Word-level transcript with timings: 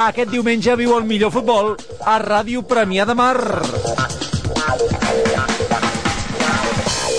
Aquest 0.00 0.30
diumenge 0.32 0.72
viu 0.80 0.94
el 0.96 1.04
millor 1.04 1.28
futbol 1.34 1.74
a 2.08 2.14
Ràdio 2.22 2.62
Premià 2.64 3.04
de 3.04 3.12
Mar. 3.12 3.36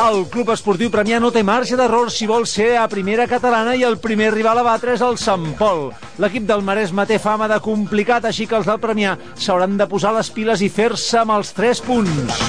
El 0.02 0.18
Club 0.34 0.50
Esportiu 0.50 0.90
Premià 0.90 1.20
no 1.22 1.30
té 1.30 1.44
marge 1.46 1.78
d'error 1.78 2.10
si 2.10 2.26
vol 2.26 2.48
ser 2.50 2.72
a 2.82 2.88
primera 2.90 3.28
catalana 3.30 3.76
i 3.78 3.86
el 3.86 4.00
primer 4.02 4.32
rival 4.34 4.64
a 4.64 4.66
batre 4.66 4.96
és 4.98 5.06
el 5.06 5.20
Sant 5.22 5.46
Pol. 5.60 5.92
L'equip 6.18 6.50
del 6.50 6.66
Maresme 6.66 7.06
té 7.06 7.22
fama 7.22 7.46
de 7.52 7.62
complicat, 7.62 8.26
així 8.26 8.50
que 8.50 8.58
els 8.58 8.66
del 8.66 8.82
Premià 8.82 9.14
s'hauran 9.38 9.78
de 9.78 9.86
posar 9.86 10.16
les 10.18 10.34
piles 10.34 10.66
i 10.66 10.74
fer-se 10.74 11.22
amb 11.22 11.38
els 11.38 11.54
3 11.54 11.86
punts. 11.86 12.44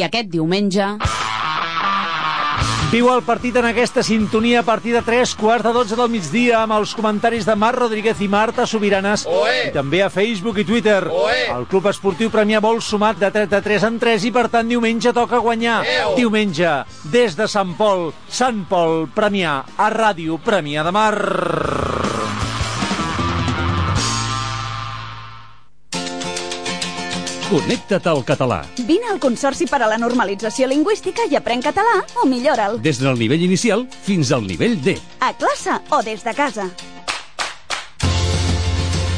I 0.00 0.08
aquest 0.08 0.32
diumenge... 0.32 0.94
Viu 2.96 3.10
el 3.12 3.20
partit 3.26 3.52
en 3.60 3.66
aquesta 3.68 4.00
sintonia 4.00 4.62
a 4.62 4.64
partir 4.64 4.94
de 4.94 5.02
3 5.04 5.34
quarts 5.36 5.66
de 5.66 5.72
12 5.74 5.98
del 5.98 6.08
migdia 6.08 6.62
amb 6.62 6.78
els 6.78 6.94
comentaris 6.96 7.44
de 7.44 7.52
Marc 7.52 7.76
Rodríguez 7.82 8.22
i 8.24 8.28
Marta 8.32 8.64
Sobiranes 8.64 9.26
Oe! 9.28 9.66
i 9.66 9.74
també 9.74 10.00
a 10.00 10.08
Facebook 10.08 10.62
i 10.62 10.64
Twitter. 10.64 11.02
Oe! 11.12 11.42
El 11.58 11.68
Club 11.68 11.90
Esportiu 11.92 12.32
Premià 12.32 12.62
vol 12.64 12.80
sumat 12.80 13.20
de 13.20 13.28
3 13.36 13.52
de 13.52 13.60
3 13.68 13.86
en 13.90 14.00
3 14.00 14.26
i 14.30 14.32
per 14.32 14.46
tant 14.48 14.72
diumenge 14.72 15.12
toca 15.12 15.44
guanyar. 15.44 15.82
Eo! 15.84 16.16
Diumenge, 16.16 16.72
des 17.12 17.36
de 17.36 17.52
Sant 17.52 17.76
Pol, 17.76 18.08
Sant 18.32 18.64
Pol, 18.64 19.10
Premià, 19.12 19.58
a 19.76 19.92
Ràdio 19.92 20.40
Premià 20.40 20.88
de 20.88 20.96
Mar. 20.96 22.05
Connecta't 27.46 28.08
al 28.10 28.24
català. 28.26 28.64
Vine 28.88 29.06
al 29.06 29.20
Consorci 29.22 29.68
per 29.70 29.78
a 29.78 29.86
la 29.86 30.00
Normalització 30.02 30.66
Lingüística 30.66 31.28
i 31.30 31.36
aprèn 31.38 31.60
català 31.62 32.00
o 32.18 32.24
millora'l. 32.26 32.80
Des 32.82 32.98
del 32.98 33.14
nivell 33.20 33.44
inicial 33.46 33.84
fins 34.02 34.32
al 34.34 34.42
nivell 34.42 34.74
D. 34.82 34.96
A 35.22 35.30
classe 35.38 35.76
o 35.94 36.00
des 36.02 36.24
de 36.26 36.34
casa. 36.34 36.66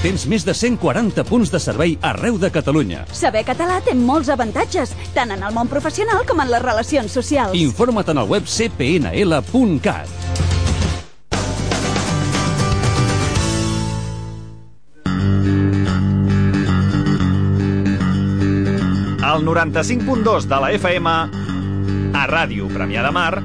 Tens 0.02 0.26
més 0.28 0.44
de 0.44 0.52
140 0.52 1.24
punts 1.24 1.48
de 1.48 1.58
servei 1.58 1.96
arreu 2.04 2.36
de 2.36 2.52
Catalunya. 2.52 3.06
Saber 3.16 3.46
català 3.48 3.80
té 3.80 3.96
molts 3.96 4.28
avantatges, 4.28 4.92
tant 5.16 5.32
en 5.32 5.48
el 5.48 5.56
món 5.56 5.72
professional 5.72 6.20
com 6.28 6.44
en 6.44 6.52
les 6.52 6.62
relacions 6.62 7.16
socials. 7.16 7.56
Informa't 7.56 8.12
en 8.12 8.20
el 8.26 8.28
web 8.28 8.44
cpnl.cat. 8.44 10.47
al 19.28 19.44
95.2 19.44 20.46
de 20.48 20.60
la 20.60 20.70
FM, 20.72 21.10
a 22.16 22.22
Ràdio 22.30 22.70
Premià 22.72 23.02
de 23.04 23.10
Mar, 23.12 23.42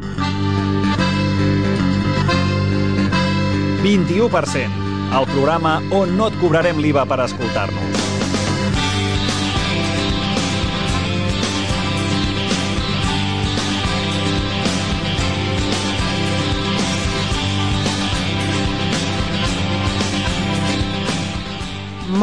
21%, 3.84 4.80
el 5.20 5.28
programa 5.34 5.76
on 5.92 6.16
no 6.16 6.32
et 6.32 6.40
cobrarem 6.40 6.80
l'IVA 6.80 7.04
per 7.10 7.20
escoltar-nos. 7.28 8.03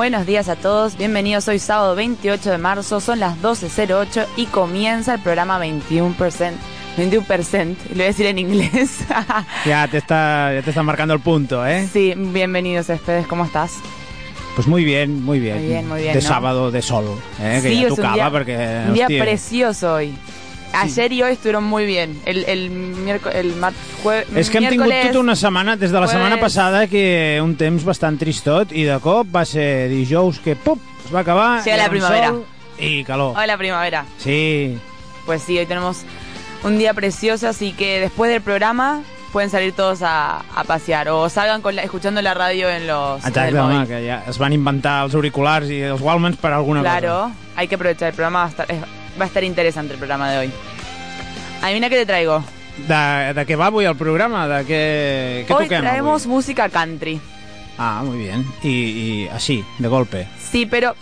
Buenos 0.01 0.25
días 0.25 0.49
a 0.49 0.57
todos, 0.57 0.97
bienvenidos 0.97 1.47
hoy 1.49 1.59
sábado 1.59 1.95
28 1.95 2.53
de 2.53 2.57
marzo, 2.57 3.01
son 3.01 3.21
las 3.21 3.37
12.08 3.43 4.29
y 4.39 4.47
comienza 4.47 5.13
el 5.13 5.21
programa 5.21 5.61
21%. 5.63 6.53
21%, 6.97 7.77
lo 7.91 7.95
voy 7.97 8.03
a 8.03 8.07
decir 8.07 8.25
en 8.25 8.39
inglés. 8.39 9.01
Ya 9.67 9.87
te 9.89 9.99
está, 9.99 10.55
ya 10.55 10.63
te 10.63 10.71
está 10.71 10.83
marcando 10.83 11.13
el 11.13 11.21
punto, 11.21 11.67
¿eh? 11.67 11.87
sí, 11.93 12.15
bienvenidos 12.17 12.89
Espedes, 12.89 13.27
¿cómo 13.27 13.45
estás? 13.45 13.75
Pues 14.57 14.67
muy 14.67 14.85
bien, 14.85 15.23
muy 15.23 15.39
bien. 15.39 15.59
Muy 15.59 15.67
bien, 15.67 15.87
muy 15.87 16.01
bien, 16.01 16.15
De 16.15 16.23
¿no? 16.23 16.27
sábado 16.27 16.71
de 16.71 16.81
sol, 16.81 17.05
¿eh? 17.39 17.61
que 17.63 17.69
sí, 17.69 17.81
ya 17.81 17.87
es 17.89 17.91
un 17.91 17.97
tocaba 17.97 18.15
día, 18.15 18.31
porque... 18.31 18.57
un 18.57 18.95
día 18.95 19.05
hostia, 19.05 19.23
precioso 19.23 19.95
hoy. 19.97 20.15
Ayer 20.73 21.13
y 21.13 21.23
hoy 21.23 21.33
estuvieron 21.33 21.65
muy 21.65 21.85
bien. 21.85 22.21
El, 22.25 22.45
el 22.45 22.71
miércoles, 22.71 23.37
el 23.37 23.55
mar, 23.57 23.73
jue- 24.05 24.25
És 24.37 24.49
que 24.51 24.59
hem 24.59 24.69
tingut 24.69 24.87
miércoles- 24.87 25.09
tota 25.13 25.19
una 25.21 25.35
setmana, 25.37 25.77
des 25.77 25.91
de 25.91 26.01
la 26.01 26.07
setmana 26.07 26.37
jueves- 26.37 26.41
passada, 26.43 26.87
que 26.87 27.41
un 27.43 27.57
temps 27.57 27.85
bastant 27.85 28.19
tristot, 28.19 28.71
i 28.73 28.85
de 28.85 28.99
cop 29.01 29.27
va 29.35 29.45
ser 29.45 29.89
dijous 29.89 30.39
que, 30.39 30.55
pup, 30.57 30.79
es 31.05 31.15
va 31.15 31.21
acabar, 31.21 31.65
Llega 31.65 31.77
la 31.77 31.83
era 31.85 31.85
un 31.85 31.91
primavera. 31.91 32.27
sol 32.29 32.45
i 32.79 33.05
calor. 33.05 33.37
Hola 33.37 33.59
primavera. 33.59 34.05
Sí, 34.19 34.79
Pues 35.27 35.43
sí, 35.43 35.59
hoy 35.59 35.67
tenemos 35.67 35.99
un 36.65 36.79
día 36.79 36.95
precioso, 36.95 37.49
así 37.49 37.73
que 37.73 38.01
después 38.01 38.31
del 38.31 38.41
programa 38.41 39.03
pueden 39.33 39.51
salir 39.51 39.73
todos 39.75 40.03
a, 40.03 40.39
a 40.57 40.65
pasear 40.65 41.09
o 41.11 41.29
salgan 41.29 41.63
con 41.63 41.77
la- 41.77 41.83
escuchando 41.83 42.21
la 42.23 42.33
radio 42.35 42.69
en 42.71 42.87
los 42.87 43.21
en 43.21 43.27
el 43.27 43.29
exacte, 43.29 43.55
móvil. 43.55 43.77
home, 43.77 43.87
que 43.87 44.09
ja 44.09 44.25
es 44.29 44.39
van 44.39 44.53
inventar 44.53 45.05
els 45.05 45.15
auriculars 45.15 45.69
i 45.71 45.81
els 45.83 46.01
Walmans 46.01 46.37
per 46.37 46.53
alguna 46.53 46.81
Claro, 46.81 47.09
cosa. 47.25 47.35
hay 47.57 47.69
que 47.69 47.75
aprovechar 47.77 48.09
el 48.09 48.15
programa, 48.15 48.41
va 48.41 48.45
a 48.47 48.49
estar, 48.49 48.71
es- 48.71 48.79
va 49.21 49.25
a 49.25 49.29
estar 49.29 49.45
interesante 49.45 49.93
el 49.93 49.99
programa 49.99 50.31
de 50.31 50.39
hoy. 50.39 50.51
Adivina 51.63 51.91
qué 51.91 51.97
te 51.97 52.07
traigo. 52.07 52.43
De, 52.89 53.35
de 53.37 53.45
què 53.47 53.59
va 53.61 53.69
avui 53.69 53.85
el 53.85 53.97
programa? 53.99 54.47
De 54.49 54.61
què 54.65 54.81
hoy 55.53 55.67
toquem 55.67 55.83
traemos 55.85 56.25
avui? 56.25 56.37
música 56.37 56.69
country. 56.73 57.21
Ah, 57.77 58.03
muy 58.05 58.19
bien. 58.19 58.47
Y, 58.63 58.69
y 58.71 59.29
así, 59.29 59.65
de 59.79 59.89
golpe. 59.89 60.27
Sí, 60.51 60.65
pero 60.67 60.95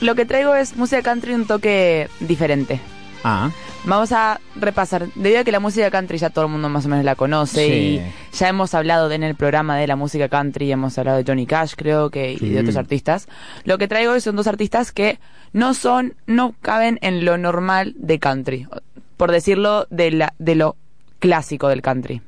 lo 0.00 0.14
que 0.14 0.24
traigo 0.24 0.54
es 0.54 0.76
música 0.76 1.02
country 1.02 1.34
un 1.34 1.46
toque 1.46 2.08
diferente. 2.20 2.80
Ah, 3.24 3.50
Vamos 3.84 4.12
a 4.12 4.40
repasar, 4.56 5.06
debido 5.14 5.40
a 5.40 5.44
que 5.44 5.52
la 5.52 5.58
música 5.60 5.90
country 5.90 6.18
ya 6.18 6.28
todo 6.30 6.44
el 6.44 6.50
mundo 6.50 6.68
más 6.68 6.84
o 6.84 6.88
menos 6.90 7.04
la 7.04 7.14
conoce 7.14 7.66
Sí. 7.66 7.72
y 7.72 8.36
ya 8.36 8.48
hemos 8.48 8.74
hablado 8.74 9.08
de- 9.08 9.14
en 9.14 9.22
el 9.22 9.34
programa 9.36 9.76
de 9.78 9.86
la 9.86 9.96
música 9.96 10.28
country, 10.28 10.70
hemos 10.70 10.98
hablado 10.98 11.16
de 11.18 11.24
Johnny 11.26 11.46
Cash 11.46 11.72
creo 11.76 12.10
que 12.10 12.32
y 12.38 12.50
de 12.50 12.60
otros 12.60 12.76
artistas. 12.76 13.26
Lo 13.64 13.78
que 13.78 13.88
traigo 13.88 14.12
hoy 14.12 14.20
son 14.20 14.36
dos 14.36 14.46
artistas 14.46 14.92
que 14.92 15.18
no 15.54 15.72
son, 15.72 16.14
no 16.26 16.54
caben 16.60 16.98
en 17.00 17.24
lo 17.24 17.38
normal 17.38 17.94
de 17.96 18.18
country, 18.18 18.68
por 19.16 19.32
decirlo 19.32 19.86
de, 19.90 20.10
la, 20.10 20.34
de 20.38 20.54
lo 20.56 20.76
clásico 21.18 21.68
del 21.68 21.80
country. 21.80 22.20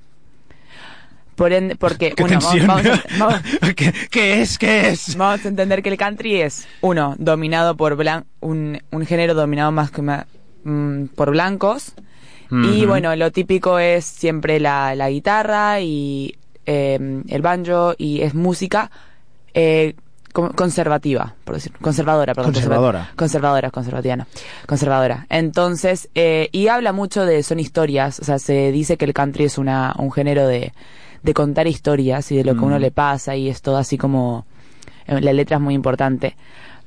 Por 1.37 1.53
ende, 1.53 1.77
porque 1.77 2.12
qué 2.12 2.23
uno, 2.25 2.35
vamos- 2.41 2.51
tensión. 2.51 2.67
vamos 2.67 2.87
a- 2.87 3.03
vamos- 3.19 3.41
¿Qué, 3.77 3.93
qué 4.11 4.41
es? 4.43 4.57
¿Qué 4.59 4.89
es? 4.89 5.17
Vamos 5.17 5.45
a 5.45 5.49
entender 5.49 5.83
que 5.83 5.91
el 5.91 5.97
country 5.99 6.41
es, 6.41 6.67
uno, 6.81 7.15
dominado 7.19 7.77
por 7.77 7.95
blan 7.97 8.25
un, 8.41 8.81
un 8.91 9.07
género 9.07 9.35
dominado 9.35 9.71
más 9.71 9.91
que 9.91 10.01
ma- 10.03 10.27
mm, 10.65 11.06
por 11.15 11.31
blancos. 11.31 11.93
Y 12.50 12.84
bueno, 12.84 13.17
lo 13.17 13.31
típico 13.33 13.78
es 13.78 14.05
siempre 14.05 14.61
la, 14.61 14.95
la 14.95 15.09
guitarra 15.09 15.81
y 15.81 16.37
eh, 16.67 17.23
el 17.28 17.41
banjo 17.41 17.95
y 17.97 18.21
es 18.21 18.34
música 18.34 18.91
eh, 19.55 19.95
con- 20.34 20.53
conservativa, 20.53 21.34
por 21.45 21.55
decir, 21.55 21.73
conservadora, 21.81 22.34
perdón. 22.34 22.53
Conservadora. 22.53 22.99
conserva- 23.05 23.17
Conservadora, 23.17 23.71
conservativa, 23.71 24.17
no. 24.17 24.27
Conservadora. 24.67 25.27
Entonces, 25.31 26.11
eh, 26.15 26.50
y 26.53 26.69
habla 26.69 26.93
mucho 26.93 27.25
de, 27.25 27.43
son 27.43 27.59
historias, 27.59 28.21
o 28.21 28.25
sea, 28.25 28.39
se 28.39 28.71
dice 28.71 28.99
que 28.99 29.06
el 29.06 29.15
country 29.15 29.44
es 29.44 29.56
una, 29.56 29.94
un 29.99 30.12
género 30.12 30.47
de, 30.47 30.75
de 31.23 31.33
contar 31.34 31.67
historias 31.67 32.31
y 32.33 32.37
de 32.37 32.44
lo 32.44 32.53
que 32.53 32.61
uno 32.61 32.77
Mm. 32.77 32.83
le 32.83 32.91
pasa 32.91 33.34
y 33.34 33.49
es 33.49 33.62
todo 33.62 33.79
así 33.79 33.97
como, 33.97 34.44
eh, 35.06 35.23
la 35.23 35.33
letra 35.33 35.56
es 35.56 35.62
muy 35.62 35.73
importante. 35.73 36.37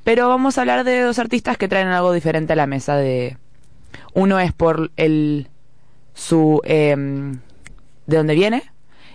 Pero 0.03 0.29
vamos 0.29 0.59
a 0.59 0.61
hablar 0.61 0.83
de 0.83 1.01
dos 1.01 1.17
artistas 1.17 1.57
que 1.57 1.67
traen 1.67 1.87
algo 1.87 2.13
diferente 2.13 2.53
a 2.53 2.55
la 2.55 2.67
mesa 2.67 2.95
de, 2.97 3.37
uno 4.13 4.39
es 4.39 4.53
por 4.53 4.91
el, 4.97 5.49
su, 6.13 6.61
em, 6.65 7.39
de 8.07 8.17
dónde 8.17 8.35
viene 8.35 8.63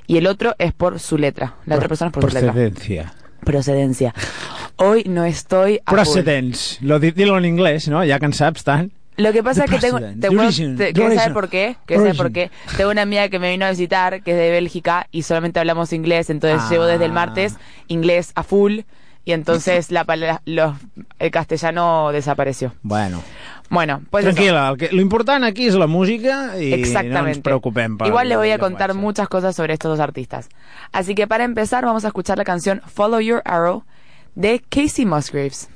y 0.06 0.16
el 0.18 0.26
otro 0.26 0.54
es 0.58 0.72
por 0.72 0.98
su 1.00 1.18
letra. 1.18 1.54
La 1.66 1.76
otra 1.76 1.88
persona 1.88 2.08
es 2.08 2.12
por 2.14 2.22
su 2.30 2.34
letra. 2.34 2.52
Procedencia. 2.52 3.14
Procedencia. 3.44 4.14
Hoy 4.76 5.04
no 5.06 5.24
estoy 5.24 5.80
a 5.84 5.91
full. 5.91 5.94
Procedence. 5.96 6.78
Lo, 6.84 6.98
di- 6.98 7.10
dilo 7.12 7.38
en 7.38 7.44
inglés, 7.44 7.88
¿no? 7.88 8.04
Ya 8.04 8.18
que 8.18 8.26
en 8.26 8.32
saps 8.32 8.64
tant. 8.64 8.92
Lo 9.16 9.32
que 9.32 9.42
pasa 9.42 9.64
The 9.64 9.66
es 9.66 9.70
que 9.70 9.86
tengo, 9.86 9.98
president, 9.98 10.20
te 10.22 10.28
the 10.28 10.34
puedo- 10.34 10.46
origin, 10.48 10.76
te- 10.76 10.84
the 10.86 10.92
¿quieres 10.94 11.14
saber 11.18 11.20
origin, 11.20 11.34
por 11.34 11.48
qué? 11.50 11.76
¿Quieres 11.84 12.04
saber 12.04 12.16
por 12.16 12.32
qué? 12.32 12.50
Tengo 12.76 12.91
una 12.91 13.02
amiga 13.02 13.28
que 13.28 13.38
me 13.38 13.50
vino 13.50 13.66
a 13.66 13.70
visitar, 13.70 14.22
que 14.22 14.30
es 14.30 14.36
de 14.38 14.50
Bélgica, 14.50 15.08
y 15.10 15.22
solamente 15.24 15.60
hablamos 15.60 15.92
inglés, 15.92 16.30
entonces 16.30 16.60
Ah. 16.64 16.68
llevo 16.70 16.84
desde 16.86 17.04
el 17.04 17.12
martes 17.12 17.56
inglés 17.88 18.32
a 18.34 18.42
full, 18.42 18.80
y 19.30 19.32
entonces 19.32 19.91
la, 19.91 20.04
los- 20.44 20.74
el 21.18 21.30
castellano 21.30 22.10
desapareció. 22.12 22.72
Bueno, 22.82 23.22
Bueno, 23.71 24.03
pues 24.10 24.27
eso. 24.27 24.77
que, 24.77 24.88
lo 24.91 25.00
important 25.00 25.44
aquí 25.44 25.68
és 25.68 25.74
la 25.77 25.86
música 25.86 26.48
no 26.48 26.53
ens 26.59 26.74
Exactamente. 26.88 27.41
preocupem 27.42 27.97
per 27.97 28.09
Igual 28.09 28.28
les 28.28 28.36
voy 28.36 28.50
a 28.50 28.59
contar 28.59 28.94
muchas 28.94 29.28
cosas 29.28 29.54
sobre 29.54 29.74
estos 29.74 29.92
dos 29.92 30.00
artistas. 30.00 30.48
Así 30.91 31.15
que 31.15 31.28
para 31.28 31.44
empezar 31.44 31.84
vamos 31.84 32.04
a 32.04 32.09
escuchar 32.09 32.36
la 32.36 32.44
canción 32.44 32.82
Follow 32.86 33.21
Your 33.21 33.42
Arrow 33.44 33.84
de 34.34 34.60
Casey 34.68 35.06
Musgraves. 35.06 35.68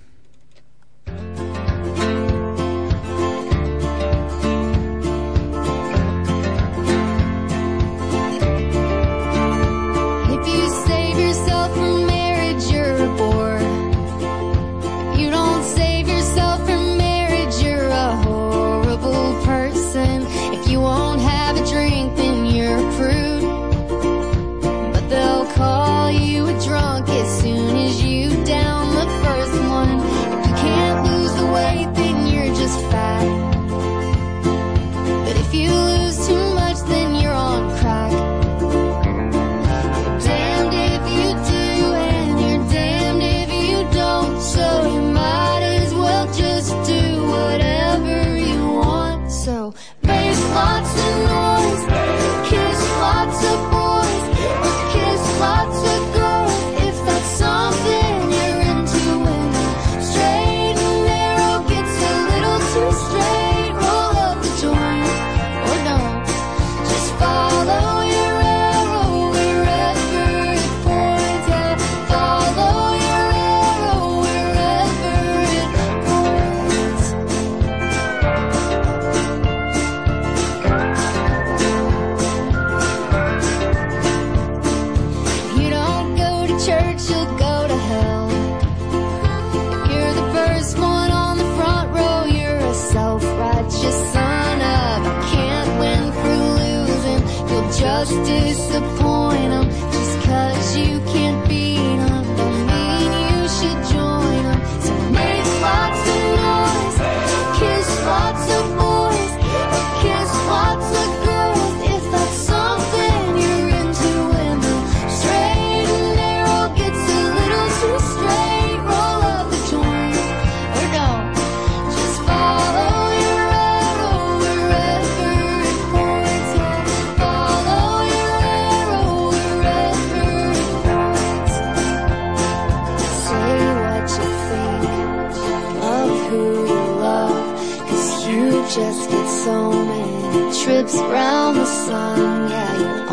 Just 138.74 139.08
get 139.08 139.28
so 139.28 139.70
many 139.70 140.64
trips 140.64 140.96
round 140.96 141.56
the 141.56 141.64
sun. 141.64 142.50
Yeah, 142.50 143.03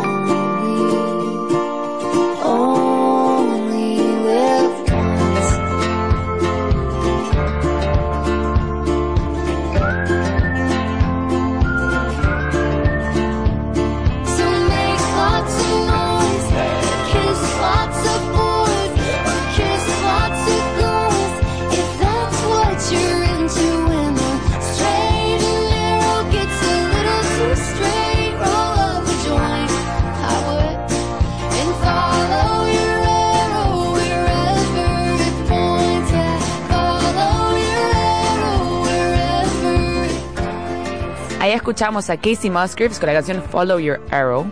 escuchamos 41.72 42.10
a 42.10 42.18
Casey 42.18 42.50
Musgraves 42.50 42.98
con 42.98 43.06
la 43.06 43.14
canción 43.14 43.42
Follow 43.50 43.78
Your 43.78 43.98
Arrow. 44.10 44.44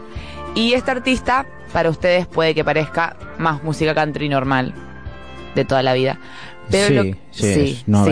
Y 0.55 0.72
este 0.72 0.90
artista, 0.90 1.44
para 1.70 1.90
ustedes, 1.90 2.26
puede 2.26 2.55
que 2.55 2.64
parezca 2.64 3.14
más 3.38 3.62
música 3.62 3.94
country 3.94 4.31
normal 4.31 4.72
de 5.55 5.67
toda 5.67 5.82
la 5.82 5.93
vida. 5.93 6.19
Pero 6.70 6.88
Sí, 6.88 6.94
lo- 6.94 7.02
sí, 7.31 7.82
no 7.87 8.05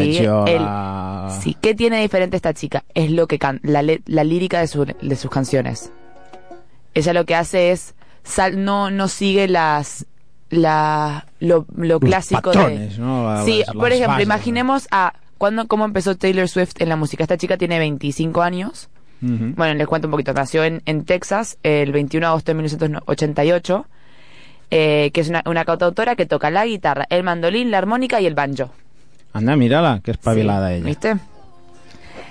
sí. 1.41 1.57
¿Qué 1.59 1.75
tiene 1.75 2.03
diferente 2.03 2.37
esta 2.37 2.53
chica? 2.53 2.85
Es 2.93 3.11
lo 3.11 3.27
que 3.27 3.39
can- 3.39 3.61
la, 3.63 3.83
la 4.05 4.25
lírica 4.25 4.61
de, 4.61 4.67
su- 4.67 4.85
de 4.85 5.17
sus 5.17 5.31
canciones. 5.31 5.91
Ella 6.93 7.15
lo 7.15 7.25
que 7.25 7.35
hace 7.35 7.71
es 7.71 7.95
sal- 8.25 8.63
no 8.63 8.91
no 8.91 9.09
sigue 9.09 9.49
las 9.49 10.05
la 10.51 11.27
lo, 11.41 11.65
clásico 11.99 12.43
patrones, 12.53 12.99
de 12.99 13.03
sí 13.47 13.65
por 13.73 13.91
ejemplo 13.93 14.21
imaginemos 14.23 14.87
a 14.91 15.15
cuando 15.39 15.67
cómo 15.69 15.85
empezó 15.85 16.17
Taylor 16.17 16.49
Swift 16.49 16.73
en 16.81 16.89
la 16.89 16.97
música 16.97 17.23
esta 17.25 17.37
chica 17.37 17.57
tiene 17.59 17.79
25 17.79 18.43
años 18.43 18.89
Bueno, 19.21 19.75
les 19.75 19.87
cuento 19.87 20.07
un 20.07 20.13
poquito. 20.13 20.33
Nació 20.33 20.65
en, 20.65 20.83
en 20.87 21.05
Texas 21.05 21.59
el 21.63 21.93
21 21.93 22.25
de 22.25 22.29
agosto 22.29 22.51
de 22.53 22.55
1988, 22.57 23.87
eh, 24.71 25.11
que 25.13 25.21
es 25.21 25.29
una, 25.29 25.43
una 25.47 25.65
cantautora 25.65 26.15
que 26.15 26.27
toca 26.27 26.51
la 26.51 26.67
guitarra, 26.67 27.07
el 27.11 27.23
mandolín, 27.23 27.71
la 27.71 27.79
armónica 27.79 28.21
y 28.21 28.27
el 28.27 28.35
banjo. 28.35 28.71
Anda, 29.33 29.57
mira-la, 29.57 30.01
que 30.01 30.13
espavilada 30.13 30.69
Sí, 30.69 30.75
ella. 30.75 30.85
¿Viste? 30.85 31.17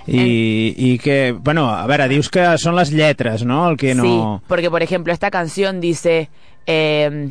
I, 0.08 0.74
I 0.78 0.98
que, 1.00 1.36
bueno, 1.38 1.70
a 1.70 1.86
veure, 1.86 2.08
dius 2.08 2.30
que 2.32 2.46
són 2.58 2.78
les 2.78 2.94
lletres, 2.96 3.44
no? 3.44 3.66
El 3.70 3.76
que 3.76 3.94
no... 3.94 4.40
Sí, 4.40 4.46
porque 4.48 4.70
por 4.70 4.82
ejemplo 4.82 5.12
esta 5.12 5.30
canción 5.30 5.82
dice... 5.82 6.30
Eh, 6.66 7.30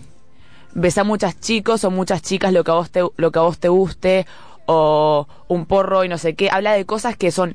Ves 0.78 0.98
a 0.98 1.04
muchas 1.04 1.40
chicos 1.40 1.84
o 1.84 1.90
muchas 1.90 2.20
chicas 2.20 2.52
lo 2.52 2.62
que 2.62 2.70
a 2.70 2.74
vos 2.74 2.90
te, 2.90 3.00
lo 3.16 3.32
que 3.32 3.38
a 3.38 3.42
vos 3.42 3.58
te 3.58 3.68
guste 3.68 4.26
o 4.66 5.26
un 5.48 5.64
porro 5.64 6.04
y 6.04 6.08
no 6.10 6.18
sé 6.18 6.34
qué. 6.34 6.50
Habla 6.50 6.74
de 6.74 6.84
cosas 6.84 7.16
que 7.16 7.30
son 7.30 7.54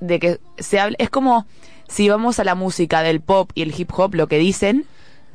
de 0.00 0.18
que 0.18 0.40
se 0.58 0.80
habla 0.80 0.96
es 0.98 1.10
como 1.10 1.46
si 1.88 2.08
vamos 2.08 2.38
a 2.38 2.44
la 2.44 2.54
música 2.54 3.02
del 3.02 3.20
pop 3.20 3.50
y 3.54 3.62
el 3.62 3.74
hip 3.78 3.90
hop 3.96 4.14
lo 4.14 4.26
que 4.26 4.38
dicen 4.38 4.86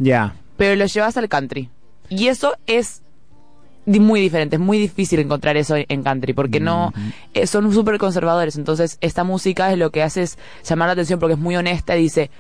Ja. 0.04 0.36
pero 0.58 0.76
lo 0.76 0.86
llevas 0.86 1.18
al 1.18 1.30
country. 1.30 1.70
Y 2.10 2.28
eso 2.28 2.56
es 2.68 3.02
muy 3.86 4.20
diferente, 4.20 4.56
es 4.56 4.62
muy 4.62 4.78
difícil 4.80 5.20
encontrar 5.20 5.58
eso 5.58 5.76
en 5.78 6.04
country, 6.04 6.34
porque 6.34 6.60
no 6.60 6.92
eh, 7.34 7.48
son 7.48 7.72
súper 7.74 7.98
conservadores. 7.98 8.56
Entonces, 8.56 8.98
esta 9.02 9.24
música 9.24 9.72
es 9.72 9.78
lo 9.78 9.92
que 9.92 10.04
hace 10.04 10.24
es 10.24 10.38
llamar 10.64 10.88
la 10.88 10.94
atención 10.94 11.20
porque 11.20 11.34
es 11.34 11.40
muy 11.40 11.56
honesta 11.56 11.96
y 11.96 12.02
dice, 12.02 12.32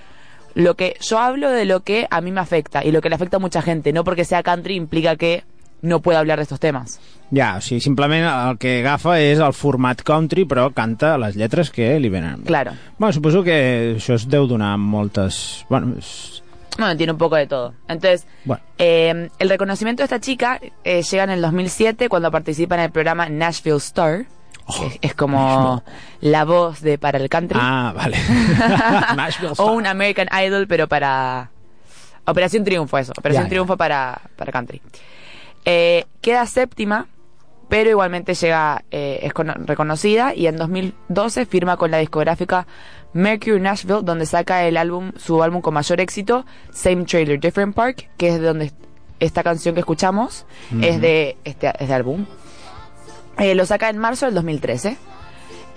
lo 0.56 0.75
que 0.75 0.98
yo 1.02 1.20
hablo 1.20 1.52
de 1.52 1.66
lo 1.66 1.82
que 1.82 2.08
a 2.10 2.22
mí 2.22 2.32
me 2.32 2.42
afecta 2.42 2.84
y 2.84 2.92
lo 2.92 3.02
que 3.02 3.10
le 3.10 3.16
afecta 3.16 3.38
a 3.38 3.40
mucha 3.40 3.62
gente, 3.62 3.94
no 3.94 4.04
porque 4.04 4.25
sea 4.25 4.42
country 4.42 4.75
implica 4.75 5.16
que 5.16 5.44
no 5.86 6.00
pueda 6.01 6.20
hablar 6.20 6.39
de 6.39 6.44
estos 6.44 6.60
temas. 6.60 7.00
Ja, 7.34 7.56
o 7.58 7.62
sigui, 7.62 7.82
simplement 7.82 8.25
el 8.27 8.58
que 8.62 8.80
agafa 8.84 9.15
és 9.20 9.39
el 9.42 9.54
format 9.58 10.01
country, 10.06 10.44
però 10.46 10.68
canta 10.74 11.15
les 11.18 11.36
lletres 11.36 11.72
que 11.74 11.96
li 12.00 12.10
venen. 12.10 12.44
Claro. 12.46 12.74
Bueno, 13.00 13.13
suposo 13.13 13.42
que 13.44 13.96
això 13.98 14.13
es 14.15 14.27
deu 14.30 14.46
donar 14.48 14.77
moltes... 14.77 15.65
Bueno, 15.70 15.96
és... 15.98 16.42
Bueno, 16.77 16.96
tiene 16.98 17.13
un 17.13 17.18
poco 17.18 17.36
de 17.38 17.48
todo. 17.48 17.74
Entonces, 17.88 18.27
Bueno. 18.44 18.62
eh, 18.77 19.30
el 19.39 19.50
reconocimiento 19.50 20.01
de 20.01 20.06
esta 20.06 20.20
chica 20.20 20.60
eh, 20.84 21.01
llega 21.01 21.24
en 21.24 21.30
el 21.32 21.42
2007 21.42 22.10
cuando 22.10 22.30
participa 22.32 22.75
en 22.75 22.82
el 22.82 22.92
programa 22.92 23.27
Nashville 23.30 23.77
Star. 23.77 24.25
que 24.77 24.86
es, 24.88 25.00
es 25.01 25.13
como 25.15 25.84
la 26.22 26.44
voz 26.44 26.82
de 26.82 26.98
para 26.98 27.18
el 27.18 27.30
country. 27.30 27.58
Ah, 27.62 27.94
vale. 27.96 28.18
Nashville 29.15 29.50
o 29.50 29.54
Star. 29.54 29.70
un 29.72 29.88
American 29.88 30.27
Idol, 30.46 30.68
pero 30.68 30.88
para 30.88 31.50
Operación 32.25 32.63
Triunfo, 32.63 32.98
eso. 32.98 33.13
Operación 33.18 33.46
ya. 33.46 33.50
Triunfo 33.50 33.77
Para, 33.77 34.20
para 34.36 34.51
country. 34.51 34.82
Eh, 35.66 36.06
queda 36.22 36.46
séptima, 36.46 37.08
pero 37.70 37.90
igualmente 37.90 38.34
llega, 38.36 38.84
eh, 38.92 39.20
es 39.24 39.34
cono- 39.34 39.56
reconocida 39.58 40.34
y 40.36 40.48
en 40.48 40.58
2012 40.58 41.46
firma 41.46 41.78
con 41.78 41.90
la 41.92 41.98
discográfica 41.98 42.68
Mercury 43.14 43.60
Nashville, 43.60 44.02
donde 44.04 44.26
saca 44.26 44.64
el 44.66 44.78
álbum, 44.78 45.12
su 45.18 45.42
álbum 45.42 45.62
con 45.62 45.74
mayor 45.74 46.00
éxito, 46.02 46.46
Same 46.72 47.06
Trailer, 47.06 47.40
Different 47.40 47.74
Park, 47.74 48.10
que 48.18 48.28
es 48.30 48.40
de 48.40 48.46
donde 48.48 48.72
esta 49.20 49.42
canción 49.44 49.74
que 49.74 49.80
escuchamos 49.80 50.46
es 50.84 51.00
de 51.02 51.38
este, 51.46 51.72
este 51.80 51.94
álbum. 51.94 52.26
Eh, 53.40 53.56
lo 53.56 53.66
saca 53.66 53.90
en 53.90 53.98
marzo 53.98 54.26
del 54.26 54.36
2013. 54.36 54.98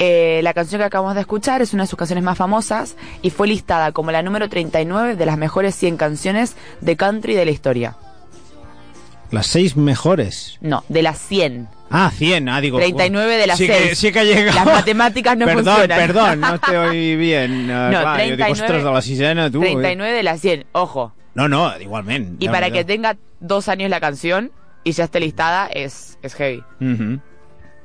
Eh, 0.00 0.40
la 0.44 0.54
canción 0.54 0.80
que 0.80 0.84
acabamos 0.84 1.14
de 1.14 1.22
escuchar 1.22 1.60
es 1.62 1.72
una 1.74 1.84
de 1.84 1.88
sus 1.88 1.98
canciones 1.98 2.22
más 2.24 2.38
famosas 2.38 2.96
y 3.22 3.30
fue 3.30 3.48
listada 3.48 3.90
como 3.92 4.12
la 4.12 4.22
número 4.22 4.48
39 4.48 5.16
de 5.16 5.26
las 5.26 5.38
mejores 5.38 5.74
100 5.74 5.96
canciones 5.96 6.56
de 6.80 6.96
country 6.96 7.34
de 7.34 7.44
la 7.44 7.50
historia. 7.50 7.96
Las 9.30 9.46
seis 9.46 9.76
mejores. 9.76 10.56
No, 10.60 10.84
de 10.88 11.02
las 11.02 11.18
100. 11.18 11.68
Ah, 11.90 12.10
100, 12.14 12.48
ah, 12.48 12.60
digo... 12.60 12.78
39 12.78 13.36
de 13.36 13.46
las 13.46 13.58
sí 13.58 13.66
Que, 13.66 13.74
seis. 13.78 13.98
sí 13.98 14.12
que 14.12 14.24
llega. 14.24 14.52
Las 14.54 14.66
matemáticas 14.66 15.36
no 15.36 15.46
perdón, 15.46 15.64
funcionan. 15.64 15.98
Perdón, 15.98 16.40
no 16.40 16.58
te 16.60 16.76
oí 16.78 17.16
bien. 17.16 17.64
Uh, 17.64 17.66
No, 17.92 18.00
clar, 18.00 18.16
jo 18.20 18.24
dic, 18.24 18.36
39 18.36 18.52
ostres, 18.52 18.84
de 18.84 18.90
la 18.92 19.02
sisena, 19.02 19.50
tu... 19.50 19.58
eh. 19.62 19.66
39 19.72 20.12
de 20.12 20.22
las 20.22 20.40
100, 20.40 20.66
ojo. 20.72 21.12
No, 21.34 21.48
no, 21.48 21.78
igualment. 21.80 22.42
Y 22.42 22.48
para 22.48 22.70
que 22.70 22.84
tenga 22.84 23.16
dos 23.40 23.68
años 23.68 23.90
la 23.90 24.00
canción 24.00 24.50
y 24.84 24.92
ya 24.92 25.04
esté 25.04 25.20
listada 25.20 25.66
es, 25.66 26.18
es 26.22 26.34
heavy. 26.34 26.62
Uh 26.80 27.18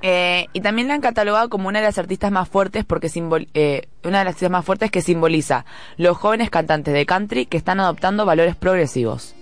Eh, 0.06 0.48
y 0.52 0.60
también 0.60 0.90
la 0.90 0.96
han 0.96 1.02
catalogado 1.02 1.48
como 1.50 1.70
una 1.70 1.80
de 1.80 1.86
las 1.86 1.98
artistas 1.98 2.30
más 2.30 2.50
fuertes 2.50 2.84
porque 2.84 3.08
simbol 3.08 3.48
eh, 3.54 3.84
una 4.04 4.20
de 4.20 4.26
las 4.26 4.32
artistas 4.34 4.52
más 4.52 4.66
fuertes 4.66 4.92
que 4.92 5.02
simboliza 5.02 5.64
los 5.96 6.18
jóvenes 6.18 6.50
cantantes 6.50 6.94
de 6.94 7.06
country 7.06 7.46
que 7.46 7.56
están 7.56 7.80
adoptando 7.80 8.26
valores 8.26 8.58
progresivos. 8.58 9.34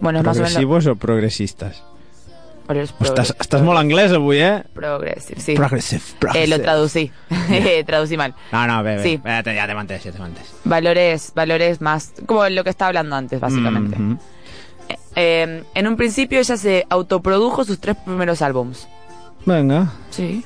Bueno, 0.00 0.18
es 0.20 0.24
más 0.24 0.36
o 0.36 0.40
menos 0.40 0.52
Progressivos 0.52 0.86
o 0.86 0.96
progressistes? 0.96 1.82
valores 2.66 2.94
Estàs, 2.98 3.34
estàs 3.38 3.60
molt 3.60 3.76
anglès 3.78 4.10
avui, 4.16 4.38
eh? 4.40 4.62
progressive, 4.72 5.38
sí. 5.38 5.52
Progressive, 5.54 6.00
Eh, 6.00 6.16
progressive. 6.18 6.46
lo 6.48 6.60
traducí, 6.62 7.10
traducí 7.86 8.16
mal. 8.16 8.34
No, 8.52 8.66
no, 8.66 8.82
bé. 8.82 9.02
Sí. 9.02 9.20
Ja, 9.22 9.42
te- 9.42 9.54
ja 9.54 9.66
te 9.66 9.74
mantens, 9.74 10.02
ja 10.02 10.12
te 10.12 10.18
mantens. 10.18 10.46
Valores, 10.64 11.32
valores 11.34 11.82
más, 11.82 12.14
como 12.24 12.48
lo 12.48 12.64
que 12.64 12.70
estaba 12.70 12.88
hablando 12.88 13.16
antes, 13.16 13.38
básicamente. 13.38 13.98
Eh, 15.14 15.62
en 15.74 15.86
un 15.86 15.96
principio 15.96 16.40
ella 16.40 16.56
se 16.56 16.86
autoprodujo 16.88 17.64
sus 17.64 17.78
tres 17.80 17.96
primeros 17.96 18.40
álbums. 18.42 18.88
Vinga, 19.44 19.92
Sí. 20.10 20.42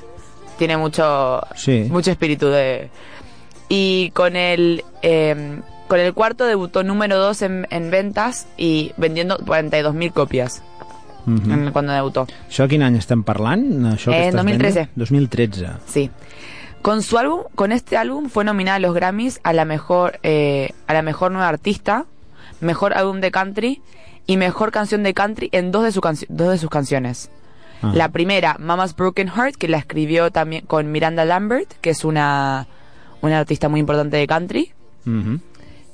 Tiene 0.57 0.75
mucho, 0.75 1.41
sí. 1.55 1.87
mucho 1.89 2.11
espíritu 2.11 2.47
de... 2.49 2.89
Y 3.69 4.11
con 4.11 4.35
el, 4.35 4.83
eh, 5.01 5.61
con 5.89 5.99
el 5.99 6.13
cuarto 6.13 6.45
debutó 6.45 6.83
número 6.83 7.17
2 7.17 7.41
en, 7.41 7.67
en 7.69 7.91
ventas 7.91 8.47
y 8.55 8.93
vendiendo 8.95 9.37
42.000 9.39 10.13
copias 10.13 10.61
Mhm. 11.25 11.51
en- 11.51 11.71
cuando 11.71 11.91
debutó. 11.91 12.25
Això 12.49 12.67
quin 12.69 12.81
any 12.81 12.95
estem 12.97 13.23
parlant? 13.23 13.83
Això 13.85 14.11
que 14.11 14.17
Eh, 14.17 14.27
estàs 14.29 14.35
2013. 14.35 14.79
venent? 14.79 14.91
2013. 14.95 15.67
Sí. 15.87 16.09
Con 16.81 17.01
su 17.03 17.17
álbum, 17.17 17.41
con 17.55 17.73
este 17.73 17.97
álbum 17.97 18.29
fue 18.29 18.45
nominada 18.45 18.77
a 18.77 18.79
los 18.79 18.93
Grammys 18.95 19.41
a 19.43 19.51
la 19.51 19.65
mejor, 19.65 20.19
eh, 20.23 20.71
a 20.87 20.93
la 20.93 21.01
mejor 21.01 21.31
nueva 21.31 21.49
artista, 21.49 22.05
mejor 22.61 22.93
álbum 22.93 23.19
de 23.19 23.31
country 23.31 23.81
y 24.25 24.37
mejor 24.37 24.71
canción 24.71 25.03
de 25.03 25.13
country 25.13 25.49
en 25.51 25.71
dos 25.73 25.83
de, 25.83 25.91
su 25.91 25.99
dos 26.29 26.49
de 26.51 26.57
sus 26.57 26.69
canciones. 26.69 27.29
Ah. 27.81 27.91
La 27.93 28.09
primera, 28.09 28.55
Mama's 28.59 28.95
Broken 28.95 29.27
Heart, 29.29 29.55
que 29.57 29.67
la 29.67 29.77
escribió 29.77 30.31
también 30.31 30.65
con 30.65 30.91
Miranda 30.91 31.25
Lambert, 31.25 31.69
que 31.81 31.89
es 31.89 32.05
una, 32.05 32.67
una 33.21 33.39
artista 33.39 33.67
muy 33.69 33.79
importante 33.81 34.15
de 34.17 34.25
country. 34.27 34.71
Mhm. 35.05 35.41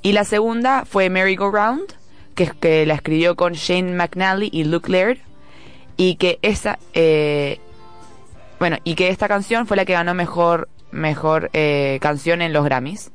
Y 0.06 0.12
la 0.12 0.24
segunda 0.24 0.86
fue 0.86 1.10
Merry 1.10 1.36
Go 1.36 1.50
Round, 1.50 1.88
que, 2.36 2.52
que 2.60 2.86
la 2.86 2.94
escribió 2.94 3.36
con 3.36 3.54
Shane 3.54 3.96
McNally 3.96 4.52
y 4.54 4.64
Luke 4.64 4.92
Laird. 4.92 5.18
Y 5.98 6.18
que 6.18 6.38
esa, 6.44 6.78
eh, 6.94 7.58
bueno, 8.60 8.78
y 8.84 8.94
que 8.94 9.10
esta 9.10 9.28
canción 9.28 9.66
fue 9.66 9.76
la 9.76 9.84
que 9.84 9.94
ganó 9.94 10.14
mejor, 10.14 10.70
mejor 10.92 11.50
eh, 11.54 11.98
canción 12.02 12.44
en 12.44 12.54
los 12.54 12.64
Grammys. 12.64 13.10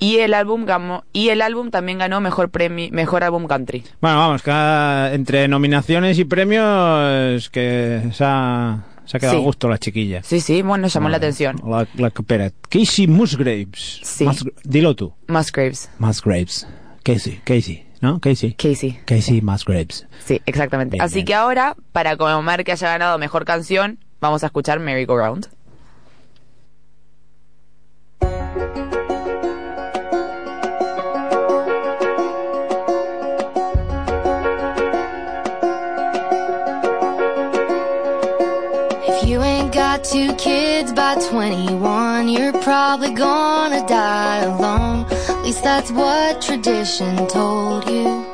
Y 0.00 0.16
el 0.16 0.34
álbum 0.34 0.64
ganó, 0.64 1.04
y 1.12 1.28
el 1.28 1.40
álbum 1.40 1.70
también 1.70 1.98
ganó 1.98 2.20
mejor 2.20 2.50
premio, 2.50 2.88
mejor 2.90 3.22
álbum 3.22 3.46
country. 3.46 3.84
Bueno, 4.00 4.18
vamos, 4.18 4.42
ah, 4.48 5.10
entre 5.12 5.46
nominaciones 5.46 6.18
y 6.18 6.24
premios 6.24 7.48
que 7.48 8.10
se 8.12 8.24
ha, 8.26 8.86
se 9.10 9.16
ha 9.16 9.20
quedado 9.20 9.38
Sí. 9.38 9.42
a 9.42 9.44
gusto 9.44 9.68
la 9.68 9.78
chiquilla. 9.78 10.22
Sí, 10.22 10.40
sí, 10.40 10.62
bueno, 10.62 10.86
llamó 10.86 11.08
la 11.08 11.16
atención. 11.16 11.56
La, 11.66 11.88
la 11.96 12.10
que 12.10 12.22
espera. 12.22 12.52
Casey 12.68 13.08
Musgraves. 13.08 13.98
Sí. 14.04 14.24
Mus- 14.24 14.46
dilo 14.62 14.94
tú. 14.94 15.12
Musgraves. 15.26 15.90
Musgraves. 15.98 16.68
Casey, 17.02 17.40
Casey, 17.42 17.86
¿no? 18.00 18.20
Casey. 18.20 18.52
Casey. 18.52 19.00
Casey 19.04 19.40
Musgraves. 19.42 20.06
Sí, 20.24 20.40
exactamente. 20.46 20.92
Bien, 20.94 21.02
Así 21.02 21.14
bien. 21.16 21.26
que 21.26 21.34
ahora, 21.34 21.74
para 21.90 22.16
conmemorar 22.16 22.62
que 22.62 22.70
haya 22.70 22.88
ganado 22.88 23.18
mejor 23.18 23.44
canción, 23.44 23.98
vamos 24.20 24.44
a 24.44 24.46
escuchar 24.46 24.78
Merry 24.78 25.06
Go 25.06 25.18
Round. 25.18 25.48
Two 40.02 40.34
kids 40.36 40.92
by 40.92 41.14
21, 41.28 42.28
you're 42.28 42.52
probably 42.52 43.12
gonna 43.12 43.86
die 43.86 44.38
alone. 44.38 45.06
At 45.28 45.42
least 45.42 45.62
that's 45.62 45.90
what 45.90 46.40
tradition 46.40 47.26
told 47.28 47.88
you. 47.88 48.29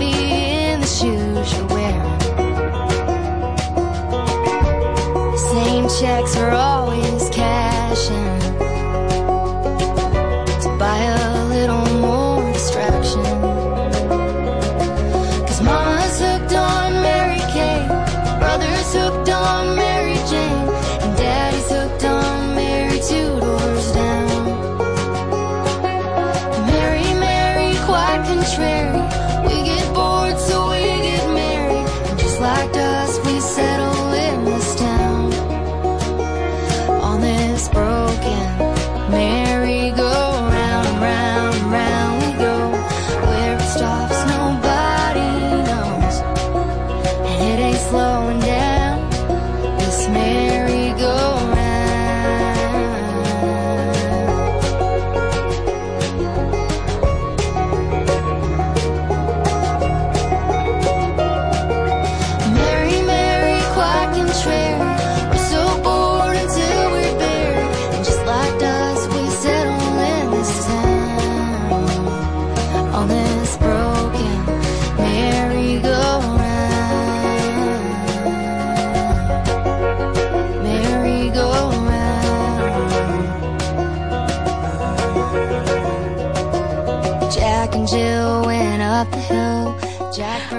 Happy 0.00 0.16
in 0.16 0.80
the 0.80 0.86
shoes 0.86 1.79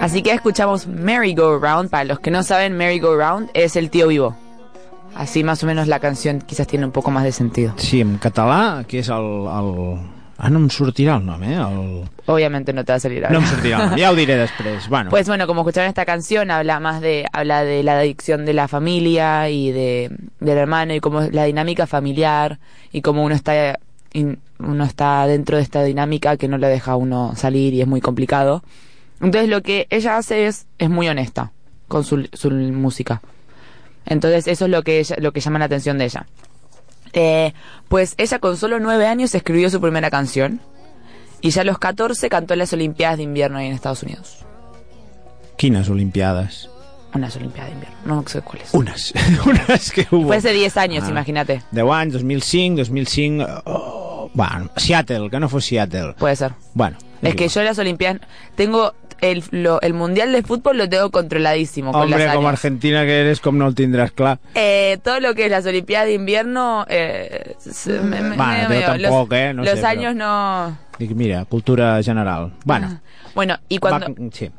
Así 0.02 0.22
que 0.24 0.34
escuchamos 0.34 0.88
Merry 0.88 1.36
Go 1.36 1.60
Round. 1.60 1.90
Para 1.90 2.06
los 2.06 2.20
que 2.20 2.32
no 2.32 2.44
saben, 2.44 2.74
Merry 2.76 3.00
Go 3.00 3.16
Round 3.16 3.50
es 3.54 3.76
el 3.76 3.90
tío 3.90 4.08
vivo. 4.08 4.36
Así 5.16 5.44
más 5.44 5.64
o 5.64 5.68
menos 5.68 5.88
la 5.88 6.00
canción 6.00 6.40
quizás 6.42 6.68
tiene 6.68 6.86
un 6.86 6.92
poco 6.92 7.12
más 7.12 7.24
de 7.24 7.32
sentido. 7.32 7.74
Sí, 7.78 8.00
en 8.02 8.18
català, 8.18 8.86
que 8.88 9.00
és 9.00 9.10
el... 9.10 9.46
el... 9.52 10.00
Ah, 10.42 10.50
no 10.50 10.58
em 10.58 10.70
sortirà 10.74 11.20
el 11.20 11.26
nom, 11.28 11.44
eh? 11.44 11.54
El... 11.54 12.08
Obviamente 12.26 12.74
no 12.74 12.84
te 12.84 12.94
va 12.94 12.96
a 12.96 13.00
salir 13.00 13.22
ahora. 13.26 13.36
No 13.38 13.44
em 13.44 13.52
sortirà 13.52 13.78
el 13.84 13.90
nom, 13.92 14.00
ja 14.00 14.10
ho 14.10 14.16
diré 14.16 14.38
després. 14.42 14.88
Bueno, 14.90 15.12
Pues 15.12 15.28
bueno, 15.28 15.46
como 15.46 15.62
escucharon 15.62 15.90
esta 15.90 16.06
canción, 16.06 16.50
habla 16.50 16.80
más 16.80 17.02
de, 17.02 17.28
habla 17.34 17.64
de 17.64 17.84
la 17.84 18.00
adicción 18.00 18.46
de 18.46 18.54
la 18.54 18.68
familia 18.68 19.50
y 19.50 19.72
de, 19.72 20.10
del 20.40 20.58
hermano 20.58 20.96
y 20.96 21.00
cómo 21.02 21.22
es 21.22 21.34
la 21.36 21.44
dinámica 21.44 21.86
familiar 21.86 22.58
y 22.92 23.02
cómo 23.02 23.24
uno 23.24 23.36
está, 23.36 23.78
uno 24.14 24.84
está 24.84 25.26
dentro 25.28 25.58
de 25.58 25.64
esta 25.64 25.84
dinámica 25.84 26.38
que 26.38 26.48
no 26.48 26.58
le 26.58 26.68
deja 26.68 26.92
a 26.94 26.96
uno 26.96 27.34
salir 27.36 27.74
y 27.74 27.82
es 27.82 27.88
muy 27.88 28.02
complicado. 28.02 28.64
Entonces 29.22 29.50
lo 29.50 29.62
que 29.62 29.88
ella 29.90 30.18
hace 30.18 30.48
es, 30.48 30.66
es 30.78 30.90
muy 30.90 31.08
honesta 31.08 31.52
con 31.88 32.04
su, 32.04 32.28
su 32.34 32.50
música. 32.52 33.22
Entonces 34.06 34.48
eso 34.48 34.66
es 34.66 34.72
lo 34.72 34.82
que 34.84 35.00
ella- 35.00 35.18
lo 35.20 35.32
que 35.32 35.40
llama 35.42 35.60
la 35.60 35.66
atención 35.66 35.98
de 35.98 36.06
ella. 36.06 36.26
Eh, 37.14 37.54
pues 37.90 38.16
ella 38.18 38.40
con 38.40 38.58
solo 38.58 38.80
nueve 38.80 39.06
años 39.06 39.36
escribió 39.36 39.70
su 39.70 39.80
primera 39.82 40.10
canción 40.10 40.60
y 41.42 41.50
ya 41.52 41.62
a 41.62 41.66
los 41.66 41.78
14 41.78 42.30
cantó 42.30 42.54
en 42.54 42.60
las 42.60 42.72
Olimpiadas 42.74 43.18
de 43.18 43.24
Invierno 43.24 43.58
ahí 43.58 43.68
en 43.68 43.74
Estados 43.74 44.04
Unidos. 44.04 44.46
quines 45.58 45.90
Olimpiades? 45.90 46.70
Unas 47.14 47.36
Olimpiadas 47.36 47.70
de 47.72 47.74
invierno. 47.76 47.98
No 48.06 48.24
sé 48.28 48.42
cuáles. 48.42 48.74
Unes. 48.74 49.14
Unes 49.46 49.92
que 49.92 50.08
hubo. 50.12 50.28
Fue 50.28 50.38
hace 50.38 50.54
10 50.54 50.78
años, 50.78 51.04
Ah. 51.06 51.10
imagínate. 51.12 51.62
10 51.72 51.86
anys, 51.92 52.14
2005, 52.14 52.78
2005... 52.78 53.46
Oh, 53.66 54.30
bueno, 54.34 54.70
Seattle, 54.78 55.30
que 55.30 55.40
no 55.40 55.50
fos 55.50 55.66
Seattle. 55.66 56.14
Puede 56.18 56.36
ser. 56.38 56.54
Bueno. 56.74 56.98
Es 57.22 57.36
que 57.36 57.48
yo 57.50 57.62
las 57.64 57.78
Olimpiadas 57.80 58.22
tengo 58.56 58.94
el, 59.20 59.44
lo- 59.52 59.80
el 59.82 59.94
mundial 59.94 60.32
de 60.32 60.42
fútbol 60.42 60.78
lo 60.78 60.90
tengo 60.90 61.12
controladísimo 61.12 61.92
con 61.92 62.02
Hombre, 62.04 62.26
las 62.26 62.34
com 62.36 62.46
a 62.46 62.50
años. 62.50 62.60
Argentina 62.60 63.04
que 63.04 63.20
eres, 63.22 63.40
com 63.42 63.56
no 63.58 63.68
el 63.68 63.76
tindràs 63.76 64.12
clar. 64.12 64.40
Eh, 64.56 64.98
todo 65.04 65.20
lo 65.20 65.36
que 65.36 65.46
es 65.46 65.52
las 65.52 65.66
Olimpiadas 65.68 66.08
de 66.08 66.14
invierno, 66.14 66.86
eh, 66.90 67.56
me- 67.88 68.22
me- 68.22 68.36
Bueno, 68.38 68.70
medio- 68.70 68.88
yo 68.88 68.94
los, 68.94 69.02
tampoco, 69.02 69.36
eh, 69.36 69.54
no 69.54 69.64
los 69.64 69.80
sé, 69.80 69.86
años 69.86 70.16
no. 70.16 70.76
Dic, 70.98 71.12
mira, 71.12 71.46
cultura 71.46 72.02
general. 72.02 72.54
Bueno, 72.66 73.00
Bueno, 73.36 73.58
y 73.70 73.78
cuando 73.78 74.08
va- 74.08 74.16
sí. 74.32 74.50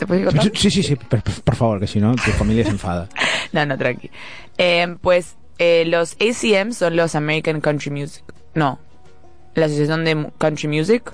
¿Te 0.00 0.06
puedo 0.06 0.24
contar? 0.24 0.50
Sí, 0.56 0.70
sí, 0.70 0.82
sí, 0.82 0.96
por, 0.96 1.22
por 1.22 1.54
favor, 1.56 1.78
que 1.78 1.86
si 1.86 2.00
no, 2.00 2.14
tu 2.14 2.30
familia 2.32 2.64
se 2.64 2.70
enfada. 2.70 3.06
No, 3.52 3.66
no, 3.66 3.76
tranqui. 3.76 4.10
Eh, 4.58 4.96
pues 5.02 5.34
eh, 5.58 5.84
los 5.86 6.14
ACM 6.14 6.72
son 6.72 6.96
los 6.96 7.14
American 7.14 7.60
Country 7.60 7.90
Music. 7.90 8.22
No, 8.54 8.78
la 9.54 9.66
Asociación 9.66 10.04
de 10.04 10.30
Country 10.38 10.68
Music. 10.68 11.12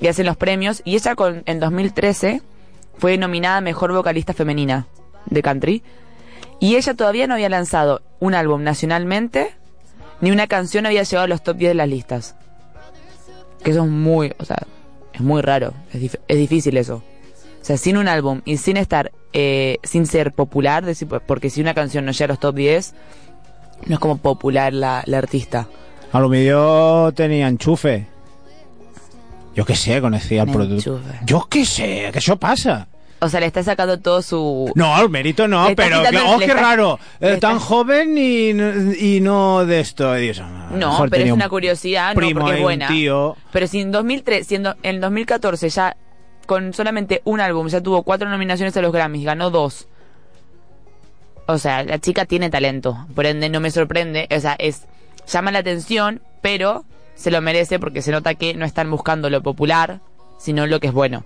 Y 0.00 0.06
hacen 0.08 0.26
los 0.26 0.36
premios. 0.36 0.80
Y 0.84 0.94
ella 0.96 1.14
con, 1.14 1.42
en 1.46 1.60
2013 1.60 2.42
fue 2.98 3.18
nominada 3.18 3.60
Mejor 3.60 3.92
Vocalista 3.92 4.32
Femenina 4.32 4.86
de 5.26 5.42
Country. 5.42 5.82
Y 6.58 6.74
ella 6.76 6.94
todavía 6.94 7.26
no 7.28 7.34
había 7.34 7.48
lanzado 7.50 8.02
un 8.18 8.34
álbum 8.34 8.62
nacionalmente, 8.64 9.54
ni 10.20 10.30
una 10.32 10.46
canción 10.48 10.86
había 10.86 11.02
llegado 11.04 11.24
a 11.26 11.28
los 11.28 11.42
top 11.44 11.56
10 11.58 11.70
de 11.70 11.74
las 11.74 11.88
listas. 11.88 12.34
Que 13.62 13.70
eso 13.72 13.84
es 13.84 13.90
muy, 13.90 14.32
o 14.38 14.44
sea, 14.44 14.58
es 15.12 15.20
muy 15.20 15.42
raro. 15.42 15.74
Es, 15.92 16.00
dif- 16.00 16.18
es 16.26 16.36
difícil 16.36 16.76
eso. 16.78 17.04
O 17.60 17.64
sea, 17.64 17.76
sin 17.76 17.96
un 17.96 18.08
álbum 18.08 18.40
y 18.44 18.56
sin 18.56 18.76
estar, 18.76 19.12
eh, 19.32 19.78
sin 19.82 20.06
ser 20.06 20.32
popular, 20.32 20.84
porque 21.26 21.50
si 21.50 21.60
una 21.60 21.74
canción 21.74 22.04
no 22.04 22.12
llega 22.12 22.24
a 22.24 22.28
los 22.28 22.40
top 22.40 22.54
10, 22.54 22.94
no 23.86 23.94
es 23.94 24.00
como 24.00 24.16
popular 24.18 24.72
la, 24.72 25.02
la 25.06 25.18
artista. 25.18 25.68
A 26.12 26.20
lo 26.20 26.28
millor 26.28 27.12
tenia 27.12 27.48
enxufe. 27.48 28.06
Jo 29.56 29.64
què 29.66 29.74
sé, 29.74 30.00
conocía 30.00 30.42
el 30.44 30.52
producte. 30.52 30.88
Enchufe. 30.88 31.18
Jo 31.28 31.40
què 31.50 31.64
sé, 31.66 31.88
que 32.12 32.20
això 32.20 32.36
passa. 32.38 32.86
O 33.20 33.28
sea, 33.28 33.40
le 33.40 33.46
está 33.46 33.64
sacando 33.64 33.98
todo 33.98 34.22
su... 34.22 34.70
No, 34.76 34.96
el 35.02 35.08
mérito 35.10 35.48
no, 35.48 35.66
pero 35.74 36.02
que, 36.08 36.16
oh, 36.18 36.38
qué 36.38 36.44
está- 36.44 36.60
raro. 36.60 37.00
Eh, 37.20 37.32
está- 37.34 37.48
tan 37.48 37.58
joven 37.58 38.16
y, 38.16 38.52
no- 38.54 38.92
y 38.94 39.20
no 39.20 39.66
de 39.66 39.80
esto. 39.80 40.14
No, 40.14 40.90
mejor 40.90 41.10
pero 41.10 41.16
es 41.16 41.20
tenía 41.22 41.34
un 41.34 41.40
una 41.40 41.48
curiosidad, 41.48 42.14
no, 42.14 42.20
primo 42.20 42.40
porque 42.42 42.56
es 42.58 42.62
buena. 42.62 42.86
Un 42.86 42.94
tío. 42.94 43.36
Pero 43.50 43.66
si 43.66 43.80
en 43.80 43.90
2003, 43.90 44.46
siendo 44.46 44.76
en 44.84 44.94
el 44.94 45.00
2014 45.00 45.68
ya 45.68 45.96
con 46.48 46.72
solamente 46.72 47.20
un 47.24 47.40
álbum 47.40 47.68
ya 47.68 47.82
tuvo 47.82 48.02
cuatro 48.02 48.28
nominaciones 48.30 48.74
a 48.76 48.80
los 48.80 48.90
Grammys, 48.90 49.24
ganó 49.24 49.50
dos. 49.50 49.86
O 51.46 51.58
sea, 51.58 51.82
la 51.84 51.98
chica 51.98 52.24
tiene 52.24 52.48
talento, 52.50 53.06
por 53.14 53.26
ende 53.26 53.48
no 53.50 53.60
me 53.60 53.70
sorprende, 53.70 54.26
o 54.34 54.40
sea, 54.40 54.56
es 54.58 54.86
llama 55.26 55.52
la 55.52 55.60
atención, 55.60 56.20
pero 56.42 56.84
se 57.14 57.30
lo 57.30 57.40
merece 57.40 57.78
porque 57.78 58.00
se 58.02 58.10
nota 58.12 58.34
que 58.34 58.54
no 58.54 58.64
están 58.64 58.90
buscando 58.90 59.28
lo 59.30 59.42
popular, 59.42 60.00
sino 60.38 60.66
lo 60.66 60.80
que 60.80 60.86
es 60.88 60.92
bueno. 60.92 61.24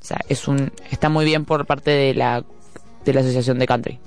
O 0.00 0.04
sea, 0.04 0.18
es 0.28 0.46
un 0.46 0.72
está 0.90 1.08
muy 1.08 1.24
bien 1.24 1.44
por 1.44 1.66
parte 1.66 1.90
de 1.90 2.14
la 2.14 2.44
de 3.04 3.12
la 3.12 3.20
asociación 3.20 3.58
de 3.58 3.66
country. 3.66 3.98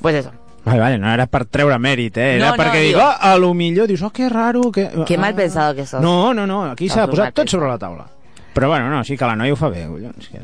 Pues 0.00 0.16
eso. 0.16 0.32
Vale, 0.64 0.78
vale, 0.80 0.98
no 0.98 1.12
era 1.12 1.26
per 1.26 1.44
treure 1.50 1.76
mèrit, 1.78 2.16
eh? 2.18 2.36
Era 2.36 2.50
No, 2.50 2.56
no, 2.56 2.62
perquè 2.62 2.80
digo- 2.86 2.98
dic, 3.02 3.08
oh, 3.08 3.16
a 3.18 3.36
lo 3.38 3.52
millor 3.52 3.88
dius, 3.88 4.02
oh, 4.02 4.10
que 4.10 4.28
raro, 4.28 4.70
que... 4.70 4.88
Qué 5.06 5.18
mal 5.18 5.32
Ah. 5.32 5.36
pensado 5.36 5.74
que 5.74 5.84
sos. 5.86 6.00
No, 6.00 6.32
no, 6.32 6.46
no, 6.46 6.64
aquí 6.70 6.88
s'ha 6.88 7.06
posat 7.10 7.34
tot 7.34 7.48
sobre 7.50 7.66
la 7.68 7.78
taula. 7.78 8.06
Però 8.54 8.68
bueno, 8.68 8.90
no, 8.90 9.02
sí 9.04 9.16
que 9.16 9.24
la 9.24 9.36
noia 9.36 9.54
ho 9.54 9.56
fa 9.56 9.68
bé, 9.68 9.86
collons, 9.86 10.28
que. 10.28 10.38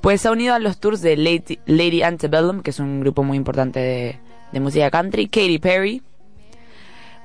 Pues 0.00 0.20
se 0.20 0.28
ha 0.28 0.32
unido 0.32 0.54
a 0.54 0.58
los 0.58 0.78
tours 0.78 1.00
de 1.00 1.16
Lady, 1.16 2.02
Antebellum, 2.02 2.62
que 2.62 2.70
es 2.70 2.80
un 2.80 3.00
grupo 3.00 3.22
muy 3.22 3.36
importante 3.36 3.78
de, 3.78 4.18
de 4.50 4.60
música 4.60 4.90
country, 4.90 5.28
Katy 5.28 5.60
Perry, 5.60 6.02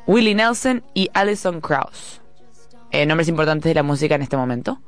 Willie 0.05 0.35
Nelson 0.35 0.83
y 0.93 1.09
Alison 1.13 1.59
Krauss. 1.59 2.21
Eh, 2.91 3.05
nombres 3.05 3.27
importantes 3.27 3.69
de 3.69 3.73
la 3.73 3.83
música 3.83 4.15
en 4.15 4.21
este 4.21 4.37
momento. 4.37 4.79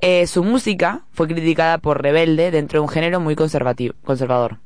Eh, 0.00 0.26
su 0.26 0.44
música 0.44 1.02
fue 1.12 1.28
criticada 1.28 1.78
por 1.78 2.02
rebelde 2.02 2.50
dentro 2.50 2.78
de 2.78 2.82
un 2.82 2.88
género 2.88 3.20
muy 3.20 3.36
conservativo, 3.36 3.94
conservador. 4.04 4.58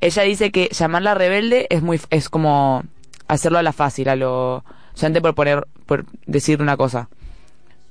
Ella 0.00 0.22
dice 0.22 0.52
que 0.52 0.68
llamarla 0.72 1.14
rebelde 1.14 1.66
es 1.70 1.82
muy 1.82 2.00
es 2.10 2.28
como 2.28 2.84
hacerlo 3.28 3.58
a 3.58 3.62
la 3.62 3.72
fácil, 3.72 4.08
a 4.08 4.16
lo 4.16 4.64
solamente 4.96 5.20
por 5.22 5.34
poner 5.36 5.64
por 5.86 6.04
decir 6.26 6.60
una 6.60 6.76
cosa 6.76 7.08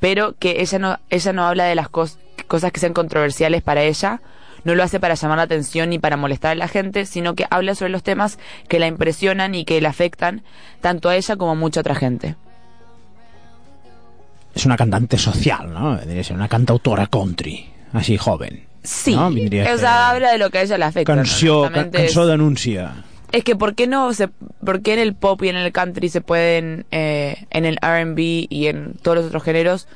pero 0.01 0.35
que 0.37 0.59
ella 0.61 0.77
no 0.79 0.99
ella 1.09 1.31
no 1.31 1.47
habla 1.47 1.63
de 1.65 1.75
las 1.75 1.87
cos- 1.89 2.17
cosas 2.47 2.73
que 2.73 2.81
sean 2.81 2.91
controversiales 2.93 3.61
para 3.63 3.83
ella 3.83 4.19
no 4.65 4.75
lo 4.75 4.83
hace 4.83 4.99
para 4.99 5.13
llamar 5.15 5.37
la 5.37 5.43
atención 5.43 5.89
ni 5.91 5.99
para 5.99 6.17
molestar 6.17 6.51
a 6.51 6.55
la 6.55 6.67
gente 6.67 7.05
sino 7.05 7.35
que 7.35 7.45
habla 7.49 7.73
sobre 7.75 7.91
los 7.93 8.03
temas 8.03 8.37
que 8.67 8.79
la 8.79 8.87
impresionan 8.87 9.55
y 9.55 9.63
que 9.63 9.79
la 9.79 9.89
afectan 9.89 10.43
tanto 10.81 11.07
a 11.07 11.15
ella 11.15 11.37
como 11.37 11.51
a 11.51 11.55
mucha 11.55 11.79
otra 11.79 11.95
gente 11.95 12.35
És 14.55 14.65
una 14.65 14.77
cantante 14.77 15.17
social, 15.17 15.67
¿no? 15.73 15.97
Diria 15.97 16.23
ser 16.23 16.37
una 16.37 16.47
cantautora 16.47 17.07
country, 17.07 17.65
així 17.93 18.15
joven. 18.17 18.63
sí 18.83 19.13
No, 19.13 19.27
o 19.27 19.77
sea 19.77 20.09
habla 20.11 20.31
de 20.31 20.37
lo 20.37 20.49
que 20.49 20.59
a 20.59 20.61
ella 20.61 20.77
le 20.77 20.85
afecta 20.85 21.13
¿no? 21.13 21.21
Canció, 21.23 21.61
ca 21.63 21.67
Honestamente 21.67 22.05
es- 22.05 22.15
d'anúncia. 22.15 22.93
Es 23.35 23.43
que 23.43 23.55
¿por 23.55 23.75
qué 23.75 23.85
no 23.87 24.13
se, 24.13 24.29
por 24.29 24.81
qué 24.81 24.93
en 24.93 24.99
el 24.99 25.13
pop 25.13 25.43
y 25.43 25.49
en 25.49 25.57
el 25.57 25.71
country 25.73 26.07
se 26.09 26.21
pueden, 26.21 26.85
eh, 26.91 27.45
en 27.49 27.65
el 27.65 27.77
R&B 27.81 28.47
y 28.49 28.67
en 28.67 28.93
todos 29.01 29.17
los 29.17 29.25
otros 29.27 29.43
géneros, 29.43 29.87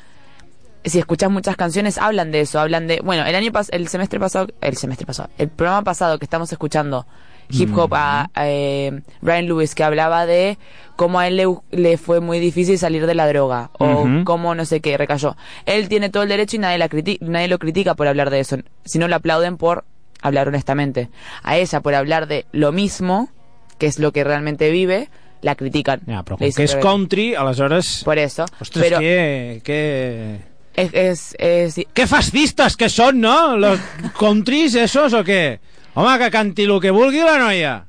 si 0.83 0.99
escuchas 0.99 1.29
muchas 1.31 1.55
canciones 1.55 1.97
hablan 1.97 2.31
de 2.31 2.41
eso, 2.41 2.59
hablan 2.59 2.87
de, 2.87 2.99
bueno, 3.03 3.25
el 3.25 3.35
año 3.35 3.51
pas 3.51 3.69
el 3.71 3.87
semestre 3.87 4.19
pasado, 4.19 4.47
el 4.61 4.75
semestre 4.77 5.05
pasado, 5.05 5.29
el 5.37 5.47
programa 5.49 5.83
pasado 5.83 6.19
que 6.19 6.25
estamos 6.25 6.51
escuchando 6.51 7.05
hip 7.51 7.75
hop 7.77 7.93
a, 7.95 8.29
a, 8.33 8.47
eh, 8.49 9.01
Brian 9.21 9.45
Lewis 9.47 9.73
que 9.73 9.83
hablaba 9.83 10.25
de 10.25 10.57
cómo 10.97 11.19
a 11.19 11.27
él 11.27 11.35
le, 11.37 11.45
le 11.71 11.97
fue 11.97 12.19
muy 12.19 12.39
difícil 12.39 12.77
salir 12.77 13.07
de 13.07 13.15
la 13.15 13.27
droga 13.27 13.71
o 13.79 14.05
cómo 14.25 14.53
no 14.53 14.65
sé 14.65 14.81
qué 14.81 14.97
recayó. 14.97 15.35
Él 15.65 15.89
tiene 15.89 16.09
todo 16.09 16.23
el 16.23 16.29
derecho 16.29 16.57
y 16.57 16.59
nadie 16.59 16.77
la 16.77 16.89
criti- 16.89 17.17
nadie 17.21 17.47
lo 17.47 17.57
critica 17.57 17.95
por 17.95 18.07
hablar 18.07 18.29
de 18.29 18.41
eso, 18.41 18.57
sino 18.85 19.07
lo 19.07 19.15
aplauden 19.15 19.57
por 19.57 19.83
hablar 20.21 20.47
honestamente. 20.47 21.09
A 21.43 21.57
ella 21.57 21.81
por 21.81 21.95
hablar 21.95 22.27
de 22.27 22.45
lo 22.51 22.71
mismo, 22.71 23.29
que 23.77 23.87
es 23.87 23.99
lo 23.99 24.11
que 24.11 24.23
realmente 24.23 24.69
vive, 24.71 25.09
la 25.41 25.55
critican. 25.55 26.01
Ja, 26.05 26.23
però 26.27 26.35
com 26.37 26.49
que 26.51 26.65
és 26.67 26.75
country, 26.83 27.33
aleshores... 27.35 28.01
Por 28.03 28.17
eso. 28.19 28.45
Ostres, 28.59 28.83
pero 28.83 28.99
que, 28.99 29.61
que... 29.63 30.39
es, 30.75 30.89
es, 30.93 31.35
es- 31.77 31.85
Que 31.93 32.07
fascistes 32.07 32.75
que 32.75 32.89
són, 32.89 33.21
no? 33.21 33.55
Los 33.57 33.79
countries, 34.19 34.75
esos, 34.75 35.13
o 35.13 35.23
què? 35.23 35.59
Home, 35.95 36.17
que 36.19 36.29
canti 36.31 36.67
el 36.67 36.75
que 36.83 36.91
vulgui 36.91 37.23
la 37.23 37.37
noia. 37.39 37.85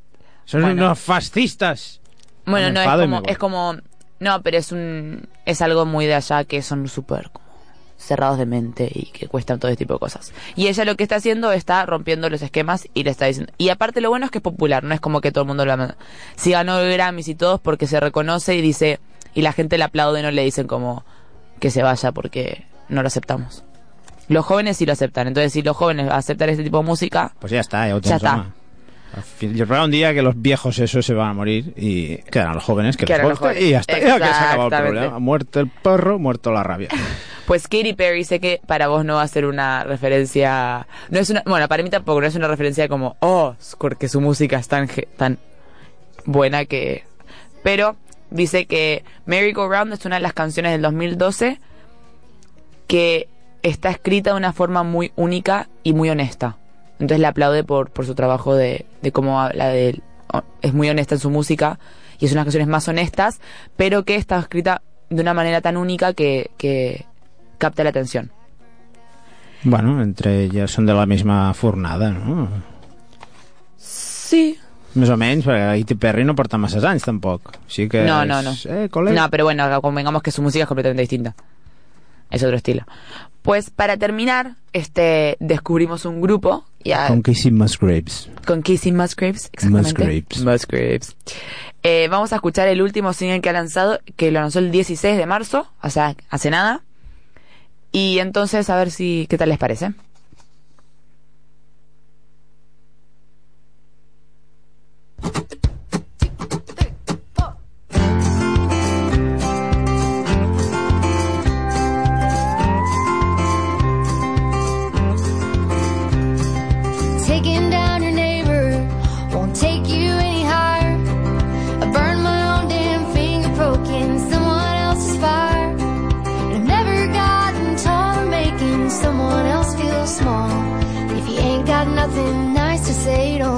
Bueno. 0.53 0.87
unos 0.87 0.99
fascistas. 0.99 2.01
Bueno, 2.47 2.69
Me 2.69 2.73
no 2.73 2.81
es 2.83 2.88
como, 2.88 3.23
es 3.27 3.38
como, 3.38 3.77
no, 4.19 4.43
pero 4.43 4.59
es 4.59 4.73
un, 4.73 5.29
es 5.45 5.61
algo 5.62 5.87
muy 5.87 6.07
de 6.07 6.14
allá 6.14 6.45
que 6.45 6.62
son 6.62 6.88
súper 6.88 7.31
como 7.31 7.50
cerrados 8.01 8.39
de 8.39 8.47
mente 8.47 8.91
y 8.93 9.07
que 9.13 9.29
cuestan 9.29 9.61
todo 9.61 9.71
este 9.71 9.85
tipo 9.85 9.93
de 9.95 10.01
cosas. 10.01 10.33
Y 10.57 10.69
ella 10.69 10.85
lo 10.87 10.97
que 10.97 11.03
está 11.05 11.17
haciendo 11.17 11.53
está 11.53 11.85
rompiendo 11.85 12.31
los 12.31 12.41
esquemas 12.43 12.89
y 12.95 13.05
le 13.05 13.11
está 13.11 13.27
diciendo, 13.27 13.53
y 13.59 13.69
aparte 13.69 14.01
lo 14.01 14.09
bueno 14.09 14.25
es 14.25 14.31
que 14.33 14.39
es 14.39 14.43
popular, 14.43 14.83
no 14.85 14.95
es 14.95 15.01
como 15.01 15.21
que 15.21 15.31
todo 15.33 15.43
el 15.43 15.49
mundo 15.49 15.65
lo 15.67 15.73
ama. 15.75 15.97
Si 16.37 16.51
ganó 16.53 16.79
Grammys 16.83 17.29
y 17.29 17.35
todos 17.35 17.61
porque 17.61 17.87
se 17.87 18.01
reconoce 18.01 18.57
y 18.57 18.63
dice, 18.63 18.99
y 19.35 19.43
la 19.43 19.53
gente 19.53 19.77
le 19.79 19.85
aplaude 19.85 20.21
y 20.21 20.23
no 20.23 20.31
le 20.31 20.43
dicen 20.43 20.67
como 20.67 21.05
que 21.61 21.71
se 21.71 21.83
vaya 21.83 22.11
porque 22.13 22.65
no 22.89 23.03
lo 23.03 23.09
aceptamos. 23.09 23.65
Los 24.29 24.47
jóvenes 24.47 24.77
sí 24.79 24.87
lo 24.87 24.93
aceptan, 24.93 25.29
entonces 25.29 25.53
si 25.53 25.61
los 25.63 25.77
jóvenes 25.77 26.09
aceptan 26.11 26.49
este 26.49 26.63
tipo 26.65 26.79
de 26.79 26.85
música, 26.85 27.33
Pues 27.39 27.53
ya 27.53 27.61
está, 27.61 27.87
ya 27.87 27.95
lo 27.95 28.01
Ya 28.01 28.19
tens, 28.19 28.23
está. 28.23 28.47
Llegará 29.41 29.85
un 29.85 29.91
día 29.91 30.15
que 30.15 30.23
los 30.23 30.41
viejos 30.41 30.79
esos 30.79 31.05
se 31.05 31.15
van 31.15 31.31
a 31.31 31.35
morir 31.35 31.75
y 31.77 32.19
quedarán 32.31 32.55
los 32.55 32.63
jóvenes 32.63 32.97
que 32.97 33.07
los 33.07 33.39
jóvenes. 33.39 33.61
y 33.63 33.71
ya 33.71 33.81
está, 33.81 33.99
ya 33.99 34.01
que 34.01 34.07
se 34.07 34.13
acabó 34.15 34.23
el 34.23 34.29
Exactamente. 34.69 34.87
problema. 34.93 35.19
Muerto 35.19 35.59
el 35.61 35.69
perro, 35.69 36.19
muerto 36.21 36.53
la 36.53 36.63
rabia. 36.63 36.89
Pues 37.51 37.67
Katy 37.67 37.95
Perry 37.95 38.23
sé 38.23 38.39
que 38.39 38.61
para 38.65 38.87
vos 38.87 39.05
no 39.05 39.17
va 39.17 39.23
a 39.23 39.27
ser 39.27 39.45
una 39.45 39.83
referencia, 39.83 40.87
no 41.09 41.19
es 41.19 41.31
una, 41.31 41.43
bueno, 41.45 41.67
para 41.67 41.83
mí 41.83 41.91
tampoco 41.91 42.21
no 42.21 42.29
es 42.29 42.37
una 42.37 42.47
referencia 42.47 42.87
como, 42.87 43.17
oh, 43.19 43.57
porque 43.77 44.09
su 44.09 44.21
música 44.21 44.57
es 44.57 44.69
tan, 44.69 44.89
tan 45.17 45.37
buena 46.25 46.65
que, 46.67 47.03
pero 47.65 47.97
dice 48.31 48.67
que 48.67 49.03
Merry 49.27 49.53
Go 49.53 49.69
Round 49.69 49.93
es 49.93 50.05
una 50.07 50.15
de 50.15 50.23
las 50.23 50.33
canciones 50.33 50.71
del 50.71 50.83
2012 50.83 51.59
que 52.87 53.27
está 53.65 53.91
escrita 53.91 54.31
de 54.31 54.37
una 54.37 54.53
forma 54.53 54.85
muy 54.85 55.11
única 55.17 55.69
y 55.83 55.93
muy 55.93 56.09
honesta. 56.09 56.57
Entonces 57.01 57.19
le 57.19 57.27
aplaude 57.27 57.65
por, 57.65 57.91
por 57.91 58.07
su 58.07 58.15
trabajo 58.15 58.55
de, 58.55 58.87
de 59.03 59.11
cómo 59.11 59.41
habla 59.41 59.71
de 59.71 59.89
él. 59.89 60.03
Es 60.63 60.73
muy 60.73 60.89
honesta 60.89 61.17
en 61.17 61.21
su 61.21 61.31
música 61.31 61.81
y 62.21 62.27
es 62.27 62.31
una 62.31 62.43
de 62.43 62.45
las 62.45 62.45
canciones 62.45 62.69
más 62.69 62.87
honestas, 62.87 63.41
pero 63.77 64.05
que 64.05 64.15
está 64.15 64.39
escrita 64.39 64.83
de 65.09 65.21
una 65.21 65.35
manera 65.35 65.61
tan 65.61 65.77
única 65.77 66.15
que 66.15 67.10
capta 67.61 67.85
la 67.85 67.90
atención. 67.92 68.31
Bueno, 69.62 70.01
entre 70.03 70.46
elles 70.46 70.73
són 70.73 70.87
de 70.88 70.94
la 70.96 71.05
misma 71.07 71.53
fornada, 71.53 72.09
no? 72.11 72.49
Sí. 73.77 74.57
Més 74.96 75.11
o 75.12 75.16
menys, 75.20 75.44
perquè 75.46 75.66
Katy 75.85 75.96
Perry 76.03 76.25
no 76.27 76.35
porta 76.35 76.59
masses 76.59 76.83
anys, 76.88 77.05
tampoc. 77.07 77.53
Sí 77.70 77.85
que 77.88 78.03
No, 78.09 78.25
no, 78.25 78.40
no. 78.42 78.55
Eh. 78.64 78.88
No, 79.12 79.29
pero 79.31 79.44
bueno, 79.44 79.68
convengamos 79.83 80.23
que 80.23 80.33
su 80.33 80.42
música 80.42 80.64
es 80.64 80.68
completamente 80.68 81.03
distinta. 81.03 81.35
Es 82.31 82.42
otro 82.42 82.57
estilo. 82.57 82.85
Pues 83.42 83.70
para 83.70 83.96
terminar, 83.96 84.57
este 84.73 85.37
descubrimos 85.40 86.05
un 86.05 86.20
grupo 86.20 86.64
ya, 86.85 87.09
Con 87.09 87.23
Casey 87.23 87.51
Musgraves. 87.51 88.31
con 88.46 88.62
Casey 88.62 88.92
Musgraves, 88.92 89.51
exactamente. 89.53 89.90
Musgraves. 89.92 90.44
Musgraves. 90.44 91.16
Eh, 91.83 92.09
vamos 92.11 92.33
a 92.33 92.37
escuchar 92.37 92.68
el 92.68 92.83
último 92.83 93.12
single 93.12 93.40
que 93.40 93.51
ha 93.51 93.53
lanzado, 93.53 94.01
que 94.16 94.31
lo 94.31 94.40
lanzó 94.40 94.59
el 94.61 94.70
16 94.70 95.16
de 95.16 95.27
marzo, 95.27 95.68
o 95.83 95.90
sea, 95.90 96.14
hace 96.31 96.51
nada. 96.51 96.83
Y 97.92 98.18
entonces 98.18 98.70
a 98.70 98.76
ver 98.76 98.90
si 98.90 99.26
qué 99.29 99.37
tal 99.38 99.48
les 99.48 99.59
parece. 99.59 99.92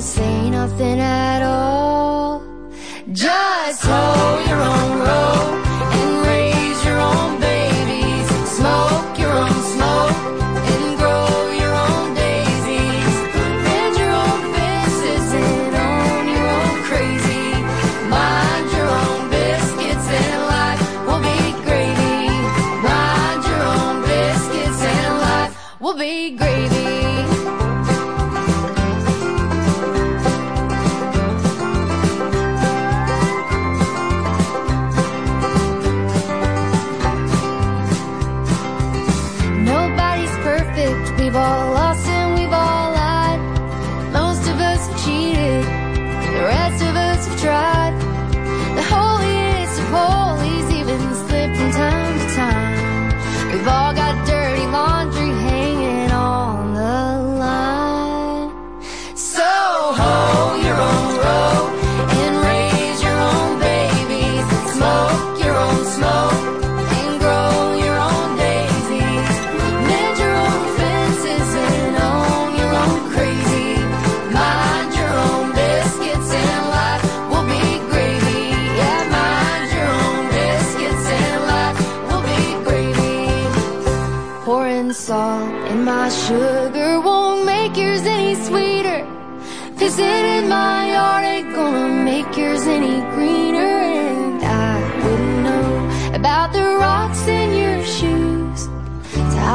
Say, 0.03 0.51
nothing 0.51 0.99
at 0.99 1.43
all. 1.43 2.43
Just 3.13 3.85
hold 3.85 4.49
your 4.49 4.61
own 4.61 5.02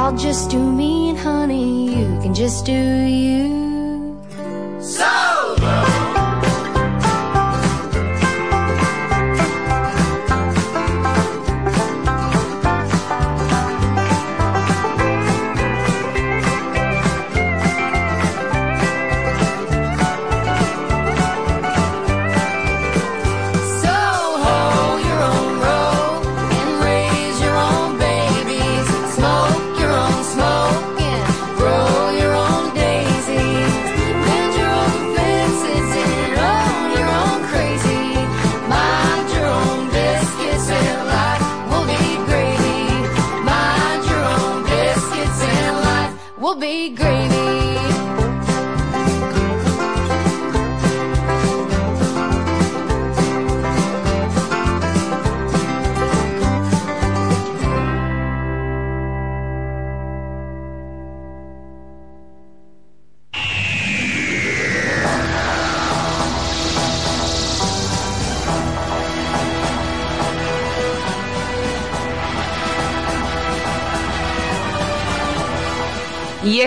I'll 0.08 0.15
just 0.15 0.50
do 0.50 0.58
me 0.58 1.10
and 1.10 1.17
honey, 1.20 1.89
you 1.89 2.22
can 2.22 2.34
just 2.34 2.65
do 2.65 2.72
you. 2.72 3.57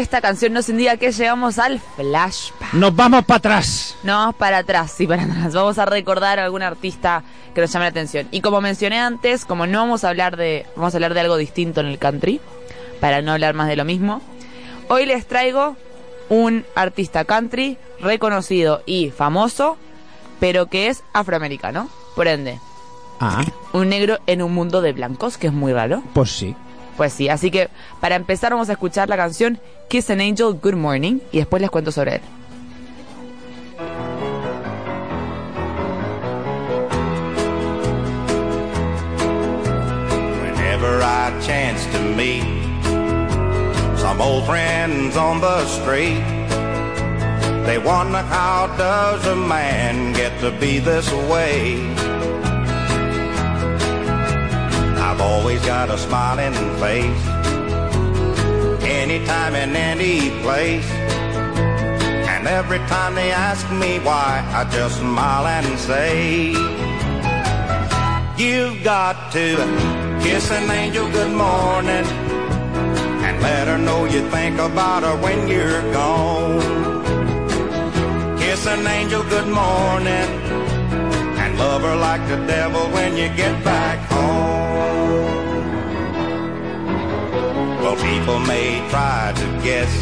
Esta 0.00 0.20
canción 0.20 0.52
nos 0.52 0.68
indica 0.68 0.96
que 0.96 1.12
llegamos 1.12 1.58
al 1.58 1.78
flashback. 1.80 2.72
Nos 2.74 2.94
vamos 2.94 3.24
para 3.24 3.38
atrás. 3.38 3.96
No 4.02 4.14
vamos 4.14 4.34
para 4.36 4.58
atrás, 4.58 4.92
sí, 4.96 5.06
para 5.06 5.22
atrás. 5.24 5.54
Vamos 5.54 5.78
a 5.78 5.84
recordar 5.86 6.38
a 6.38 6.44
algún 6.44 6.62
artista 6.62 7.22
que 7.54 7.60
nos 7.60 7.72
llame 7.72 7.84
la 7.86 7.90
atención. 7.90 8.28
Y 8.30 8.40
como 8.40 8.60
mencioné 8.60 8.98
antes, 8.98 9.44
como 9.44 9.66
no 9.66 9.78
vamos 9.80 10.04
a 10.04 10.08
hablar 10.08 10.36
de, 10.36 10.66
vamos 10.76 10.94
a 10.94 10.96
hablar 10.96 11.14
de 11.14 11.20
algo 11.20 11.36
distinto 11.36 11.80
en 11.80 11.86
el 11.86 11.98
country, 11.98 12.40
para 13.00 13.22
no 13.22 13.32
hablar 13.32 13.54
más 13.54 13.68
de 13.68 13.76
lo 13.76 13.84
mismo, 13.84 14.20
hoy 14.88 15.06
les 15.06 15.26
traigo 15.26 15.76
un 16.28 16.64
artista 16.74 17.24
country 17.24 17.76
reconocido 18.00 18.82
y 18.86 19.10
famoso, 19.10 19.76
pero 20.38 20.66
que 20.66 20.88
es 20.88 21.02
afroamericano. 21.12 21.88
Por 22.14 22.28
ende, 22.28 22.58
Ah, 23.22 23.44
un 23.74 23.90
negro 23.90 24.18
en 24.26 24.40
un 24.40 24.54
mundo 24.54 24.80
de 24.80 24.92
blancos, 24.94 25.36
que 25.36 25.48
es 25.48 25.52
muy 25.52 25.72
raro. 25.74 26.02
pues 26.14 26.30
sí. 26.30 26.56
Pues 27.00 27.14
sí, 27.14 27.30
así 27.30 27.50
que 27.50 27.70
para 27.98 28.14
empezar 28.14 28.52
vamos 28.52 28.68
a 28.68 28.72
escuchar 28.72 29.08
la 29.08 29.16
canción 29.16 29.58
Kiss 29.88 30.10
an 30.10 30.20
Angel, 30.20 30.52
Good 30.60 30.74
Morning, 30.74 31.20
y 31.32 31.38
después 31.38 31.62
les 31.62 31.70
cuento 31.70 31.90
sobre 31.90 32.16
él. 32.16 32.20
Whenever 40.42 41.00
I 41.00 41.32
chance 41.40 41.86
to 41.90 42.00
meet 42.00 42.44
some 43.96 44.20
old 44.20 44.44
friends 44.44 45.16
on 45.16 45.40
the 45.40 45.64
street, 45.68 46.22
they 47.64 47.78
wonder 47.78 48.18
how 48.18 48.68
does 48.76 49.26
a 49.26 49.34
man 49.34 50.12
get 50.12 50.38
to 50.40 50.50
be 50.60 50.80
this 50.80 51.10
way? 51.30 51.99
I've 55.20 55.33
always 55.33 55.61
got 55.66 55.90
a 55.90 55.98
smiling 55.98 56.54
face, 56.80 57.24
anytime 58.83 59.54
in 59.54 59.76
any 59.76 60.30
place. 60.40 60.90
And 62.33 62.48
every 62.48 62.78
time 62.88 63.14
they 63.14 63.30
ask 63.30 63.70
me 63.70 63.98
why, 63.98 64.42
I 64.59 64.64
just 64.72 64.96
smile 64.96 65.46
and 65.46 65.78
say, 65.78 66.52
You've 68.42 68.83
got 68.83 69.30
to 69.33 69.56
kiss 70.22 70.50
an 70.50 70.70
angel 70.70 71.06
good 71.11 71.33
morning 71.33 72.06
and 73.26 73.42
let 73.42 73.68
her 73.68 73.76
know 73.76 74.06
you 74.06 74.26
think 74.30 74.59
about 74.59 75.02
her 75.02 75.16
when 75.18 75.48
you're 75.48 75.83
gone. 75.92 76.61
Kiss 78.38 78.66
an 78.66 78.87
angel 78.87 79.22
good 79.24 79.48
morning 79.48 80.28
and 81.42 81.59
love 81.59 81.83
her 81.83 81.96
like 81.96 82.26
the 82.26 82.38
devil 82.46 82.88
when 82.92 83.18
you 83.18 83.28
get 83.37 83.62
back 83.62 84.09
people 88.10 88.40
may 88.40 88.68
try 88.90 89.32
to 89.36 89.46
guess 89.62 89.92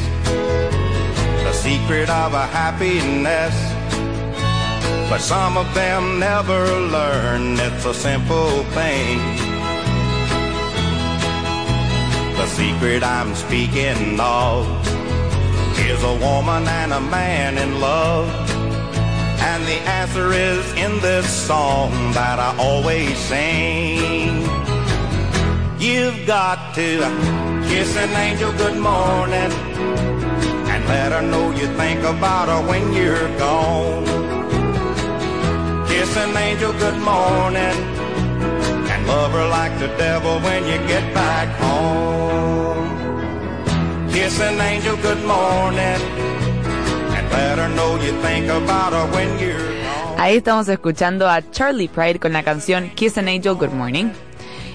the 1.45 1.53
secret 1.53 2.09
of 2.09 2.33
a 2.33 2.47
happiness, 2.47 3.57
but 5.11 5.21
some 5.21 5.59
of 5.59 5.69
them 5.75 6.19
never 6.19 6.63
learn 6.97 7.43
it's 7.67 7.85
a 7.85 7.93
simple 7.93 8.51
thing. 8.79 9.19
The 12.39 12.47
secret 12.59 13.03
I'm 13.03 13.35
speaking 13.35 14.19
of 14.21 14.59
is 15.91 16.03
a 16.03 16.17
woman 16.27 16.67
and 16.81 16.93
a 16.93 17.01
man 17.01 17.59
in 17.59 17.79
love. 17.79 18.29
And 19.51 19.61
the 19.65 19.81
answer 20.01 20.33
is 20.33 20.65
in 20.85 20.93
this 21.01 21.27
song 21.47 21.91
that 22.13 22.39
I 22.39 22.57
always 22.59 23.17
sing. 23.19 24.49
You've 25.79 26.27
got 26.27 26.75
to 26.75 27.38
kiss 27.69 27.97
an 27.97 28.11
angel 28.17 28.53
good 28.53 28.77
morning 28.77 29.53
and 30.73 30.81
let 30.89 31.13
her 31.13 31.23
know 31.23 31.51
you 31.51 31.67
think 31.77 32.01
about 32.01 32.49
her 32.49 32.61
when 32.71 32.93
you're 32.93 33.29
gone. 33.39 34.05
Kiss 35.87 36.17
an 36.17 36.37
angel 36.37 36.73
good 36.73 36.99
morning 36.99 37.77
and 38.91 39.07
love 39.07 39.33
her 39.33 39.49
like 39.49 39.79
the 39.79 39.89
devil 39.99 40.41
when 40.41 40.63
you 40.71 40.79
get 40.89 41.05
back 41.15 41.49
home. 41.61 42.89
Kiss 44.11 44.41
an 44.41 44.61
angel 44.61 44.97
good 44.97 45.23
morning 45.25 46.01
and 47.17 47.25
let 47.31 47.59
her 47.59 47.69
know 47.77 47.97
you 48.05 48.13
think 48.23 48.47
about 48.49 48.93
her 48.93 49.07
when 49.15 49.39
you're 49.39 49.59
gone. 49.59 50.19
Ahí 50.19 50.37
estamos 50.37 50.69
escuchando 50.69 51.29
a 51.29 51.43
Charlie 51.53 51.89
Pride 51.89 52.19
con 52.19 52.33
la 52.33 52.43
canción 52.43 52.91
Kiss 52.97 53.19
an 53.19 53.29
Angel 53.29 53.55
Good 53.55 53.73
Morning. 53.73 54.11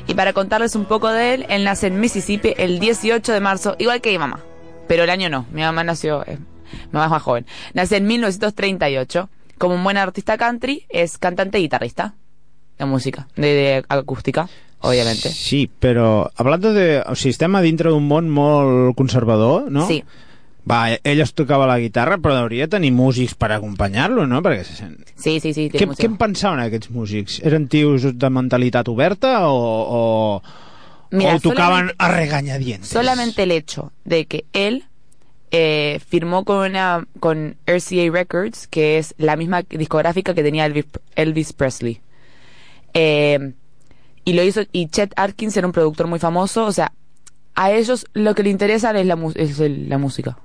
Y 0.07 0.13
para 0.15 0.33
contarles 0.33 0.75
un 0.75 0.85
poco 0.85 1.09
de 1.09 1.33
él, 1.33 1.45
él 1.49 1.63
nace 1.63 1.87
en 1.87 1.99
Mississippi 1.99 2.53
el 2.57 2.79
18 2.79 3.31
de 3.31 3.39
marzo, 3.39 3.75
igual 3.79 4.01
que 4.01 4.11
mi 4.11 4.17
mamá. 4.17 4.41
Pero 4.87 5.03
el 5.03 5.09
año 5.09 5.29
no, 5.29 5.45
mi 5.51 5.61
mamá 5.61 5.83
nació, 5.83 6.23
eh, 6.25 6.37
mi 6.37 6.93
mamá 6.93 7.05
es 7.05 7.11
más 7.11 7.21
joven. 7.21 7.45
Nace 7.73 7.97
en 7.97 8.07
1938. 8.07 9.29
Como 9.57 9.75
un 9.75 9.83
buen 9.83 9.97
artista 9.97 10.37
country, 10.37 10.85
es 10.89 11.17
cantante 11.17 11.59
y 11.59 11.63
guitarrista 11.63 12.15
de 12.77 12.85
música, 12.85 13.27
de, 13.35 13.47
de 13.47 13.85
acústica, 13.87 14.49
obviamente. 14.81 15.29
Sí, 15.29 15.69
però 15.79 16.31
hablando 16.35 16.73
de... 16.73 17.01
O 17.05 17.15
sigui, 17.15 17.31
estem 17.31 17.55
a 17.55 17.61
dintre 17.61 17.93
d'un 17.93 18.03
món 18.09 18.27
molt 18.33 18.97
conservador, 18.97 19.69
no? 19.71 19.85
Sí. 19.87 20.03
Va, 20.69 20.93
ell 21.04 21.19
es 21.19 21.34
tocava 21.36 21.65
la 21.67 21.76
guitarra, 21.80 22.15
però 22.23 22.38
hauria 22.39 22.67
de 22.69 22.78
tenir 22.78 22.93
músics 22.95 23.34
per 23.36 23.49
acompanyar-lo, 23.52 24.23
no? 24.28 24.39
Perquè 24.41 24.63
se 24.63 24.78
sent... 24.78 25.02
Sí, 25.19 25.39
sí, 25.43 25.52
sí. 25.52 25.65
Què, 25.69 25.82
tiene 25.82 25.97
què 25.99 26.08
en 26.08 26.15
pensaven 26.21 26.62
aquests 26.63 26.89
músics? 26.95 27.41
Eren 27.43 27.67
tios 27.67 28.06
de 28.15 28.30
mentalitat 28.32 28.88
oberta 28.88 29.49
o, 29.49 29.58
o, 29.60 30.43
Mira, 31.12 31.36
o 31.36 31.39
tocaven 31.43 31.89
solamente- 31.89 31.95
a 31.99 32.12
regañadientes? 32.15 32.89
Solamente 32.89 33.43
el 33.43 33.52
hecho 33.52 33.91
de 34.06 34.26
que 34.26 34.45
él 34.54 34.86
eh, 35.52 35.99
firmó 36.08 36.45
con 36.45 36.69
una 36.71 37.06
con 37.19 37.58
RCA 37.67 38.10
Records, 38.12 38.67
que 38.67 38.97
es 38.97 39.13
la 39.17 39.36
misma 39.36 39.63
discográfica 39.63 40.34
que 40.34 40.43
tenía 40.43 40.65
Elvis, 40.65 40.86
Elvis 41.15 41.52
Presley. 41.52 41.99
Eh, 42.93 43.54
y 44.26 44.34
lo 44.34 44.43
hizo 44.43 44.62
y 44.71 44.88
Chet 44.88 45.12
Atkins 45.17 45.58
era 45.58 45.67
un 45.67 45.73
productor 45.73 46.08
muy 46.08 46.19
famoso, 46.19 46.65
o 46.65 46.71
sea, 46.71 46.93
a 47.54 47.71
ellos 47.71 48.06
lo 48.13 48.34
que 48.34 48.43
le 48.43 48.49
interesa 48.49 48.97
es 48.97 49.06
la, 49.06 49.17
es 49.36 49.60
la 49.60 49.97
música. 49.97 50.38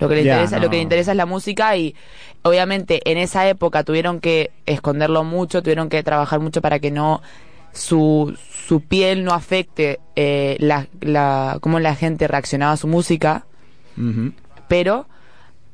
Lo 0.00 0.08
que, 0.08 0.14
le 0.16 0.22
interesa, 0.36 0.56
lo 0.58 0.70
que 0.70 0.76
le 0.76 0.82
interesa 0.82 1.10
es 1.12 1.16
la 1.16 1.26
música 1.26 1.76
y 1.76 1.94
obviamente 2.42 3.00
en 3.10 3.18
esa 3.18 3.48
época 3.48 3.84
tuvieron 3.84 4.20
que 4.20 4.50
esconderlo 4.66 5.24
mucho, 5.24 5.62
tuvieron 5.62 5.88
que 5.88 6.02
trabajar 6.02 6.40
mucho 6.40 6.60
para 6.62 6.78
que 6.78 6.90
no 6.90 7.20
su, 7.72 8.36
su 8.66 8.80
piel 8.80 9.22
no 9.24 9.32
afecte 9.32 10.00
eh, 10.16 10.56
la, 10.58 10.86
la, 11.00 11.58
cómo 11.60 11.78
la 11.80 11.94
gente 11.94 12.26
reaccionaba 12.28 12.72
a 12.72 12.76
su 12.76 12.88
música, 12.88 13.44
pero, 14.68 15.06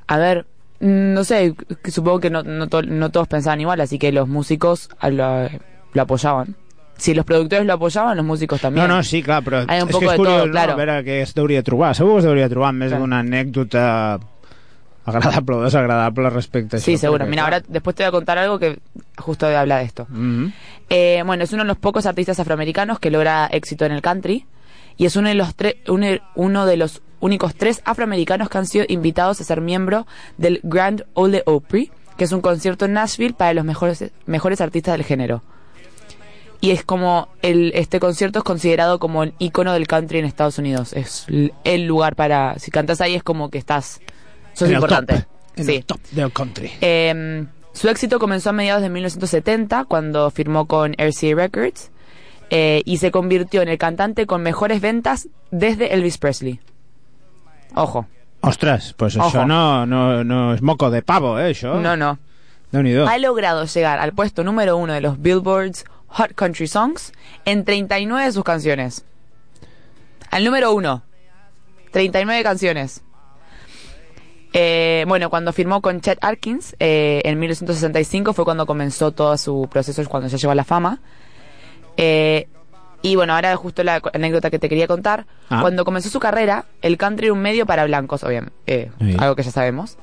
a 0.07 0.17
ver, 0.19 0.47
mm, 0.81 1.13
no 1.15 1.25
sé, 1.25 1.55
supongo 1.85 2.21
que 2.21 2.31
no, 2.31 2.43
no, 2.43 2.67
to- 2.69 2.83
no 2.83 3.11
todos 3.11 3.29
pensaban 3.29 3.61
igual, 3.61 3.81
así 3.81 3.99
que 3.99 4.11
los 4.13 4.29
músicos 4.29 4.89
lo 5.09 6.03
apoyaban. 6.03 6.57
Si 6.99 7.13
los 7.15 7.25
productores 7.27 7.67
lo 7.67 7.75
apoyaban, 7.75 8.17
los 8.17 8.25
músicos 8.27 8.61
también. 8.61 8.87
No, 8.89 8.97
no, 8.97 9.03
sí, 9.03 9.23
clar, 9.23 9.43
però 9.45 9.65
Hay 9.69 9.83
un 9.83 9.89
és 9.89 9.93
poco 9.93 10.01
que 10.01 10.07
és 10.07 10.11
de 10.13 10.17
curiós, 10.17 10.37
todo, 10.37 10.47
no? 10.47 10.53
claro. 10.53 10.73
A 10.73 10.77
veure 10.77 11.05
què 11.05 11.21
es 11.23 11.35
deuria 11.35 11.63
trobar. 11.63 11.95
Segur 11.95 12.13
que 12.15 12.19
es 12.21 12.25
deuria 12.25 12.49
trobar 12.49 12.73
més 12.73 12.89
Claro. 12.89 13.03
d'una 13.05 13.19
anècdota 13.21 14.19
agradable 15.05 15.57
o 15.57 15.63
desagradable 15.63 16.31
respecte 16.31 16.77
a 16.77 16.81
Sí, 16.81 16.95
això. 16.95 16.99
seguro. 17.01 17.27
Mira, 17.27 17.43
clar, 17.43 17.55
ahora 17.55 17.67
después 17.69 17.95
te 17.95 18.03
voy 18.03 18.09
a 18.09 18.13
contar 18.13 18.39
algo 18.39 18.59
que 18.59 18.79
justo 19.19 19.47
habla 19.47 19.79
de 19.79 19.85
esto. 19.85 20.07
mhm. 20.09 20.53
Eh, 20.89 21.23
bueno, 21.27 21.43
es 21.45 21.53
uno 21.53 21.63
de 21.65 21.69
los 21.69 21.77
pocos 21.79 22.07
artistas 22.07 22.39
afroamericanos 22.41 22.99
que 23.01 23.11
logra 23.11 23.47
éxito 23.51 23.85
en 23.85 23.93
el 23.93 24.03
country 24.03 24.47
y 24.97 25.05
es 25.07 25.17
uno 25.17 25.29
de 25.29 25.35
los 25.35 25.55
uno, 25.89 26.07
uno 26.37 26.65
de 26.67 26.77
los 26.77 27.03
únicos 27.21 27.55
tres 27.57 27.83
afroamericanos 27.85 28.49
que 28.49 28.59
han 28.59 28.67
sido 28.67 28.85
invitados 28.89 29.41
a 29.41 29.45
ser 29.45 29.61
miembro 29.61 30.07
del 30.39 30.61
Grand 30.63 31.05
Ole 31.15 31.43
Opry, 31.47 31.91
que 32.17 32.25
es 32.25 32.33
un 32.33 32.41
concierto 32.41 32.85
en 32.85 32.93
Nashville 32.95 33.35
para 33.35 33.53
los 33.53 33.65
mejores 33.65 34.13
mejores 34.27 34.61
artistas 34.61 34.95
del 34.95 35.05
género. 35.05 35.43
Y 36.67 36.73
es 36.73 36.83
como 36.83 37.29
el 37.43 37.71
este 37.77 38.01
concierto 38.01 38.41
es 38.41 38.45
considerado 38.45 38.99
como 38.99 39.23
el 39.23 39.35
icono 39.39 39.73
del 39.73 39.87
country 39.87 40.19
en 40.19 40.25
Estados 40.25 40.59
Unidos. 40.59 40.93
Es 40.95 41.25
el 41.63 41.85
lugar 41.87 42.17
para 42.17 42.59
si 42.59 42.73
cantas 42.73 43.01
ahí 43.01 43.15
es 43.15 43.23
como 43.23 43.51
que 43.51 43.59
estás 43.59 44.01
sos 44.53 44.63
En 44.69 44.75
el 44.75 44.75
importante. 44.75 45.15
top, 45.15 45.25
en 45.59 45.65
sí. 45.65 45.75
el 45.77 45.85
top 45.85 46.01
del 46.11 46.33
country. 46.33 46.73
Eh, 46.81 47.47
su 47.73 47.89
éxito 47.89 48.19
comenzó 48.19 48.51
a 48.51 48.53
mediados 48.53 48.83
de 48.83 48.89
1970 48.89 49.85
cuando 49.85 50.29
firmó 50.33 50.67
con 50.67 50.95
RCA 50.95 51.37
Records 51.37 51.93
eh, 52.51 52.83
y 52.85 52.97
se 52.97 53.13
convirtió 53.13 53.63
en 53.63 53.69
el 53.69 53.79
cantante 53.79 54.27
con 54.27 54.43
mejores 54.43 54.81
ventas 54.81 55.29
desde 55.53 55.95
Elvis 55.95 56.19
Presley. 56.19 56.59
Ojo, 57.77 58.07
Ostres, 58.41 58.93
pues 58.97 59.17
Ojo. 59.17 59.29
això 59.29 59.47
no, 59.47 59.87
no, 59.87 60.25
no 60.25 60.53
és 60.55 60.63
moco 60.63 60.91
de 60.91 61.03
pavo, 61.03 61.39
eh, 61.39 61.53
això. 61.53 61.79
no, 61.81 61.97
no. 61.97 62.19
Déu-n'hi-do. 62.73 63.07
Ha 63.07 63.19
logrado 63.19 63.65
llegar 63.67 64.01
al 64.01 64.13
puesto 64.13 64.43
número 64.43 64.77
uno 64.77 64.93
de 64.93 65.01
los 65.01 65.21
Billboards 65.23 65.85
Hot 66.17 66.35
Country 66.35 66.67
Songs 66.67 67.13
en 67.45 67.65
39 67.65 68.25
de 68.25 68.33
sus 68.33 68.43
canciones. 68.43 69.05
Al 70.31 70.45
número 70.45 70.73
uno. 70.73 71.03
39 71.93 72.43
canciones. 72.43 73.03
Eh, 74.55 75.05
bueno, 75.07 75.29
cuando 75.29 75.53
firmó 75.53 75.83
con 75.83 76.01
Chet 76.01 76.19
Atkins 76.23 76.75
eh, 76.81 77.21
en 77.25 77.39
1965 77.39 78.33
fue 78.33 78.47
cuando 78.47 78.65
comenzó 78.65 79.13
todo 79.13 79.37
su 79.37 79.69
proceso, 79.71 80.01
es 80.01 80.09
cuando 80.09 80.29
ya 80.29 80.39
llegó 80.39 80.53
a 80.53 80.55
la 80.55 80.65
fama. 80.65 81.01
Eh, 81.99 82.49
y 83.03 83.15
bueno, 83.17 83.35
ahora 83.35 83.55
justo 83.57 83.85
la 83.85 84.01
anécdota 84.15 84.51
que 84.51 84.59
te 84.59 84.71
quería 84.71 84.87
contar. 84.87 85.27
Ah. 85.51 85.61
Cuando 85.61 85.85
comenzó 85.85 86.09
su 86.09 86.19
carrera, 86.19 86.65
el 86.81 86.97
country 86.97 87.27
era 87.27 87.35
un 87.35 87.41
medio 87.41 87.67
para 87.67 87.85
blancos, 87.85 88.25
obviamente, 88.25 88.57
eh, 88.67 88.91
algo 89.19 89.37
que 89.37 89.43
ya 89.43 89.51
sabemos. 89.51 89.99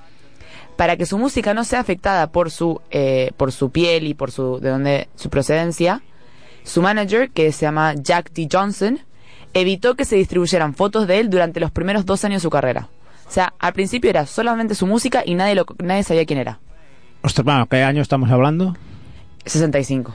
Para 0.78 0.98
que 0.98 1.06
su 1.06 1.18
música 1.18 1.54
no 1.54 1.64
sea 1.64 1.80
afectada 1.80 2.32
por 2.32 2.50
su 2.52 2.82
eh, 2.92 3.32
por 3.38 3.52
su 3.52 3.70
piel 3.70 4.08
y 4.08 4.14
por 4.14 4.32
su 4.32 4.60
de 4.60 4.70
dónde 4.70 5.08
su 5.16 5.30
procedencia, 5.30 6.02
su 6.64 6.82
manager, 6.82 7.30
que 7.30 7.52
se 7.52 7.66
llama 7.66 7.94
Jack 7.96 8.32
D. 8.34 8.48
Johnson, 8.52 9.00
evitó 9.54 9.96
que 9.96 10.06
se 10.06 10.16
distribuyeran 10.16 10.74
fotos 10.74 11.08
de 11.08 11.20
él 11.20 11.30
durante 11.30 11.60
los 11.60 11.72
primeros 11.72 12.06
dos 12.06 12.24
años 12.26 12.42
de 12.42 12.48
su 12.48 12.50
carrera. 12.50 12.90
O 13.28 13.32
sea, 13.32 13.54
al 13.60 13.74
principio 13.74 14.10
era 14.10 14.26
solamente 14.26 14.76
su 14.76 14.86
música 14.88 15.24
y 15.26 15.36
nadie 15.36 15.56
lo, 15.56 15.66
nadie 15.84 16.04
sabía 16.04 16.26
quién 16.26 16.40
era. 16.40 16.60
Ostres, 17.22 17.46
bueno, 17.46 17.68
¿qué 17.68 17.84
año 17.84 18.02
estamos 18.02 18.30
hablando? 18.32 18.76
65. 19.46 20.14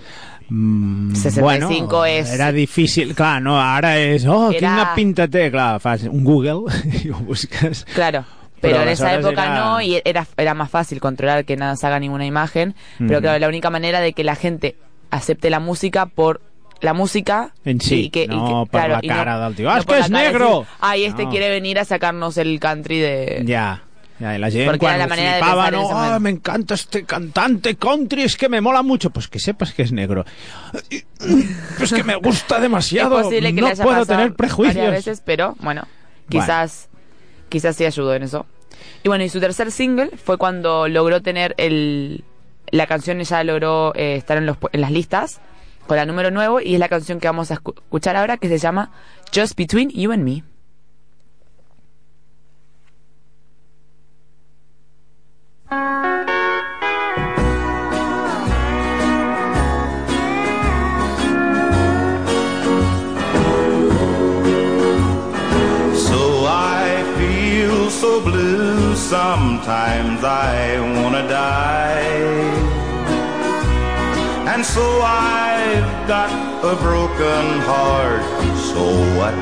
Mm, 0.50 1.14
65 1.14 1.86
bueno, 1.88 2.06
és- 2.06 2.30
Era 2.32 2.52
difícil, 2.52 3.14
clar, 3.14 3.42
no, 3.42 3.60
ara 3.60 3.98
és... 3.98 4.24
Oh, 4.26 4.50
Era- 4.50 4.58
quina 4.58 4.94
pinta 4.94 5.28
té, 5.28 5.50
clar, 5.50 5.78
fas 5.80 6.04
un 6.04 6.24
Google 6.24 6.72
ho 7.12 7.18
busques. 7.26 7.84
Claro. 7.94 8.24
Pero, 8.60 8.74
Pero 8.78 8.82
en 8.82 8.88
esa 8.88 9.14
época 9.14 9.44
era- 9.44 9.54
no, 9.58 9.80
y 9.80 10.00
era, 10.04 10.26
era 10.36 10.54
más 10.54 10.70
fácil 10.70 11.00
controlar 11.00 11.44
que 11.44 11.56
nada 11.56 11.76
se 11.76 11.86
haga 11.86 11.98
ninguna 12.00 12.26
imagen. 12.26 12.74
Pero 12.98 13.18
Mm. 13.18 13.22
claro, 13.22 13.38
la 13.38 13.48
única 13.48 13.70
manera 13.70 14.00
de 14.00 14.12
que 14.12 14.24
la 14.24 14.34
gente 14.34 14.76
acepte 15.10 15.48
la 15.50 15.60
música 15.60 16.06
por 16.06 16.40
la 16.80 16.92
música 16.94 17.52
En 17.64 17.80
sí, 17.80 18.04
y 18.06 18.10
que, 18.10 18.24
y 18.24 18.26
no 18.28 18.46
que- 18.46 18.52
por 18.52 18.80
claro, 18.80 18.92
la 18.94 19.00
y 19.02 19.08
cara 19.08 19.38
del 19.44 19.54
tío. 19.56 19.70
Ah, 19.70 19.78
es 19.78 19.84
por 19.84 19.94
que 19.96 20.00
es 20.02 20.08
de 20.10 20.12
negro. 20.16 20.60
decir, 20.60 20.74
Ay, 20.80 21.04
este 21.04 21.24
No. 21.24 21.30
quiere 21.30 21.50
venir 21.50 21.78
a 21.78 21.84
sacarnos 21.84 22.36
el 22.36 22.60
country 22.60 22.98
de... 22.98 23.44
Ja, 23.48 23.82
i 24.20 24.38
la 24.38 24.48
Porque 24.66 24.86
era 24.86 24.96
la 24.98 25.06
manera 25.06 25.34
de 25.36 25.40
pensar 25.42 25.74
en 25.74 25.80
no, 25.80 25.88
ah, 25.92 26.18
me 26.18 26.30
encanta 26.30 26.74
este 26.74 27.04
cantante 27.04 27.76
country, 27.76 28.22
es 28.22 28.36
que 28.36 28.48
me 28.48 28.60
mola 28.60 28.82
mucho, 28.82 29.10
pues 29.10 29.28
que 29.28 29.38
sepas 29.38 29.72
que 29.72 29.82
es 29.82 29.92
negro. 29.92 30.24
Pues 31.78 31.92
que 31.92 32.02
me 32.04 32.16
gusta 32.16 32.58
demasiado, 32.60 33.18
es 33.20 33.24
posible 33.26 33.54
que 33.54 33.60
no 33.60 33.66
le 33.68 33.72
haya 33.72 33.84
puedo 33.84 34.06
tener 34.06 34.34
prejuicios. 34.34 34.74
varias 34.76 35.04
veces, 35.04 35.22
pero 35.24 35.56
bueno, 35.60 35.86
quizás 36.28 36.87
Quizás 37.48 37.76
sí 37.76 37.84
ayudó 37.84 38.14
en 38.14 38.24
eso. 38.24 38.46
Y 39.02 39.08
bueno, 39.08 39.24
y 39.24 39.28
su 39.28 39.40
tercer 39.40 39.70
single 39.70 40.10
fue 40.16 40.38
cuando 40.38 40.88
logró 40.88 41.22
tener 41.22 41.54
el... 41.58 42.24
La 42.70 42.86
canción 42.86 43.18
ya 43.20 43.44
logró 43.44 43.94
eh, 43.94 44.16
estar 44.16 44.36
en, 44.36 44.44
los, 44.44 44.58
en 44.72 44.82
las 44.82 44.90
listas 44.90 45.40
con 45.86 45.96
la 45.96 46.04
número 46.04 46.30
9 46.30 46.62
y 46.66 46.74
es 46.74 46.80
la 46.80 46.90
canción 46.90 47.18
que 47.18 47.26
vamos 47.26 47.50
a 47.50 47.54
escuchar 47.54 48.14
ahora 48.14 48.36
que 48.36 48.48
se 48.48 48.58
llama 48.58 48.90
Just 49.34 49.56
Between 49.56 49.88
You 49.88 50.12
and 50.12 50.22
Me. 50.22 50.44
So 68.18 68.24
blue, 68.24 68.96
sometimes 68.96 70.24
I 70.24 70.80
wanna 71.02 71.28
die. 71.28 72.00
And 74.52 74.64
so 74.64 74.86
I've 75.02 76.08
got 76.08 76.30
a 76.72 76.74
broken 76.86 77.44
heart, 77.70 78.22
so 78.70 78.84
what? 79.18 79.36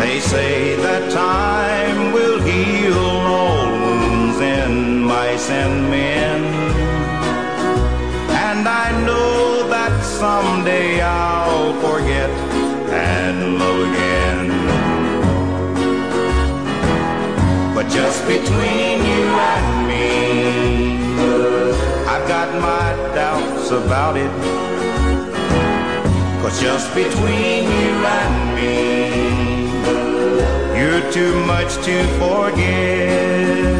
They 0.00 0.18
say 0.20 0.76
that 0.76 1.12
time 1.12 2.12
will 2.12 2.40
heal 2.40 2.98
all 2.98 3.66
wounds 3.66 4.40
in 4.40 5.02
mice 5.04 5.50
and 5.50 5.90
men. 5.90 6.40
And 8.48 8.66
I 8.66 8.88
know 9.06 9.68
that 9.68 9.94
someday 10.02 11.00
I'll 11.00 11.74
forget 11.80 12.41
just 17.92 18.26
between 18.26 19.04
you 19.04 19.24
and 19.52 19.86
me, 19.86 20.96
I've 22.06 22.26
got 22.26 22.48
my 22.60 22.94
doubts 23.14 23.70
about 23.70 24.16
it. 24.16 24.30
Cause 26.40 26.58
just 26.60 26.94
between 26.94 27.64
you 27.64 27.92
and 28.20 28.54
me, 28.56 29.10
you're 30.78 31.12
too 31.12 31.34
much 31.44 31.74
to 31.84 32.02
forget. 32.18 33.71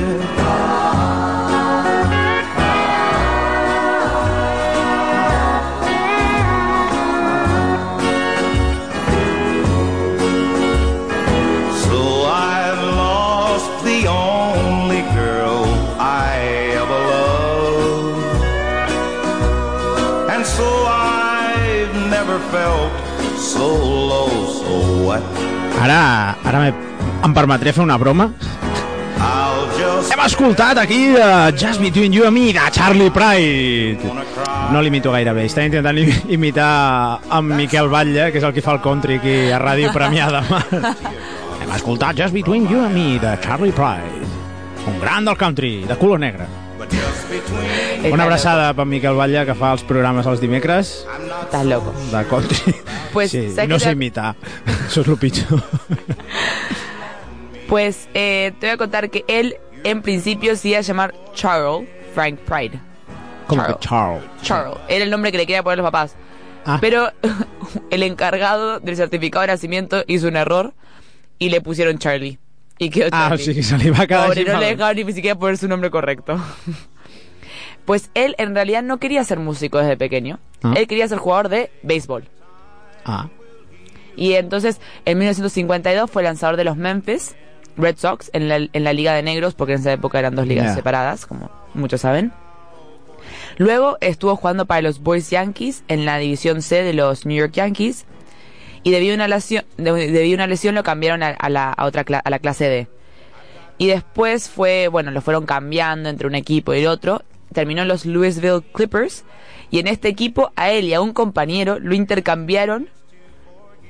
Ara, 25.83 26.37
ara 26.47 26.61
me, 26.63 26.73
em 27.27 27.35
permetré 27.35 27.73
fer 27.75 27.83
una 27.83 27.97
broma? 27.99 28.29
Hem 30.13 30.21
escoltat 30.27 30.79
aquí 30.83 30.99
uh, 31.15 31.49
Just 31.57 31.81
Between 31.81 32.13
You 32.13 32.27
and 32.29 32.35
Me 32.37 32.53
de 32.53 32.61
Charlie 32.75 33.11
Pride. 33.11 33.99
No 34.73 34.81
l'imito 34.83 35.11
gaire 35.15 35.33
bé, 35.35 35.47
estava 35.49 35.67
intentant 35.67 35.99
im- 35.99 36.31
imitar 36.37 37.21
en 37.39 37.51
Miquel 37.57 37.89
Batlle, 37.91 38.29
que 38.33 38.39
és 38.39 38.45
el 38.47 38.53
que 38.55 38.63
fa 38.65 38.77
el 38.77 38.83
country 38.85 39.19
aquí 39.21 39.37
a 39.53 39.59
Ràdio 39.63 39.93
Premià 39.95 40.29
de 40.33 40.43
Mar. 40.51 40.65
Hem 41.63 41.73
escoltat 41.77 42.19
Just 42.19 42.35
Between 42.37 42.69
You 42.71 42.85
and 42.85 42.95
Me 42.95 43.19
de 43.23 43.35
Charlie 43.43 43.73
Pride. 43.73 44.23
Un 44.87 44.99
gran 45.01 45.25
del 45.25 45.37
country, 45.39 45.85
de 45.89 45.97
color 45.97 46.21
negre. 46.21 46.47
Una 48.11 48.25
abraçada 48.25 48.73
per 48.75 48.85
Miquel 48.87 49.15
Batlle, 49.19 49.45
que 49.47 49.55
fa 49.59 49.73
els 49.77 49.85
programes 49.87 50.27
els 50.27 50.41
dimecres 50.43 50.95
loco. 51.65 51.95
de 52.13 52.25
country. 52.31 52.75
Pues, 53.13 53.31
sí, 53.31 53.51
¿sabes 53.55 53.85
no 53.85 53.93
imitar. 53.93 54.35
Això 54.89 55.03
és 55.03 55.09
el 55.09 55.17
pitjor. 55.19 55.63
Pues 57.69 58.09
eh, 58.15 58.53
te 58.59 58.67
voy 58.67 58.75
a 58.75 58.77
contar 58.77 59.11
que 59.11 59.25
él 59.29 59.57
en 59.85 60.03
principio 60.03 60.57
se 60.57 60.69
iba 60.69 60.79
a 60.79 60.83
llamar 60.83 61.15
Charles 61.35 61.89
Frank 62.15 62.39
Pride. 62.41 62.79
Que 63.49 63.57
Charles. 63.57 63.77
Charles. 63.81 64.23
Charles. 64.43 64.79
Era 64.89 65.05
el 65.05 65.11
nombre 65.11 65.33
que 65.33 65.39
le 65.39 65.47
quería 65.47 65.63
poner 65.63 65.79
los 65.79 65.85
papás. 65.87 66.15
Ah. 66.65 66.79
Pero 66.81 67.11
el 67.91 68.03
encargado 68.03 68.79
del 68.81 68.97
certificado 68.97 69.43
de 69.43 69.49
nacimiento 69.49 70.05
hizo 70.07 70.29
un 70.29 70.37
error 70.37 70.75
y 71.39 71.49
le 71.51 71.61
pusieron 71.61 71.99
Charlie. 71.99 72.39
Y 72.79 72.91
quedó 72.91 73.09
Ah, 73.13 73.29
Charlie. 73.31 73.45
sigui, 73.45 73.63
se 73.63 73.79
li 73.79 73.91
va 73.91 74.07
quedar 74.07 74.29
Pobre, 74.29 74.45
no 74.45 74.59
le 74.59 74.67
dejaron 74.67 75.07
ni 75.07 75.13
siquiera 75.13 75.39
poner 75.39 75.59
su 75.59 75.69
nombre 75.69 75.91
correcto. 75.91 76.39
Pues 77.85 78.11
él 78.15 78.37
en 78.39 78.55
realidad 78.55 78.85
no 78.85 78.99
quería 78.99 79.25
ser 79.25 79.41
músico 79.41 79.79
desde 79.79 79.97
pequeño. 79.97 80.39
Ah. 80.63 80.75
Él 80.77 80.87
quería 80.87 81.09
ser 81.09 81.19
jugador 81.19 81.49
de 81.49 81.73
béisbol. 81.83 82.29
Ah, 83.05 83.29
Y 84.17 84.35
entonces, 84.35 84.81
en 85.05 85.19
1952 85.19 86.11
fue 86.11 86.23
lanzador 86.23 86.57
de 86.57 86.65
los 86.65 86.77
Memphis 86.77 87.35
Red 87.77 87.97
Sox 87.97 88.31
en 88.35 88.49
la, 88.49 88.57
en 88.57 88.85
la 88.85 88.93
Liga 88.93 89.15
de 89.15 89.23
Negros, 89.23 89.55
porque 89.55 89.73
en 89.75 89.81
esa 89.81 89.93
época 89.93 90.19
eran 90.19 90.35
dos 90.35 90.47
ligas 90.47 90.67
separadas, 90.75 91.25
como 91.27 91.51
muchos 91.75 92.03
saben. 92.03 92.33
Luego 93.59 93.97
estuvo 94.01 94.37
jugando 94.37 94.67
para 94.67 94.83
los 94.83 95.01
Boys 95.01 95.31
Yankees 95.31 95.85
en 95.89 96.05
la 96.05 96.19
División 96.19 96.63
C 96.63 96.83
de 96.83 96.93
los 96.93 97.27
New 97.27 97.37
York 97.37 97.53
Yankees. 97.53 98.05
Y 98.83 98.91
debido 98.91 99.13
a 99.13 99.17
una 99.17 99.29
lesión, 99.29 99.65
de- 99.77 100.11
debido 100.11 100.35
a 100.35 100.39
una 100.39 100.47
lesión 100.49 100.75
lo 100.75 100.83
cambiaron 100.83 101.23
a, 101.23 101.29
a 101.29 101.49
la, 101.49 101.71
a 101.73 101.85
otra 101.85 102.05
a 102.25 102.31
la 102.31 102.39
clase 102.41 102.69
D. 102.69 102.89
Y 103.79 103.87
después 103.89 104.49
fue, 104.49 104.89
bueno, 104.89 105.11
lo 105.11 105.21
fueron 105.23 105.47
cambiando 105.47 106.09
entre 106.09 106.27
un 106.27 106.35
equipo 106.35 106.75
y 106.75 106.81
el 106.81 106.87
otro. 106.89 107.23
Terminó 107.53 107.83
en 107.83 107.89
los 107.89 108.05
Louisville 108.07 108.63
Clippers. 108.73 109.25
Y 109.71 109.79
en 109.79 109.87
este 109.87 110.09
equipo, 110.09 110.53
a 110.57 110.71
él 110.71 110.85
y 110.87 110.95
a 110.95 111.01
un 111.01 111.13
compañero 111.13 111.79
lo 111.79 111.95
intercambiaron 111.95 112.89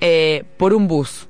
eh, 0.00 0.44
por 0.56 0.74
un 0.74 0.86
bus. 0.88 1.28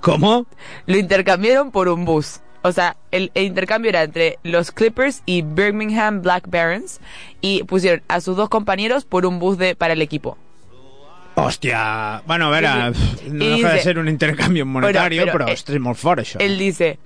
¿Cómo? 0.00 0.46
Lo 0.86 0.96
intercambiaron 0.98 1.70
por 1.70 1.88
un 1.88 2.04
bus. 2.04 2.40
O 2.62 2.72
sea, 2.72 2.96
el, 3.12 3.30
el 3.34 3.44
intercambio 3.44 3.88
era 3.90 4.02
entre 4.02 4.38
los 4.42 4.72
Clippers 4.72 5.22
y 5.26 5.42
Birmingham 5.42 6.22
Black 6.22 6.48
Barons. 6.48 7.00
Y 7.40 7.62
pusieron 7.64 8.02
a 8.08 8.20
sus 8.20 8.36
dos 8.36 8.48
compañeros 8.48 9.04
por 9.04 9.26
un 9.26 9.38
bus 9.38 9.58
de, 9.58 9.76
para 9.76 9.92
el 9.92 10.02
equipo. 10.02 10.36
Hòstia... 11.36 12.22
Bueno, 12.26 12.46
a 12.46 12.50
veure, 12.50 12.94
Sí, 12.94 13.16
sí. 13.18 13.30
no 13.30 13.44
deja 13.44 13.72
de 13.74 13.80
ser 13.80 13.98
un 13.98 14.08
intercanvi 14.08 14.64
monetari, 14.64 15.18
Però- 15.18 15.32
però, 15.32 15.44
però, 15.44 16.24
eh. 16.24 16.36
Él 16.40 16.56
dice, 16.58 16.98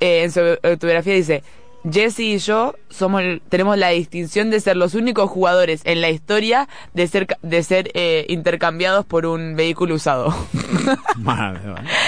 eh, 0.00 0.24
en 0.24 0.32
su 0.32 0.40
autobiografía 0.62 1.14
dice, 1.14 1.42
Jesse 1.90 2.20
y 2.20 2.38
yo 2.38 2.74
somos 2.88 3.22
tenemos 3.50 3.76
la 3.76 3.90
distinción 3.90 4.50
de 4.50 4.58
ser 4.60 4.76
los 4.76 4.94
únicos 4.94 5.28
jugadores 5.30 5.82
en 5.84 6.00
la 6.00 6.08
historia 6.08 6.66
de 6.94 7.06
ser 7.06 7.26
de 7.42 7.62
ser 7.62 7.90
eh, 7.94 8.24
intercambiados 8.28 9.04
por 9.04 9.26
un 9.26 9.54
vehículo 9.54 9.94
usado. 9.96 10.34
Meva. 11.18 11.52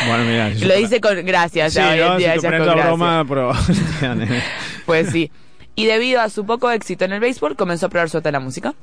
Bueno, 0.08 0.24
mira... 0.24 0.48
Lo 0.50 0.74
dice 0.76 1.00
con 1.00 1.24
gracia, 1.26 1.68
Sí, 1.70 1.76
ya 1.76 1.90
hoy 1.90 1.98
en 2.00 2.06
no, 2.06 2.16
día 2.16 2.32
si 2.32 2.36
tu 2.38 2.42
ya 2.42 2.48
prens 2.48 2.62
con 2.64 2.70
a 2.70 2.74
gracia. 2.74 3.22
broma. 3.22 3.52
Hòstia, 3.58 4.14
nen. 4.16 4.42
Pues 4.86 5.10
sí. 5.10 5.30
Y 5.74 5.84
debido 5.84 6.20
a 6.22 6.30
su 6.30 6.46
poco 6.46 6.70
éxito 6.70 7.04
en 7.04 7.12
el 7.12 7.20
béisbol, 7.20 7.54
comenzó 7.56 7.86
a 7.86 7.88
probar 7.90 8.08
suerte 8.08 8.30
en 8.30 8.32
la 8.32 8.40
música. 8.40 8.74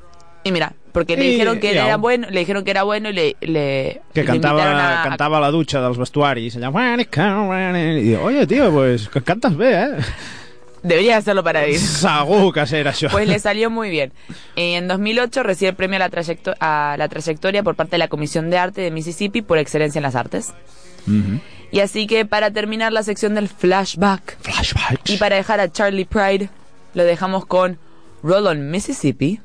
Y 0.44 0.52
mira, 0.52 0.74
porque 0.92 1.16
le 1.18 1.26
Y- 1.26 1.32
dijeron 1.32 1.60
que 1.60 1.74
y 1.74 1.78
era 1.78 1.96
bueno, 1.98 2.28
le 2.30 2.40
dijeron 2.42 2.64
que 2.64 2.72
era 2.72 2.84
bueno 2.84 3.10
y 3.10 3.14
le, 3.14 3.36
le, 3.42 4.02
que 4.14 4.22
invitaron 4.22 4.76
a- 4.76 5.02
a- 5.02 5.10
cantava 5.10 5.38
a 5.38 5.42
la 5.42 5.50
dutxa 5.52 5.82
dels 5.82 5.98
vestuaris, 5.98 6.58
allà... 6.58 6.70
I 7.00 8.02
diu, 8.04 8.20
oye, 8.22 8.46
tío, 8.46 8.70
pues 8.72 9.10
cantes 9.24 9.56
bé, 9.58 9.72
eh? 9.74 9.96
Debería 10.84 11.16
hacerlo 11.18 11.44
para 11.44 11.66
ir. 11.68 11.80
Segur 11.80 12.54
que 12.54 12.66
serà 12.68 12.92
això. 12.92 13.10
Pues 13.10 13.28
le 13.28 13.40
salió 13.40 13.70
muy 13.70 13.90
bien. 13.90 14.12
Y 14.58 14.74
en 14.74 14.88
2008 14.90 15.42
recibe 15.44 15.70
el 15.70 15.76
premio 15.76 15.96
a 15.96 16.00
la, 16.00 16.10
trayecto- 16.10 16.56
a 16.60 16.96
la 16.98 17.08
trayectoria 17.08 17.64
por 17.64 17.76
parte 17.76 17.92
de 17.92 18.00
la 18.00 18.10
Comisión 18.10 18.50
de 18.50 18.58
Arte 18.58 18.82
de 18.82 18.92
Mississippi 18.92 19.42
por 19.42 19.58
excelencia 19.58 20.00
en 20.00 20.04
las 20.04 20.16
artes. 20.16 20.54
Y 21.72 21.80
así 21.80 22.06
que 22.06 22.26
para 22.26 22.52
terminar 22.52 22.92
la 22.94 23.02
sección 23.04 23.34
del 23.34 23.48
flashback 23.50 24.38
Flashbacks. 24.42 25.10
y 25.10 25.18
para 25.18 25.38
dejar 25.38 25.60
a 25.60 25.72
Charlie 25.72 26.06
Pride, 26.06 26.50
lo 26.94 27.04
dejamos 27.04 27.46
con 27.46 27.80
Roll 28.22 28.46
on 28.48 28.70
Mississippi. 28.70 29.40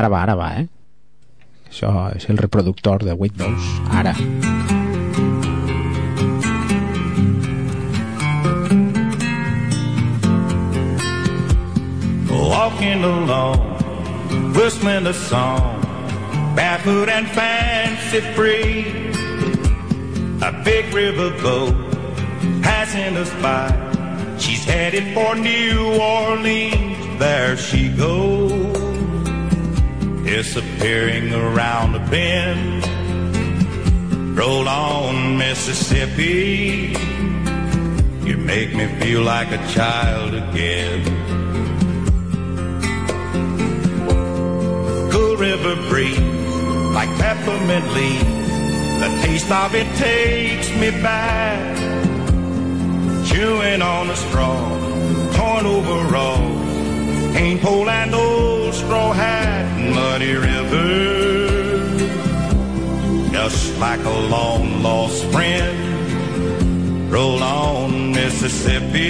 Ara 0.00 0.08
va, 0.14 0.22
ara 0.22 0.34
va, 0.40 0.48
eh? 0.60 0.68
Això 1.68 1.92
és 2.16 2.28
el 2.28 2.38
reproductor 2.38 3.04
de 3.04 3.14
Windows. 3.14 3.62
Ara. 3.92 4.14
Walking 12.30 13.04
along, 13.04 13.60
whistling 14.54 15.06
a 15.06 15.14
song, 15.14 15.80
barefoot 16.56 17.08
and 17.08 17.28
fancy 17.28 18.20
free. 18.34 18.86
A 20.40 20.52
big 20.64 20.86
riverboat 20.86 21.88
passing 22.62 23.16
us 23.16 23.32
by. 23.42 23.68
She's 24.38 24.64
headed 24.64 25.12
for 25.14 25.34
New 25.34 26.00
Orleans. 26.00 27.18
There 27.18 27.56
she 27.56 27.88
goes, 27.88 28.87
disappearing 30.28 31.32
around 31.32 31.94
a 31.94 32.10
bend. 32.10 32.84
Roll 34.36 34.68
on, 34.68 35.38
Mississippi. 35.38 36.94
You 38.28 38.36
make 38.36 38.74
me 38.74 38.86
feel 39.00 39.22
like 39.22 39.50
a 39.52 39.60
child 39.68 40.34
again. 40.34 41.00
Cool 45.10 45.36
river 45.36 45.76
breeze, 45.88 46.20
like 46.98 47.08
peppermint 47.18 47.86
leaves. 47.94 48.48
The 49.02 49.08
taste 49.22 49.50
of 49.50 49.74
it 49.74 49.88
takes 49.96 50.68
me 50.80 50.90
back. 51.02 51.76
Chewing 53.26 53.80
on 53.80 54.10
a 54.10 54.16
straw, 54.16 54.60
torn 55.36 55.64
overalls, 55.64 56.57
cane 57.38 57.58
pole 57.60 57.88
and 57.88 58.12
old 58.14 58.74
straw 58.74 59.12
hat, 59.12 59.64
muddy 59.94 60.34
river. 60.34 60.90
Just 63.30 63.78
like 63.78 64.04
a 64.04 64.18
long 64.34 64.82
lost 64.82 65.24
friend. 65.26 65.78
Roll 67.12 67.40
on, 67.42 68.10
Mississippi. 68.10 69.06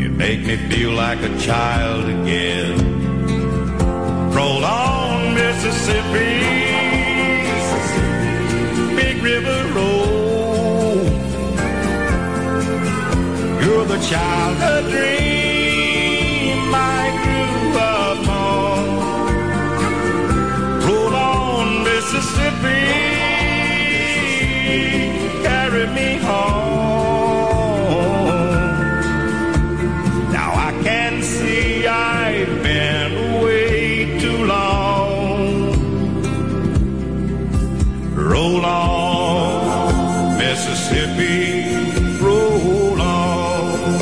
You 0.00 0.08
make 0.24 0.40
me 0.48 0.56
feel 0.68 0.92
like 0.92 1.20
a 1.30 1.32
child 1.38 2.04
again. 2.16 2.76
Roll 4.38 4.64
on, 4.64 5.34
Mississippi. 5.42 6.34
Big 9.00 9.16
river 9.30 9.58
roll. 9.78 10.96
You're 13.62 13.86
the 13.94 14.00
child 14.10 14.58
childhood 14.58 14.84
dream 14.92 15.35
Roll 38.36 38.66
on, 38.66 40.36
Mississippi, 40.36 41.74
roll 42.22 43.00
on. 43.00 43.94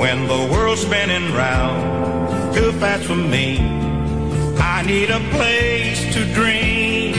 When 0.00 0.26
the 0.26 0.48
world's 0.50 0.80
spinning 0.80 1.34
round, 1.34 2.54
too 2.54 2.72
fast 2.80 3.04
for 3.04 3.14
me, 3.14 3.58
I 4.58 4.82
need 4.86 5.10
a 5.10 5.20
place 5.36 6.14
to 6.14 6.24
dream. 6.32 7.12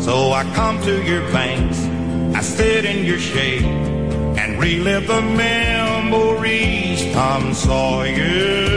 So 0.00 0.30
I 0.30 0.44
come 0.54 0.80
to 0.82 1.02
your 1.02 1.22
banks, 1.32 1.80
I 2.36 2.40
sit 2.40 2.84
in 2.84 3.04
your 3.04 3.18
shade, 3.18 3.64
and 4.38 4.60
relive 4.60 5.08
the 5.08 5.22
memories, 5.22 7.02
Tom 7.14 7.52
Sawyer 7.52 8.70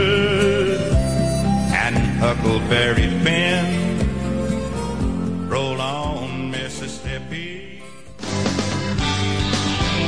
and 1.84 1.96
Huckleberry 2.18 3.08
Finn. 3.22 3.83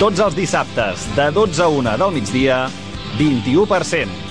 Tots 0.00 0.20
els 0.20 0.34
dissabtes, 0.36 1.04
de 1.16 1.28
12 1.36 1.62
a 1.64 1.68
1 1.72 1.94
del 2.02 2.12
migdia, 2.18 2.58
21%. 3.18 4.24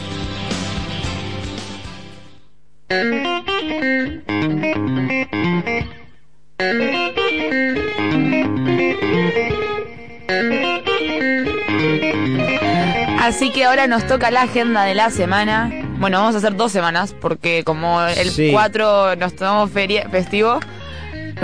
Así 13.20 13.50
que 13.52 13.66
ahora 13.66 13.88
nos 13.88 14.06
toca 14.06 14.30
la 14.32 14.44
agenda 14.44 14.84
de 14.84 14.94
la 14.96 15.10
semana. 15.10 15.72
Bueno, 15.98 16.20
vamos 16.20 16.36
a 16.36 16.38
hacer 16.40 16.56
dos 16.56 16.72
semanas 16.72 17.16
porque 17.20 17.64
como 17.64 18.02
el 18.04 18.30
Sí. 18.30 18.52
4 18.52 19.16
nos 19.16 19.36
tomamos 19.36 19.72
feria, 19.72 20.08
festivo, 20.10 20.60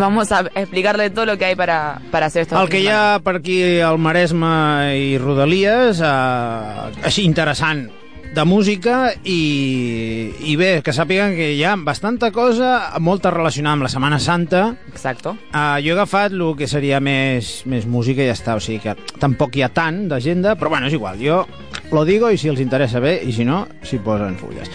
vamos 0.02 0.32
a 0.32 0.42
explicarle 0.56 1.10
todo 1.10 1.26
lo 1.26 1.38
que 1.38 1.46
hay 1.46 1.56
para, 1.56 2.02
para 2.12 2.26
hacer 2.26 2.44
esto. 2.44 2.62
El 2.62 2.70
que 2.70 2.82
hi 2.82 2.90
ha 2.92 3.22
per 3.24 3.38
aquí 3.40 3.80
al 3.80 3.98
Maresme 3.98 4.98
i 5.00 5.18
Rodalies, 5.22 6.02
eh, 6.04 7.06
així 7.08 7.24
interessant, 7.24 7.88
de 8.32 8.46
música 8.48 9.12
i, 9.28 10.32
i 10.48 10.56
bé, 10.56 10.80
que 10.86 10.94
sàpiguen 10.96 11.36
que 11.36 11.50
hi 11.58 11.64
ha 11.68 11.76
bastanta 11.76 12.32
cosa, 12.32 13.00
molta 13.04 13.32
relacionada 13.34 13.76
amb 13.76 13.86
la 13.88 13.92
Setmana 13.92 14.20
Santa. 14.24 14.64
Exacto. 14.92 15.36
Uh, 15.52 15.78
jo 15.84 15.92
he 15.92 15.98
agafat 15.98 16.32
el 16.38 16.46
que 16.60 16.70
seria 16.72 17.02
més, 17.04 17.62
més 17.68 17.86
música 17.86 18.24
i 18.24 18.32
ja 18.32 18.38
està, 18.38 18.56
o 18.56 18.64
sigui 18.64 18.80
que 18.86 18.96
tampoc 19.20 19.60
hi 19.60 19.66
ha 19.68 19.72
tant 19.76 20.06
d'agenda, 20.12 20.56
però 20.56 20.72
bueno, 20.72 20.88
és 20.88 20.96
igual, 20.96 21.20
jo 21.20 21.44
lo 21.92 22.06
digo 22.08 22.32
i 22.32 22.40
si 22.40 22.48
els 22.48 22.64
interessa 22.64 23.04
bé, 23.04 23.18
i 23.28 23.36
si 23.36 23.44
no, 23.48 23.66
s'hi 23.84 24.00
posen 24.00 24.40
fulles. 24.40 24.72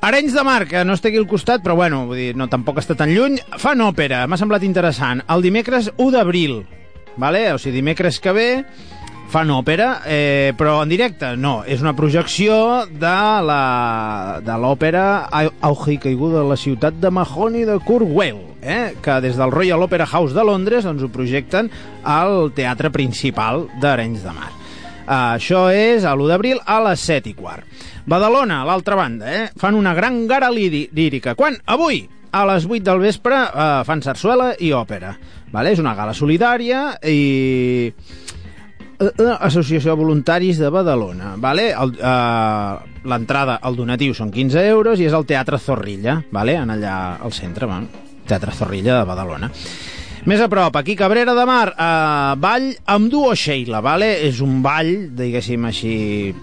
Arenys 0.00 0.32
de 0.32 0.44
Mar, 0.46 0.62
que 0.70 0.84
no 0.86 0.94
està 0.94 1.08
aquí 1.10 1.18
al 1.18 1.26
costat, 1.26 1.62
però 1.64 1.74
bueno, 1.74 2.04
vull 2.06 2.20
dir, 2.20 2.36
no, 2.38 2.46
tampoc 2.48 2.78
està 2.78 2.94
tan 2.96 3.10
lluny, 3.10 3.40
fan 3.58 3.80
òpera, 3.82 4.22
m'ha 4.30 4.38
semblat 4.38 4.62
interessant. 4.62 5.24
El 5.26 5.42
dimecres 5.42 5.90
1 5.96 6.12
d'abril, 6.14 6.60
vale? 7.18 7.48
o 7.52 7.58
sigui, 7.58 7.80
dimecres 7.80 8.20
que 8.22 8.30
ve, 8.32 8.46
fan 9.28 9.50
òpera, 9.50 9.88
eh, 10.06 10.54
però 10.56 10.78
en 10.84 10.88
directe 10.88 11.34
no, 11.36 11.58
és 11.66 11.82
una 11.82 11.96
projecció 11.98 12.86
de 12.88 13.16
l'òpera 14.62 15.02
Au- 15.28 15.52
Auge 15.68 15.96
i 15.96 15.98
caiguda 16.00 16.40
de 16.44 16.48
la 16.48 16.56
ciutat 16.56 16.94
de 17.02 17.10
Mahoney 17.10 17.66
de 17.68 17.76
Kurt 17.84 18.06
Weill, 18.08 18.38
eh, 18.62 18.94
que 19.02 19.18
des 19.20 19.36
del 19.36 19.50
Royal 19.52 19.82
Opera 19.82 20.06
House 20.06 20.32
de 20.32 20.44
Londres 20.46 20.84
doncs, 20.86 21.02
ho 21.02 21.10
projecten 21.12 21.70
al 22.04 22.52
teatre 22.54 22.90
principal 22.94 23.66
d'Arenys 23.82 24.22
de 24.24 24.32
Mar. 24.32 24.52
Uh, 25.08 25.38
això 25.38 25.70
és 25.72 26.04
a 26.04 26.12
l'1 26.12 26.28
d'abril 26.28 26.58
a 26.68 26.78
les 26.84 27.00
7 27.00 27.30
i 27.30 27.34
quart. 27.34 27.64
Badalona, 28.08 28.60
a 28.62 28.66
l'altra 28.68 28.94
banda, 28.98 29.24
eh? 29.32 29.46
fan 29.56 29.74
una 29.74 29.94
gran 29.96 30.26
gara 30.28 30.50
líri- 30.52 30.90
lírica. 30.92 31.32
Quan? 31.34 31.56
Avui, 31.64 32.02
a 32.32 32.44
les 32.52 32.66
8 32.68 32.84
del 32.84 33.00
vespre, 33.00 33.38
uh, 33.40 33.80
fan 33.88 34.02
sarsuela 34.04 34.50
i 34.60 34.70
òpera. 34.76 35.14
Vale? 35.52 35.72
És 35.72 35.80
una 35.80 35.94
gala 35.96 36.12
solidària 36.12 36.98
i 37.08 37.88
eh, 37.88 39.06
eh, 39.08 39.36
Associació 39.40 39.94
de 39.94 39.96
Voluntaris 40.02 40.58
de 40.60 40.68
Badalona. 40.68 41.34
Vale? 41.40 41.70
Eh, 41.72 42.98
L'entrada, 43.08 43.54
el 43.64 43.76
donatiu 43.78 44.12
són 44.12 44.28
15 44.34 44.60
euros 44.68 45.00
i 45.00 45.06
és 45.08 45.14
al 45.16 45.24
Teatre 45.24 45.56
Zorrilla, 45.62 46.18
vale? 46.34 46.58
en 46.60 46.68
allà 46.74 46.96
al 47.24 47.32
centre, 47.32 47.64
bueno, 47.64 47.88
Teatre 48.28 48.52
Zorrilla 48.52 48.98
de 48.98 49.04
Badalona. 49.08 49.48
Més 50.28 50.42
a 50.44 50.48
prop, 50.52 50.74
aquí 50.76 50.92
Cabrera 50.98 51.32
de 51.32 51.44
Mar, 51.48 51.70
eh, 51.72 52.34
ball 52.36 52.66
amb 52.92 53.08
duo 53.08 53.30
Sheila, 53.34 53.80
vale? 53.80 54.10
és 54.28 54.42
un 54.44 54.58
ball, 54.62 54.90
diguéssim 55.16 55.64
així, 55.64 56.34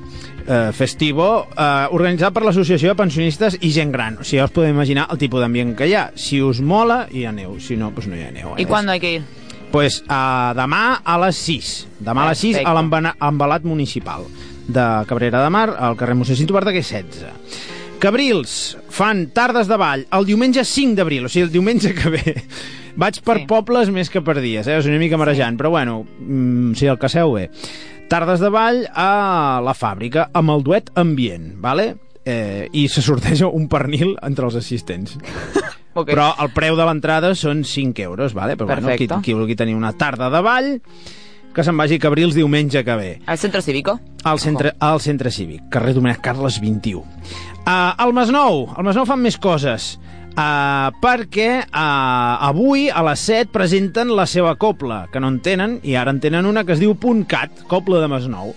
eh, 0.48 0.72
festivo, 0.74 1.46
eh, 1.54 1.86
organitzat 1.94 2.34
per 2.34 2.42
l'Associació 2.48 2.90
de 2.90 2.96
Pensionistes 2.96 3.60
i 3.62 3.70
Gent 3.72 3.92
Gran. 3.94 4.18
O 4.18 4.24
sigui, 4.24 4.40
ja 4.40 4.46
us 4.50 4.52
podeu 4.56 4.72
imaginar 4.74 5.06
el 5.12 5.20
tipus 5.22 5.40
d'ambient 5.44 5.76
que 5.78 5.88
hi 5.88 5.94
ha. 5.94 6.08
Si 6.16 6.42
us 6.42 6.62
mola, 6.62 7.08
hi 7.12 7.26
ha 7.26 7.32
neu, 7.32 7.60
si 7.60 7.78
no, 7.78 7.92
doncs 7.92 8.08
no 8.08 8.16
hi 8.16 8.24
ha 8.26 8.32
neu. 8.32 8.56
¿Y 8.58 8.62
És- 8.64 8.68
cuándo 8.68 8.92
hay 8.92 9.00
que 9.00 9.14
ir? 9.16 9.22
pues, 9.72 10.02
uh, 10.08 10.54
demà 10.56 11.02
a 11.04 11.18
les 11.20 11.36
6. 11.36 11.88
Demà 12.00 12.24
a 12.26 12.30
les 12.30 12.38
6 12.40 12.56
a 12.56 12.60
Perfecte. 12.60 12.74
l'embana- 12.80 13.16
embalat 13.20 13.64
municipal 13.64 14.24
de 14.68 15.06
Cabrera 15.06 15.44
de 15.44 15.50
Mar, 15.50 15.76
al 15.78 15.98
carrer 15.98 16.16
Mossèn 16.16 16.36
Cinto 16.38 16.54
Berta, 16.54 16.72
que 16.72 16.80
és 16.80 16.88
16. 16.90 17.26
Cabrils 18.00 18.78
fan 18.90 19.28
tardes 19.34 19.68
de 19.68 19.78
ball 19.80 20.06
el 20.14 20.26
diumenge 20.28 20.64
5 20.68 20.96
d'abril, 21.00 21.26
o 21.26 21.30
sigui, 21.32 21.46
el 21.48 21.52
diumenge 21.54 21.94
que 21.98 22.10
ve. 22.14 22.36
Vaig 22.96 23.20
per 23.26 23.40
Sí. 23.42 23.46
pobles 23.50 23.90
més 23.92 24.10
que 24.10 24.22
per 24.22 24.38
dies, 24.40 24.68
eh? 24.68 24.78
és 24.78 24.86
una 24.88 25.00
mica 25.02 25.18
marejant, 25.18 25.58
però 25.60 25.70
bueno, 25.74 26.06
mm, 26.20 26.74
si 26.76 26.86
el 26.88 26.98
caseu 27.00 27.34
bé. 27.34 27.50
Tardes 28.08 28.40
de 28.40 28.50
ball 28.54 28.86
a 28.94 29.60
la 29.66 29.74
fàbrica 29.74 30.30
amb 30.34 30.52
el 30.52 30.64
duet 30.64 30.92
ambient, 30.96 31.56
vale? 31.60 31.96
eh, 32.28 32.68
i 32.74 32.88
se 32.90 33.04
sorteja 33.06 33.46
un 33.48 33.68
pernil 33.70 34.16
entre 34.24 34.46
els 34.48 34.56
assistents. 34.56 35.18
Ok. 35.96 36.10
Però 36.12 36.26
el 36.44 36.50
preu 36.52 36.76
de 36.76 36.84
l'entrada 36.84 37.30
són 37.40 37.62
5 37.64 38.02
euros, 38.04 38.34
vale? 38.36 38.58
Però 38.58 38.66
bueno, 38.68 38.90
qui, 39.00 39.08
qui 39.08 39.32
vulgui 39.34 39.56
tenir 39.56 39.78
una 39.78 39.94
tarda 39.96 40.28
de 40.30 40.42
ball, 40.44 40.82
que 41.56 41.64
se'n 41.64 41.78
vagi 41.80 41.96
a 41.96 42.04
Cabrils 42.04 42.36
diumenge 42.36 42.84
que 42.84 42.96
ve. 43.00 43.12
¿Al 43.26 43.38
centro 43.40 43.62
cívico? 43.62 44.00
Al 44.28 44.40
centre, 44.44 44.74
al 44.84 45.00
centre 45.00 45.32
cívic, 45.32 45.70
carrer 45.72 45.94
Domènec 45.96 46.20
Carles 46.20 46.60
21. 46.60 47.00
Uh, 47.00 47.96
al 47.96 48.12
Masnou, 48.14 48.66
al 48.76 48.84
Masnou 48.84 49.08
fan 49.08 49.24
més 49.24 49.40
coses. 49.40 49.96
Uh, 50.36 50.92
perquè 51.00 51.64
uh, 51.64 52.44
avui 52.44 52.90
a 52.92 53.00
les 53.08 53.24
7 53.24 53.54
presenten 53.56 54.12
la 54.12 54.28
seva 54.28 54.58
copla, 54.60 55.06
que 55.14 55.22
no 55.24 55.32
en 55.32 55.40
tenen, 55.40 55.80
i 55.88 55.96
ara 55.96 56.12
en 56.12 56.20
tenen 56.20 56.46
una 56.50 56.66
que 56.68 56.76
es 56.76 56.84
diu 56.84 56.98
Punt 57.00 57.24
Cat, 57.32 57.64
Copla 57.72 58.04
de 58.04 58.12
Masnou. 58.12 58.52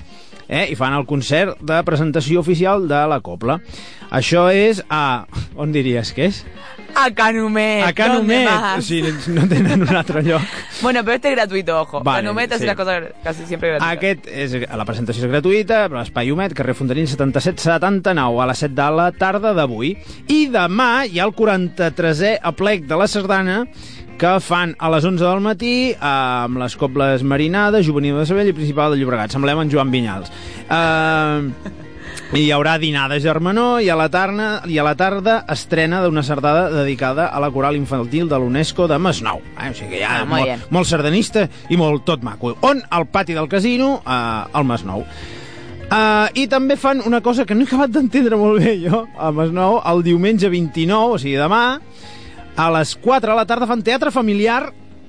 Eh? 0.48 0.66
I 0.72 0.74
fan 0.74 0.96
el 0.96 1.06
concert 1.06 1.60
de 1.62 1.78
presentació 1.86 2.42
oficial 2.42 2.88
de 2.90 3.04
la 3.06 3.20
copla. 3.22 3.60
Això 4.10 4.48
és 4.50 4.82
a... 4.90 5.28
On 5.54 5.70
diries 5.70 6.10
que 6.16 6.32
és? 6.32 6.42
A 6.94 7.10
Canumet. 7.12 7.82
A 7.82 8.08
¿dónde 8.08 8.44
Canumet. 8.44 8.82
sigui, 8.82 9.12
no 9.28 9.46
tenen 9.48 9.82
un 9.82 9.94
altre 9.96 10.22
lloc. 10.22 10.42
Bueno, 10.82 11.02
pero 11.02 11.16
este 11.16 11.30
es 11.30 11.34
gratuito, 11.36 11.80
ojo. 11.80 12.02
Vale, 12.02 12.22
Canumet 12.22 12.54
sí. 12.56 12.64
las 12.64 12.76
cosas 12.76 13.02
casi 13.24 13.44
siempre 13.46 13.70
gratuitas. 13.70 13.96
Aquest 13.96 14.26
és, 14.28 14.54
la 14.70 14.84
presentació 14.86 15.24
és 15.26 15.30
gratuïta, 15.32 15.80
però 15.88 15.98
l'Espai 16.04 16.30
Humet, 16.30 16.54
carrer 16.54 16.74
Fontanín 16.78 17.08
7779, 17.10 18.42
a 18.42 18.46
les 18.46 18.62
7 18.62 18.74
de 18.78 18.88
la 18.94 19.08
tarda 19.10 19.52
d'avui. 19.58 19.96
I 20.30 20.40
demà 20.54 21.04
hi 21.06 21.18
ha 21.18 21.26
el 21.26 21.34
43è 21.34 22.36
aplec 22.42 22.86
de 22.86 22.98
la 23.00 23.08
Sardana, 23.10 23.64
que 24.18 24.32
fan 24.42 24.74
a 24.78 24.88
les 24.90 25.04
11 25.06 25.22
del 25.22 25.42
matí 25.42 25.74
amb 26.02 26.58
les 26.58 26.74
cobles 26.78 27.22
Marinada, 27.22 27.82
Juvenil 27.82 28.18
de 28.18 28.26
Sabell 28.26 28.50
i 28.50 28.54
Principal 28.56 28.94
de 28.94 28.98
Llobregat. 29.02 29.34
Semblem 29.34 29.62
en 29.62 29.70
Joan 29.70 29.90
Vinyals. 29.94 30.30
Eh, 30.70 31.86
i 32.36 32.42
hi 32.44 32.50
haurà 32.52 32.74
dinar 32.78 33.06
de 33.08 33.20
germanor 33.24 33.80
i 33.80 33.88
a 33.88 33.96
la 33.96 34.10
tarda, 34.12 34.48
i 34.68 34.76
a 34.78 34.84
la 34.84 34.92
tarda 35.00 35.38
estrena 35.48 36.02
d'una 36.04 36.22
sardada 36.22 36.66
dedicada 36.70 37.30
a 37.32 37.40
la 37.40 37.48
coral 37.50 37.76
infantil 37.78 38.28
de 38.28 38.36
l'UNESCO 38.36 38.84
de 38.90 38.98
Masnou. 39.00 39.40
Eh? 39.56 39.70
O 39.70 39.74
sigui 39.74 39.96
que 39.96 40.02
ja 40.02 40.10
Ah, 40.18 40.24
molt 40.26 40.30
molt, 40.34 40.44
bien. 40.44 40.62
molt 40.70 40.86
sardanista 40.90 41.46
i 41.72 41.76
molt 41.80 42.04
tot 42.04 42.22
maco. 42.22 42.54
On? 42.60 42.82
Al 42.90 43.06
pati 43.08 43.32
del 43.32 43.48
casino, 43.48 44.02
eh, 44.04 44.44
al 44.52 44.64
Masnou. 44.64 45.04
Uh, 45.88 46.28
I 46.36 46.44
també 46.52 46.76
fan 46.76 47.00
una 47.06 47.22
cosa 47.24 47.46
que 47.48 47.54
no 47.56 47.62
he 47.62 47.64
acabat 47.64 47.88
d'entendre 47.94 48.36
molt 48.36 48.60
bé 48.60 48.74
jo, 48.82 49.06
a 49.16 49.30
Masnou, 49.32 49.78
el 49.88 50.02
diumenge 50.04 50.50
29, 50.52 51.14
o 51.14 51.18
sigui 51.18 51.38
demà, 51.40 51.80
a 52.60 52.66
les 52.74 52.92
4 53.00 53.30
de 53.32 53.36
la 53.38 53.46
tarda 53.48 53.66
fan 53.66 53.80
teatre 53.82 54.10
familiar 54.12 54.66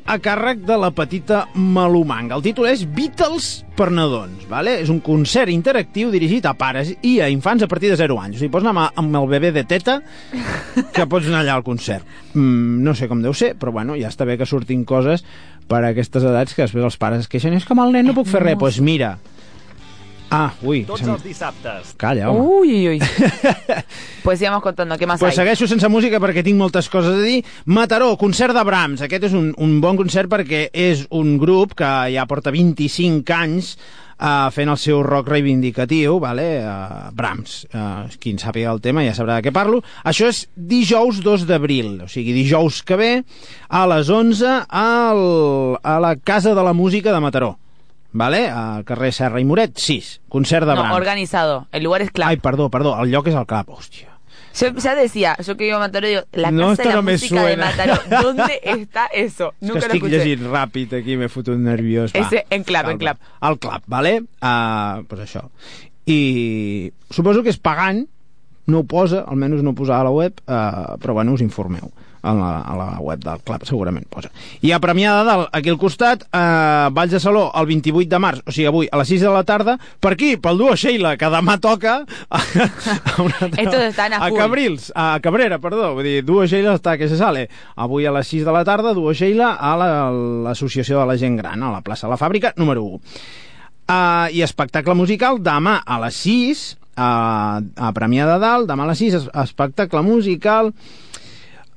a 0.09 0.17
càrrec 0.17 0.63
de 0.65 0.75
la 0.81 0.89
petita 0.95 1.43
Malumanga. 1.53 2.37
El 2.39 2.41
títol 2.41 2.65
és 2.71 2.81
Beatles 2.89 3.49
per 3.77 3.91
nadons, 3.93 4.47
vale? 4.49 4.79
és 4.81 4.89
un 4.89 4.99
concert 5.05 5.51
interactiu 5.53 6.09
dirigit 6.11 6.47
a 6.49 6.55
pares 6.57 6.89
i 7.05 7.19
a 7.21 7.27
infants 7.29 7.63
a 7.63 7.69
partir 7.69 7.91
de 7.91 7.97
0 7.99 8.17
anys. 8.19 8.37
O 8.37 8.41
sigui, 8.41 8.51
pots 8.51 8.65
anar 8.65 8.89
amb- 8.97 9.15
el 9.21 9.27
bebè 9.29 9.51
de 9.53 9.63
teta 9.69 9.99
que 10.93 11.05
pots 11.05 11.29
anar 11.29 11.43
allà 11.43 11.59
al 11.59 11.63
concert. 11.63 12.05
Mm, 12.33 12.81
no 12.83 12.95
sé 12.97 13.07
com 13.07 13.21
deu 13.21 13.33
ser, 13.37 13.53
però 13.59 13.71
bueno, 13.71 13.95
ja 13.99 14.09
està 14.09 14.25
bé 14.25 14.37
que 14.39 14.49
surtin 14.49 14.83
coses 14.83 15.23
per 15.69 15.83
a 15.83 15.91
aquestes 15.93 16.23
edats 16.25 16.55
que 16.57 16.65
després 16.65 16.83
els 16.83 16.97
pares 16.97 17.25
es 17.25 17.27
queixen 17.29 17.53
és 17.53 17.65
que 17.65 17.75
amb 17.77 17.85
el 17.85 17.93
nen 17.93 18.09
no 18.09 18.17
puc 18.17 18.27
fer 18.27 18.41
res. 18.41 18.55
Doncs 18.57 18.65
pues 18.65 18.81
mira... 18.81 19.17
Ah, 20.31 20.51
ui. 20.61 20.83
Tots 20.85 21.01
se'm- 21.01 21.13
els 21.15 21.23
dissabtes. 21.23 21.93
Calla, 21.97 22.29
home. 22.29 22.39
Uy, 22.39 22.69
uy, 22.87 22.87
uy. 22.89 22.99
pues 24.23 24.37
sigamos 24.39 24.61
contando, 24.61 24.97
¿qué 24.97 25.07
más 25.07 25.19
Pues 25.19 25.31
hay? 25.37 25.43
segueixo 25.45 25.67
sense 25.67 25.87
música 25.89 26.19
perquè 26.21 26.43
tinc 26.45 26.57
moltes 26.59 26.89
coses 26.89 27.15
a 27.17 27.23
dir. 27.23 27.43
Mataró, 27.65 28.15
concert 28.17 28.53
de 28.53 28.63
Brahms. 28.63 29.01
Aquest 29.01 29.23
és 29.29 29.33
un, 29.33 29.53
un 29.57 29.79
bon 29.81 29.97
concert 29.97 30.29
perquè 30.29 30.67
és 30.73 31.07
un 31.09 31.37
grup 31.41 31.73
que 31.73 31.89
ja 32.13 32.27
porta 32.29 32.51
25 32.53 33.33
anys 33.33 33.71
uh, 34.19 34.51
fent 34.53 34.69
el 34.69 34.77
seu 34.77 35.01
rock 35.01 35.31
reivindicatiu, 35.33 36.19
vale? 36.21 36.45
uh, 36.61 37.09
Brahms. 37.15 37.63
Uh, 37.73 38.05
qui 38.21 38.35
en 38.35 38.37
sàpiga 38.43 38.69
el 38.75 38.81
tema 38.85 39.01
ja 39.07 39.15
sabrà 39.17 39.39
de 39.39 39.47
què 39.49 39.53
parlo. 39.55 39.81
Això 40.05 40.29
és 40.29 40.43
dijous 40.53 41.23
2 41.25 41.47
d'abril, 41.49 41.95
o 42.05 42.07
sigui, 42.11 42.35
dijous 42.37 42.83
que 42.85 42.99
ve 43.01 43.09
a 43.69 43.87
les 43.95 44.13
11 44.13 44.45
al, 44.69 45.23
a 45.81 45.97
la 46.05 46.13
Casa 46.21 46.53
de 46.53 46.63
la 46.69 46.73
Música 46.77 47.09
de 47.15 47.19
Mataró. 47.25 47.55
Vale? 48.11 48.47
Al 48.49 48.83
carrer 48.85 49.11
Serra 49.13 49.39
i 49.39 49.45
Moret, 49.45 49.77
6. 49.77 50.21
Concert 50.29 50.65
de 50.65 50.73
No, 50.73 50.81
Brahms. 50.81 50.95
organizado. 50.95 51.67
El 51.71 51.83
lugar 51.83 52.01
es 52.01 52.11
clave. 52.11 52.31
Ai, 52.31 52.37
perdó, 52.37 52.69
perdó, 52.69 52.95
el 53.03 53.11
lloc 53.11 53.27
és 53.27 53.35
el 53.35 53.45
Clap, 53.45 53.69
hòstia. 53.69 54.07
Yo 54.59 54.73
ya 54.75 54.95
decía, 54.95 55.37
yo 55.45 55.55
que 55.55 55.67
iba 55.67 55.77
a 55.77 55.79
Mataró, 55.79 56.07
digo, 56.07 56.21
la 56.33 56.49
No, 56.51 56.69
casa 56.69 56.71
esto 56.73 56.83
de 56.83 56.89
la 56.89 56.95
no 56.95 57.03
me 57.03 57.11
música 57.13 57.35
de 57.43 57.53
suena. 57.53 57.65
Mataró. 57.67 57.93
¿Dónde 58.23 58.59
está 58.63 59.05
eso? 59.13 59.53
És 59.53 59.59
que 59.59 59.65
Nunca 59.67 59.73
lo 59.73 59.93
estic 59.93 60.03
escuché. 60.03 60.17
llegint 60.17 60.47
ràpid 60.51 60.93
aquí, 60.99 61.15
m'he 61.17 61.29
fotut 61.29 61.57
nerviós. 61.61 62.11
Va. 62.15 62.19
Ese 62.25 62.45
en 62.49 62.63
clap, 62.63 62.89
en 62.89 62.97
clap. 62.97 63.19
El 63.41 63.59
clap, 63.59 63.83
vale? 63.85 64.23
Uh, 64.41 65.03
pues 65.07 65.21
això. 65.21 65.45
I 66.09 66.91
suposo 67.11 67.43
que 67.43 67.53
és 67.53 67.59
pagant, 67.61 68.07
no 68.65 68.79
ho 68.81 68.83
posa, 68.89 69.21
almenys 69.29 69.61
no 69.63 69.71
ho 69.71 69.77
posa 69.77 69.99
a 69.99 70.03
la 70.03 70.09
web, 70.11 70.33
uh, 70.47 70.97
però 70.99 71.13
bueno, 71.13 71.33
us 71.37 71.41
informeu. 71.45 71.91
A 72.21 72.33
la, 72.35 72.47
a 72.67 72.73
la 72.75 72.87
web 72.99 73.21
del 73.23 73.39
Club 73.47 73.61
segurament 73.63 74.03
posa. 74.11 74.27
I 74.61 74.73
a 74.75 74.79
Premià 74.83 75.13
de 75.19 75.23
Dalt, 75.23 75.49
aquí 75.55 75.69
al 75.71 75.77
costat, 75.79 76.25
eh, 76.35 76.89
Valls 76.91 77.13
de 77.15 77.19
Saló, 77.23 77.45
el 77.55 77.65
28 77.69 78.09
de 78.11 78.19
març, 78.19 78.41
o 78.45 78.51
sigui, 78.51 78.65
avui, 78.67 78.89
a 78.91 78.97
les 78.99 79.07
6 79.07 79.21
de 79.23 79.29
la 79.31 79.43
tarda, 79.47 79.77
per 80.03 80.11
aquí, 80.17 80.33
pel 80.37 80.57
duo 80.59 80.75
Sheila, 80.75 81.13
que 81.15 81.29
demà 81.31 81.55
toca 81.63 81.93
a, 82.29 82.41
a 83.15 83.21
una 83.23 83.37
altra- 83.39 83.61
a 84.19 84.25
a. 84.27 84.31
Cabrils, 84.35 84.91
a 84.95 85.07
Cabrera, 85.23 85.59
perdó, 85.63 85.93
vull 85.95 86.03
dir, 86.03 86.25
duo 86.27 86.43
Sheila 86.45 86.75
està 86.75 86.97
que 86.99 87.07
se 87.07 87.15
sale. 87.15 87.47
Avui 87.79 88.05
a 88.05 88.11
les 88.11 88.27
6 88.27 88.43
de 88.43 88.51
la 88.51 88.65
tarda, 88.67 88.91
duo 88.93 89.13
Sheila 89.15 89.53
a 89.55 89.71
la- 89.79 90.11
l'Associació 90.49 90.99
de 90.99 91.05
la 91.13 91.17
Gent 91.17 91.37
Gran, 91.39 91.63
a 91.63 91.71
la 91.71 91.81
plaça 91.81 92.07
de 92.07 92.11
la 92.11 92.19
Fàbrica, 92.19 92.51
número 92.57 92.83
1. 92.83 92.99
Uh, 93.89 94.27
I 94.35 94.43
espectacle 94.45 94.93
musical 94.93 95.39
demà 95.41 95.79
a 95.81 95.95
les 96.03 96.19
6 96.27 96.65
a, 96.99 97.61
a 97.79 97.93
Premià 97.95 98.27
de 98.27 98.35
Dalt, 98.43 98.67
demà 98.69 98.83
a 98.83 98.91
les 98.91 98.99
6 99.01 99.15
es- 99.23 99.29
espectacle 99.45 100.03
musical 100.05 100.73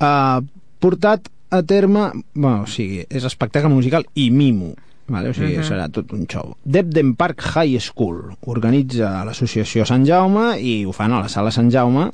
uh, 0.03 0.43
portat 0.83 1.29
a 1.53 1.63
terme 1.63 2.11
bueno, 2.35 2.63
o 2.65 2.67
sigui, 2.67 3.05
és 3.09 3.25
espectacle 3.29 3.71
musical 3.73 4.05
i 4.15 4.31
mimo 4.31 4.75
Vale? 5.13 5.33
O 5.33 5.35
sigui, 5.35 5.57
Mhm. 5.59 5.65
serà 5.67 5.89
tot 5.93 6.13
un 6.15 6.23
show. 6.31 6.55
Debden 6.65 7.15
Park 7.19 7.43
High 7.43 7.81
School 7.83 8.37
organitza 8.47 9.25
l'associació 9.27 9.85
Sant 9.85 10.07
Jaume 10.07 10.55
i 10.63 10.85
ho 10.87 10.93
fan 10.95 11.13
a 11.13 11.19
la 11.21 11.29
sala 11.29 11.51
Sant 11.51 11.69
Jaume 11.71 12.07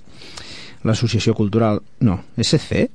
l'associació 0.82 1.34
cultural... 1.34 1.80
No, 2.00 2.16
SC? 2.40 2.88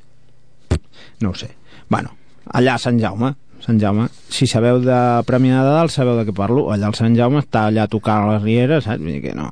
No 1.21 1.29
ho 1.29 1.35
sé. 1.35 1.51
Bueno, 1.89 2.09
allà 2.51 2.73
a 2.75 2.81
Sant 2.81 2.99
Jaume, 2.99 3.35
Sant 3.63 3.79
Jaume, 3.79 4.09
si 4.33 4.47
sabeu 4.49 4.81
de 4.83 4.97
Premià 5.29 5.61
de 5.63 5.69
Dalt, 5.77 5.91
sabeu 5.93 6.17
de 6.19 6.25
què 6.27 6.35
parlo. 6.35 6.65
Allà 6.73 6.89
al 6.89 6.95
Sant 6.97 7.15
Jaume 7.15 7.39
està 7.39 7.67
allà 7.69 7.85
a 7.85 7.91
tocar 7.91 8.17
a 8.23 8.33
les 8.33 8.41
rieres, 8.43 8.83
saps? 8.89 8.99
Vull 8.99 9.13
dir 9.13 9.21
que 9.29 9.35
no. 9.37 9.51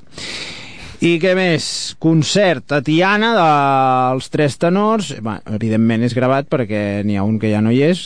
I 1.02 1.16
què 1.18 1.32
més? 1.34 1.66
Concert 1.98 2.76
a 2.78 2.78
Tiana 2.86 3.32
dels 3.34 4.28
Tres 4.30 4.60
Tenors. 4.62 5.08
Bé, 5.26 5.40
evidentment 5.58 6.04
és 6.06 6.14
gravat 6.14 6.46
perquè 6.46 7.02
n'hi 7.02 7.16
ha 7.18 7.24
un 7.26 7.40
que 7.42 7.50
ja 7.50 7.62
no 7.66 7.72
hi 7.74 7.80
és. 7.88 8.04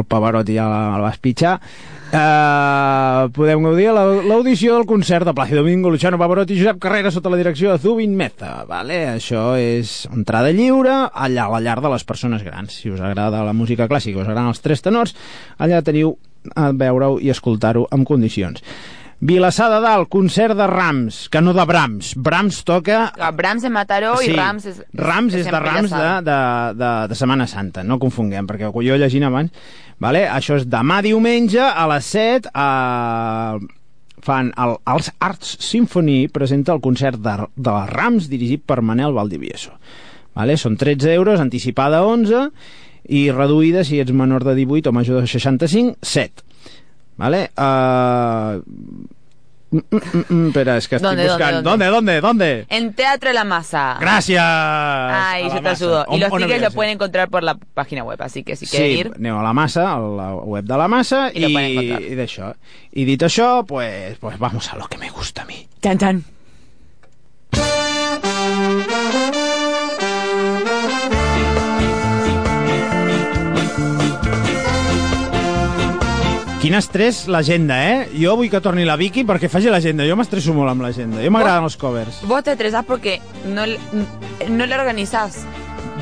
El 0.00 0.06
Pavarotti 0.08 0.56
ja 0.56 0.64
el 0.96 1.04
vas 1.04 1.18
pitjar. 1.20 1.58
Uh, 2.12 3.28
podem 3.36 3.60
gaudir 3.68 3.90
l'audició 3.92 4.78
del 4.78 4.88
concert 4.88 5.28
de 5.28 5.34
Plácido 5.36 5.60
Domingo, 5.60 5.92
Luciano 5.92 6.16
Pavarotti 6.20 6.56
i 6.56 6.62
Josep 6.62 6.80
Carrera 6.80 7.12
sota 7.12 7.28
la 7.32 7.40
direcció 7.40 7.68
de 7.68 7.84
Zubin 7.84 8.16
Meza. 8.16 8.54
Vale? 8.68 9.02
Això 9.12 9.44
és 9.60 10.06
entrada 10.08 10.54
lliure 10.56 10.96
allà 11.12 11.50
a 11.50 11.52
la 11.52 11.60
llar 11.60 11.78
de 11.84 11.92
les 11.92 12.08
persones 12.08 12.48
grans. 12.48 12.80
Si 12.80 12.88
us 12.88 13.04
agrada 13.04 13.44
la 13.44 13.52
música 13.52 13.90
clàssica, 13.92 14.24
us 14.24 14.32
agraden 14.32 14.54
els 14.54 14.64
tres 14.64 14.80
tenors, 14.80 15.12
allà 15.60 15.84
teniu 15.84 16.16
a 16.56 16.70
veure-ho 16.72 17.20
i 17.20 17.28
escoltar-ho 17.28 17.84
en 17.92 18.08
condicions. 18.08 18.64
Vilassar 19.22 19.68
de 19.70 19.78
Dalt, 19.78 20.08
concert 20.10 20.56
de 20.58 20.66
Rams, 20.66 21.28
que 21.30 21.40
no 21.40 21.52
de 21.54 21.62
Brahms. 21.64 22.16
Brahms 22.18 22.64
toca... 22.66 23.12
Ah, 23.14 23.30
Brahms 23.30 23.62
en 23.62 23.72
Mataró 23.72 24.16
y 24.20 24.32
Rams 24.34 24.66
es... 24.66 24.80
Rams 24.92 25.36
és, 25.38 25.46
de 25.46 25.60
Rams 25.62 25.94
de, 25.94 26.08
de, 26.26 26.38
de, 26.74 26.90
de 27.06 27.18
Setmana 27.20 27.46
Santa, 27.46 27.84
no 27.86 28.00
confonguem, 28.02 28.50
perquè 28.50 28.72
jo 28.74 28.98
llegint 28.98 29.28
abans... 29.30 29.54
Vale? 30.02 30.24
Això 30.26 30.58
és 30.58 30.66
demà 30.66 30.98
diumenge 31.06 31.62
a 31.62 31.86
les 31.94 32.10
7 32.10 32.50
a... 32.50 32.66
fan 34.26 34.50
el, 34.58 34.74
els 34.90 35.12
Arts 35.22 35.54
Symphony 35.68 36.26
presenta 36.34 36.74
el 36.74 36.82
concert 36.82 37.22
de, 37.22 37.38
de 37.54 37.78
Rams 37.94 38.26
dirigit 38.26 38.66
per 38.66 38.82
Manel 38.82 39.14
Valdivieso. 39.14 39.76
Vale? 40.34 40.58
Són 40.58 40.74
13 40.74 41.14
euros, 41.14 41.38
anticipada 41.38 42.02
11 42.02 42.48
i 43.14 43.28
reduïda 43.30 43.86
si 43.86 44.02
ets 44.02 44.10
menor 44.10 44.42
de 44.42 44.58
18 44.58 44.90
o 44.90 44.98
major 44.98 45.22
de 45.22 45.30
65, 45.30 46.02
7. 46.02 46.50
¿Vale? 47.16 47.50
Uh... 47.56 48.62
Mm, 49.72 49.78
mm, 49.90 50.24
mm, 50.28 50.46
espera, 50.48 50.76
es 50.76 50.86
que 50.86 50.96
estoy 50.96 51.16
¿Dónde, 51.16 51.26
dónde, 51.28 51.44
buscando. 51.44 51.70
dónde? 51.70 51.86
¿Dónde, 51.86 52.20
dónde, 52.20 52.20
dónde? 52.60 52.66
En 52.68 52.92
Teatro 52.92 53.30
de 53.30 53.34
la 53.34 53.44
Masa. 53.44 53.96
Gracias. 53.98 54.42
Ay, 54.44 55.44
la 55.48 55.54
te 55.54 55.60
masa. 55.62 55.70
ayudo. 55.84 56.04
Y 56.10 56.14
On- 56.14 56.20
los 56.20 56.30
tickets 56.32 56.48
de 56.52 56.60
los 56.60 56.74
pueden 56.74 56.92
encontrar 56.92 57.30
por 57.30 57.42
la 57.42 57.54
página 57.54 58.04
web, 58.04 58.20
así 58.20 58.44
que 58.44 58.54
si 58.54 58.66
quieren 58.66 58.90
Sí, 58.92 58.98
ir... 58.98 59.12
aneu 59.16 59.38
a 59.38 59.42
la 59.42 59.54
massa, 59.54 59.94
a 59.94 59.98
la 59.98 60.34
web 60.34 60.62
de 60.64 60.76
la 60.76 60.88
massa 60.88 61.30
I 61.32 61.40
lo 61.40 61.48
i, 61.48 62.12
i 62.12 62.14
d'això. 62.20 62.52
I 62.92 63.04
dit 63.08 63.22
això, 63.24 63.64
pues, 63.64 64.18
pues 64.20 64.38
vamos 64.38 64.68
a 64.70 64.76
lo 64.76 64.86
que 64.88 64.98
me 64.98 65.08
gusta 65.08 65.40
a 65.40 65.46
mí. 65.46 65.66
Chan, 65.80 65.96
chan. 65.96 66.22
Quin 76.62 76.76
estrès 76.78 77.24
l'agenda, 77.26 77.74
eh? 77.82 77.94
Jo 78.14 78.36
vull 78.38 78.46
que 78.46 78.60
torni 78.62 78.84
la 78.86 78.94
Vicky 78.94 79.24
perquè 79.26 79.48
faci 79.50 79.66
l'agenda. 79.66 80.04
Jo 80.06 80.14
m'estresso 80.14 80.54
molt 80.54 80.70
amb 80.70 80.84
l'agenda. 80.86 81.18
Jo 81.18 81.32
m'agraden 81.34 81.66
els 81.66 81.74
covers. 81.74 82.20
Vos 82.30 82.44
te 82.46 82.54
estresás 82.54 82.86
porque 82.86 83.16
no, 83.50 83.64
no 83.66 84.66
lo 84.70 84.76
organizás. 84.78 85.40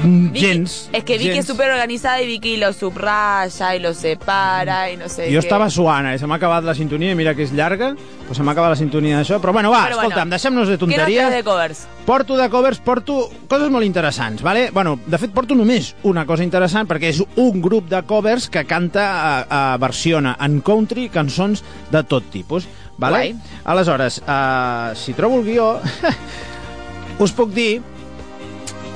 Mm, 0.03 0.33
Vicky- 0.33 0.41
gens. 0.47 0.89
Es 0.93 1.05
que 1.05 1.19
Vicky 1.19 1.29
gens. 1.31 1.39
es 1.41 1.47
súper 1.47 1.71
organizada 1.71 2.23
y 2.23 2.27
Vicky 2.27 2.57
lo 2.57 2.73
subraya 2.73 3.77
y 3.77 3.81
lo 3.81 3.93
separa 3.93 4.91
y 4.91 4.97
no 4.97 5.09
sé 5.09 5.25
Jo 5.27 5.33
qué. 5.33 5.39
estava 5.39 5.69
suant, 5.69 6.07
eh? 6.07 6.19
se 6.19 6.27
m'ha 6.27 6.37
acabat 6.37 6.65
la 6.65 6.75
sintonia, 6.75 7.15
mira 7.15 7.35
que 7.35 7.43
és 7.43 7.53
llarga, 7.53 7.95
però 8.27 8.35
se 8.35 8.43
m'ha 8.43 8.53
acabat 8.53 8.71
la 8.71 8.77
sintonia 8.77 9.19
d'això. 9.21 9.41
Però 9.41 9.53
bueno, 9.53 9.71
va, 9.71 9.85
Però 9.85 9.97
bueno, 9.97 10.09
escolta'm, 10.09 10.31
deixem-nos 10.31 10.69
de 10.69 10.79
¿Qué 10.79 10.87
nos 10.87 10.97
tonteries. 10.97 11.19
traes 11.21 11.35
de 11.35 11.45
covers? 11.45 11.87
Porto 12.07 12.37
de 12.37 12.49
covers, 12.49 12.79
porto 12.79 13.31
coses 13.47 13.69
molt 13.71 13.85
interessants, 13.85 14.43
vale? 14.43 14.71
Bueno, 14.73 14.99
de 15.05 15.19
fet, 15.19 15.31
porto 15.33 15.55
només 15.55 15.95
una 16.03 16.25
cosa 16.25 16.45
interessant, 16.45 16.89
perquè 16.89 17.11
és 17.13 17.23
un 17.37 17.61
grup 17.61 17.89
de 17.91 18.03
covers 18.03 18.49
que 18.49 18.65
canta, 18.65 19.05
a, 19.51 19.75
a 19.75 19.77
versiona 19.77 20.37
en 20.41 20.61
country 20.63 21.09
cançons 21.11 21.63
de 21.91 22.03
tot 22.05 22.25
tipus, 22.31 22.67
vale? 22.97 23.17
Guai. 23.35 23.37
Aleshores, 23.65 24.23
uh, 24.27 24.95
si 24.97 25.13
trobo 25.13 25.39
el 25.41 25.45
guió, 25.45 25.81
us 27.21 27.33
puc 27.33 27.51
dir 27.53 27.83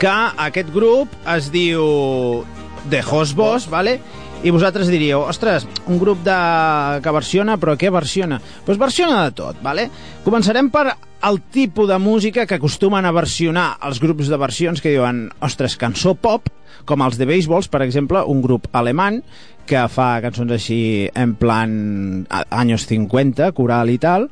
que 0.01 0.13
aquest 0.49 0.71
grup 0.75 1.13
es 1.35 1.51
diu 1.55 2.45
The 2.91 3.03
Host 3.05 3.37
Boss, 3.39 3.69
vale? 3.71 4.01
i 4.45 4.53
vosaltres 4.53 4.91
diríeu, 4.93 5.23
ostres, 5.25 5.65
un 5.89 5.97
grup 5.99 6.21
de... 6.21 6.37
que 7.01 7.13
versiona, 7.17 7.57
però 7.57 7.79
què 7.81 7.89
versiona? 7.89 8.37
Doncs 8.37 8.67
pues 8.67 8.81
versiona 8.81 9.23
de 9.25 9.33
tot, 9.39 9.57
vale? 9.65 9.87
Començarem 10.27 10.69
per 10.73 10.91
el 11.25 11.41
tipus 11.55 11.89
de 11.89 11.97
música 11.97 12.45
que 12.45 12.59
acostumen 12.59 13.09
a 13.09 13.15
versionar 13.17 13.79
els 13.89 14.03
grups 14.03 14.29
de 14.29 14.39
versions 14.41 14.85
que 14.85 14.93
diuen, 14.93 15.31
ostres, 15.41 15.79
cançó 15.81 16.13
pop, 16.13 16.51
com 16.85 17.01
els 17.07 17.17
de 17.17 17.25
Baseballs, 17.25 17.71
per 17.73 17.81
exemple, 17.87 18.21
un 18.21 18.43
grup 18.45 18.69
alemany 18.77 19.23
que 19.65 19.87
fa 19.89 20.19
cançons 20.21 20.53
així 20.53 21.09
en 21.17 21.33
plan 21.41 21.73
anys 22.29 22.85
50, 22.91 23.49
coral 23.57 23.95
i 23.95 23.97
tal, 24.03 24.29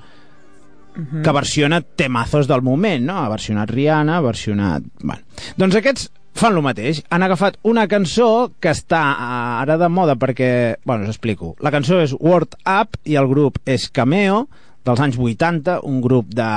que 0.95 1.32
versiona 1.32 1.80
temazos 1.80 2.49
del 2.49 2.62
moment, 2.62 3.05
no? 3.07 3.20
Ha 3.22 3.30
versionat 3.32 3.70
Rihanna, 3.70 4.18
ha 4.18 4.24
versionat... 4.24 4.84
Bueno. 5.03 5.22
Doncs 5.57 5.78
aquests 5.78 6.11
fan 6.36 6.57
el 6.57 6.64
mateix. 6.64 7.03
Han 7.12 7.24
agafat 7.24 7.59
una 7.68 7.86
cançó 7.88 8.53
que 8.61 8.72
està 8.72 9.01
eh, 9.12 9.30
ara 9.62 9.78
de 9.80 9.88
moda 9.93 10.16
perquè... 10.20 10.51
Bueno, 10.84 11.07
us 11.07 11.14
explico. 11.14 11.55
La 11.64 11.72
cançó 11.74 12.01
és 12.03 12.14
Word 12.18 12.57
Up 12.64 12.99
i 13.05 13.16
el 13.20 13.28
grup 13.30 13.61
és 13.68 13.88
Cameo, 13.93 14.47
dels 14.86 15.03
anys 15.03 15.18
80, 15.18 15.80
un 15.88 16.01
grup 16.05 16.32
de... 16.34 16.49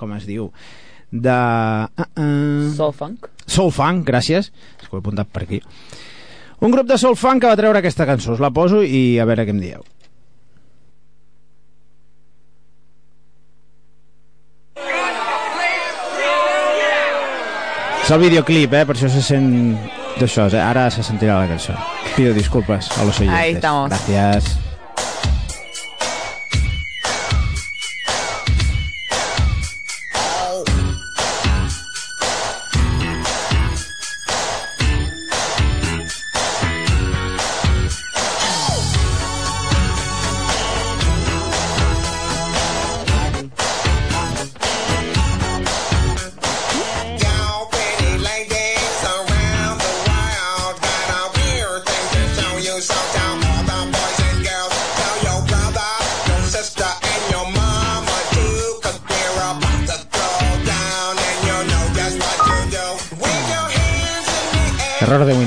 com 0.00 0.14
es 0.18 0.28
diu? 0.28 0.50
De... 1.12 1.38
Uh, 1.96 2.08
uh, 2.08 2.70
Soul 2.76 2.94
Funk. 2.96 3.28
Soul 3.46 3.72
Funk, 3.74 4.06
gràcies. 4.08 4.52
És 4.80 4.88
que 4.88 4.94
ho 4.94 5.00
he 5.00 5.04
apuntat 5.04 5.32
per 5.32 5.44
aquí. 5.46 5.60
Un 6.62 6.70
grup 6.70 6.86
de 6.88 6.96
Soul 7.00 7.18
Funk 7.18 7.42
que 7.42 7.50
va 7.50 7.58
treure 7.58 7.82
aquesta 7.82 8.06
cançó. 8.08 8.36
Us 8.36 8.42
la 8.42 8.52
poso 8.54 8.84
i 8.84 9.18
a 9.20 9.26
veure 9.28 9.48
què 9.48 9.54
em 9.54 9.60
dieu. 9.62 9.82
És 18.02 18.10
el 18.10 18.18
videoclip, 18.18 18.72
eh? 18.74 18.84
Per 18.88 18.96
això 18.96 19.08
se 19.12 19.22
sent 19.22 19.48
d'això, 20.18 20.48
eh? 20.50 20.60
Ara 20.60 20.88
se 20.90 21.04
sentirà 21.06 21.38
la 21.38 21.46
cançó. 21.52 21.76
Pido 22.16 22.34
disculpas 22.34 22.90
a 22.98 23.04
los 23.04 23.20
oyentes. 23.20 23.40
Ahí 23.40 23.52
estamos. 23.52 23.88
Gracias. 23.90 24.58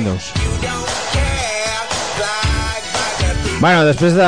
Windows. 0.06 0.34
Bueno, 3.60 3.86
després 3.88 4.14
de... 4.14 4.28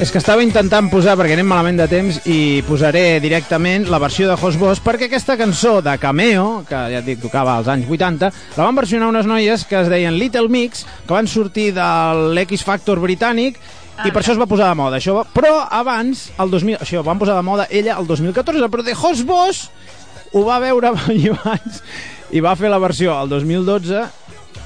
És 0.00 0.12
que 0.14 0.20
estava 0.22 0.44
intentant 0.44 0.86
posar, 0.88 1.16
perquè 1.18 1.34
anem 1.34 1.48
malament 1.50 1.80
de 1.80 1.88
temps, 1.90 2.20
i 2.30 2.62
posaré 2.64 3.18
directament 3.20 3.88
la 3.90 3.98
versió 4.00 4.28
de 4.30 4.36
Jos 4.40 4.56
Bosch, 4.56 4.84
perquè 4.84 5.08
aquesta 5.08 5.36
cançó 5.36 5.80
de 5.84 5.96
Cameo, 6.00 6.62
que 6.68 6.78
ja 6.94 7.02
et 7.02 7.08
dic, 7.08 7.18
tocava 7.20 7.58
als 7.58 7.68
anys 7.68 7.90
80, 7.90 8.30
la 8.56 8.68
van 8.68 8.78
versionar 8.78 9.10
unes 9.10 9.28
noies 9.28 9.66
que 9.68 9.76
es 9.82 9.90
deien 9.92 10.16
Little 10.16 10.48
Mix, 10.48 10.86
que 11.04 11.12
van 11.12 11.28
sortir 11.28 11.72
de 11.76 11.88
l'X 12.32 12.64
Factor 12.64 13.02
britànic, 13.02 13.58
i 14.06 14.12
per 14.14 14.22
això 14.22 14.32
es 14.36 14.40
va 14.40 14.46
posar 14.48 14.70
de 14.70 14.78
moda. 14.78 15.02
Això 15.02 15.16
va... 15.18 15.26
Però 15.34 15.58
abans, 15.68 16.28
el 16.38 16.54
2000... 16.54 16.78
Això, 16.86 17.02
van 17.04 17.20
posar 17.20 17.36
de 17.36 17.44
moda 17.44 17.66
ella 17.68 17.98
el 17.98 18.08
2014, 18.08 18.70
però 18.72 18.86
de 18.86 18.94
Jos 18.96 19.26
Bosch 19.26 20.32
ho 20.32 20.46
va 20.46 20.62
veure 20.62 20.94
abans 20.94 21.82
i 22.30 22.40
va 22.44 22.56
fer 22.56 22.70
la 22.70 22.80
versió 22.80 23.14
el 23.20 23.30
2012 23.32 24.06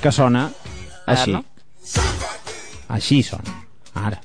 que 0.02 0.10
sona 0.10 0.48
així. 1.06 1.32
no? 1.32 1.44
Així 2.92 3.22
sona. 3.22 3.54
Ara. 3.94 4.18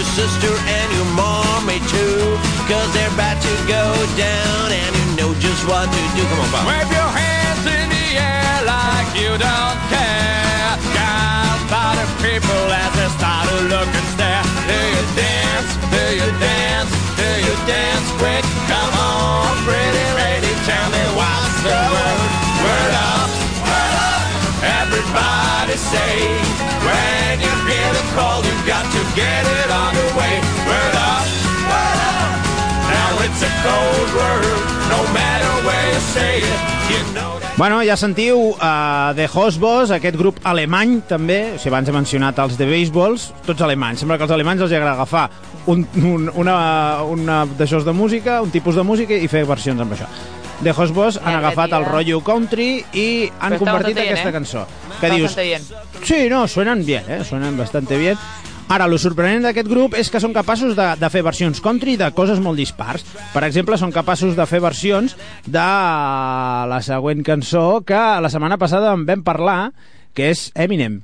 Your 0.00 0.08
sister, 0.16 0.48
and 0.48 0.88
your 0.96 1.04
mommy 1.12 1.76
too. 1.92 2.24
Cause 2.72 2.88
they're 2.96 3.12
about 3.12 3.36
to 3.36 3.54
go 3.68 3.84
down 4.16 4.72
and 4.72 4.90
you 4.96 5.06
know 5.20 5.30
just 5.36 5.60
what 5.68 5.92
to 5.92 6.02
do. 6.16 6.24
Come 6.24 6.40
on, 6.40 6.48
Bob. 6.48 6.64
Wave 6.64 6.88
your 6.88 7.10
hands 7.12 7.64
in 7.68 7.86
the 7.92 8.06
air 8.16 8.54
like 8.64 9.08
you 9.12 9.28
don't 9.36 9.80
care. 9.92 10.72
Guys, 10.96 11.60
by 11.68 12.00
the 12.00 12.08
people 12.24 12.64
as 12.72 12.92
they 12.96 13.10
start 13.12 13.44
to 13.44 13.58
look 13.68 13.90
and 13.92 14.08
stare. 14.16 14.40
Do 14.64 14.78
you 14.96 15.04
dance? 15.20 15.70
Do 15.92 16.04
you 16.16 16.30
dance? 16.40 16.92
Do 17.20 17.28
you 17.44 17.54
dance 17.68 18.08
quick? 18.16 18.44
Come 18.72 18.92
on, 18.96 19.52
pretty 19.68 20.06
lady, 20.16 20.52
tell 20.64 20.88
me 20.96 21.04
what's 21.12 21.60
the 21.60 21.76
word. 21.76 22.20
Word 22.64 22.94
up, 23.04 23.28
word 23.68 23.94
up. 24.00 24.24
Everybody 24.80 25.76
say, 25.76 26.16
when 26.88 27.44
you 27.44 27.52
hear 27.68 27.90
the 27.92 28.04
call, 28.16 28.40
you 28.40 28.56
got 28.64 28.88
to 28.96 29.02
get 29.12 29.44
it 29.44 29.59
Bueno, 37.60 37.82
ja 37.84 37.92
sentiu 38.00 38.54
uh, 38.54 39.12
The 39.12 39.26
Hosbos, 39.28 39.90
aquest 39.92 40.16
grup 40.16 40.38
alemany 40.48 41.02
també, 41.04 41.42
o 41.52 41.58
sigui, 41.60 41.68
abans 41.74 41.90
he 41.90 41.92
mencionat 41.92 42.38
els 42.40 42.56
de 42.56 42.64
Baseballs, 42.64 43.26
tots 43.44 43.60
alemanys. 43.66 44.00
Sembla 44.00 44.16
que 44.16 44.24
als 44.24 44.32
alemanys 44.32 44.64
els 44.64 44.72
agrada 44.72 44.94
agafar 44.96 45.26
un, 45.68 45.84
un, 46.00 46.30
una, 46.40 46.54
una 47.04 47.42
d'aixòs 47.58 47.84
de 47.84 47.92
música, 47.92 48.38
un 48.40 48.48
tipus 48.48 48.80
de 48.80 48.86
música 48.88 49.12
i 49.12 49.28
fer 49.28 49.44
versions 49.44 49.84
amb 49.84 49.92
això. 49.92 50.08
The 50.64 50.72
Hosbos 50.72 51.20
han 51.20 51.36
agafat 51.36 51.76
el 51.76 51.84
rotllo 51.84 52.22
country 52.24 52.70
i 52.96 53.06
han 53.28 53.58
está 53.58 53.60
convertit 53.60 53.96
bien, 53.96 54.08
aquesta 54.08 54.32
¿eh? 54.32 54.36
cançó. 54.38 54.64
Que 55.00 55.12
dius, 55.18 55.36
bien. 55.36 55.68
Sí, 56.00 56.22
no, 56.32 56.46
suenan 56.48 56.80
bien, 56.88 57.04
eh? 57.12 57.20
Suenan 57.28 57.60
bastante 57.60 58.00
bien. 58.00 58.16
Ara, 58.70 58.86
lo 58.86 59.00
sorprenent 59.02 59.42
d'aquest 59.42 59.66
grup 59.66 59.96
és 59.98 60.06
que 60.14 60.20
són 60.22 60.30
capaços 60.30 60.76
de, 60.78 60.84
de 61.00 61.08
fer 61.10 61.24
versions 61.26 61.58
country 61.64 61.96
de 61.98 62.06
coses 62.14 62.38
molt 62.38 62.60
dispars. 62.60 63.02
Per 63.34 63.42
exemple, 63.42 63.74
són 63.80 63.90
capaços 63.90 64.36
de 64.38 64.46
fer 64.46 64.60
versions 64.62 65.16
de 65.42 65.64
la 66.70 66.78
següent 66.86 67.24
cançó 67.26 67.80
que 67.82 67.98
la 68.22 68.30
setmana 68.30 68.60
passada 68.62 68.92
en 68.94 69.02
vam 69.08 69.24
parlar, 69.26 69.72
que 70.14 70.30
és 70.30 70.52
Eminem. 70.54 71.00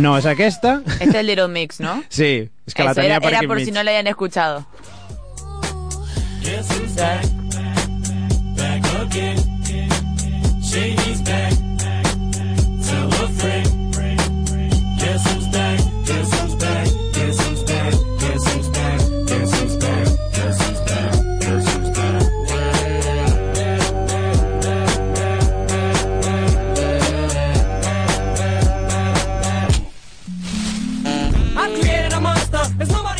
No 0.00 0.14
és 0.16 0.24
aquesta. 0.30 0.78
Este 0.96 1.18
es 1.18 1.26
Little 1.26 1.48
Mix, 1.52 1.80
¿no? 1.84 1.98
Sí, 2.08 2.48
és 2.64 2.72
que 2.72 2.86
la 2.86 2.96
Eso 2.96 3.02
tenia 3.02 3.18
era, 3.18 3.20
per 3.20 3.34
era 3.34 3.44
aquí 3.44 3.52
por 3.52 3.60
si 3.60 3.76
no 3.76 3.82
la 3.84 3.90
hayan 3.90 4.06
escuchado. 4.06 4.64
Back? 6.96 7.26
Back 8.56 8.84
again. 9.02 9.36
Shady's 10.62 11.20
back. 11.20 11.65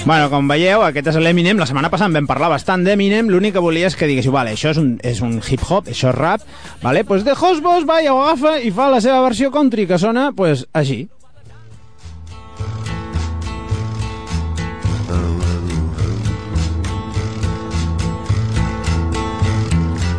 Bueno, 0.06 0.28
com 0.30 0.46
veieu, 0.46 0.84
aquest 0.86 1.08
és 1.10 1.16
l'Eminem. 1.18 1.58
La 1.58 1.66
setmana 1.66 1.88
passada 1.90 2.14
vam 2.14 2.28
parlar 2.30 2.46
bastant 2.52 2.84
d'Eminem. 2.86 3.26
L'únic 3.26 3.56
que 3.56 3.62
volia 3.64 3.88
és 3.90 3.96
que 3.98 4.06
diguéssiu, 4.06 4.30
vale, 4.30 4.52
això 4.54 4.70
és 4.70 4.78
un, 4.78 4.92
és 5.02 5.18
un 5.18 5.40
hip-hop, 5.42 5.90
això 5.90 6.12
és 6.12 6.14
rap, 6.14 6.44
vale? 6.78 7.02
pues 7.02 7.24
The 7.26 7.34
Hosbos 7.34 7.82
va 7.88 7.98
i 8.04 8.06
ho 8.06 8.14
agafa 8.22 8.60
i 8.62 8.70
fa 8.70 8.86
la 8.92 9.00
seva 9.02 9.18
versió 9.24 9.50
country, 9.50 9.82
que 9.90 9.98
sona, 9.98 10.30
pues, 10.30 10.62
així. 10.72 11.08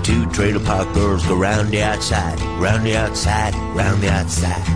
Two 0.03 0.25
trailer 0.35 0.59
park 0.67 0.91
girls 0.93 1.23
go 1.27 1.35
round 1.39 1.71
the 1.71 1.81
outside, 1.81 2.35
round 2.59 2.83
the 2.83 2.97
outside, 2.97 3.55
round 3.73 4.03
the 4.03 4.11
outside. 4.11 4.67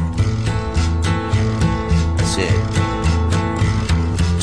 That's 2.16 2.38
it. 2.38 2.81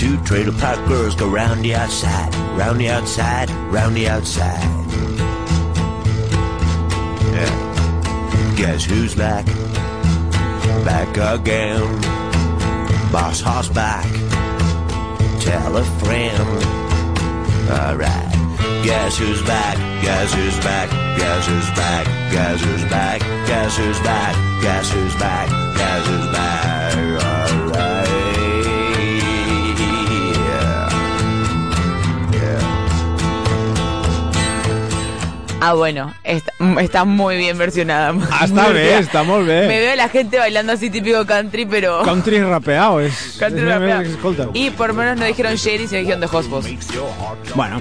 Two 0.09 0.17
trailer 0.25 0.59
park 0.59 0.89
girls 0.89 1.15
go 1.15 1.29
round 1.29 1.63
the 1.63 1.75
outside, 1.75 2.35
round 2.57 2.81
the 2.81 2.89
outside, 2.89 3.51
round 3.71 3.95
the 3.95 4.09
outside. 4.09 4.65
Yeah. 7.35 8.55
Guess 8.57 8.87
who's 8.87 9.15
back? 9.15 9.45
Back 10.87 11.15
again. 11.15 11.83
Boss 13.13 13.43
horse 13.43 13.69
back. 13.69 14.11
Tell 15.43 15.77
a 15.77 15.85
friend. 16.01 16.49
Alright. 17.69 18.33
Guess 18.85 19.19
who's 19.19 19.43
back? 19.43 19.77
Guess 20.03 20.33
who's 20.33 20.57
back? 20.65 20.89
Guess 21.19 21.47
who's 21.49 21.71
back? 21.77 22.07
Guess 22.33 22.65
who's 22.65 22.85
back? 22.85 23.21
Guess 23.47 23.77
who's 23.77 24.01
back? 24.01 24.63
Guess 24.63 24.91
who's 24.91 25.15
back? 25.17 25.49
Guess 25.77 26.07
who's 26.07 26.33
back? 26.33 26.88
Ah, 35.61 35.75
bueno, 35.75 36.15
está, 36.23 36.53
está 36.81 37.05
muy 37.05 37.37
bien 37.37 37.59
versionada. 37.59 38.15
Ah, 38.31 38.47
Muy 38.47 38.73
bé, 38.73 38.83
bien. 38.85 39.03
està 39.03 39.25
molt 39.27 39.45
bé. 39.47 39.67
Me 39.67 39.81
veo 39.81 39.93
a 39.93 39.97
la 39.97 40.09
gente 40.09 40.39
bailando 40.39 40.73
así 40.73 40.89
típico 40.89 41.27
country, 41.27 41.67
pero... 41.67 42.03
Country 42.05 42.39
rapeado, 42.43 43.01
és... 43.01 43.37
Country 43.41 43.63
és 43.63 43.69
rapeado. 43.69 44.51
Y 44.55 44.71
por 44.71 44.93
menos 44.93 45.17
no 45.19 45.25
dijeron 45.25 45.57
Shady, 45.57 45.89
sino 45.89 45.99
dijeron 46.01 46.21
The 46.21 46.37
Hospos. 46.37 46.65
Bueno. 47.57 47.81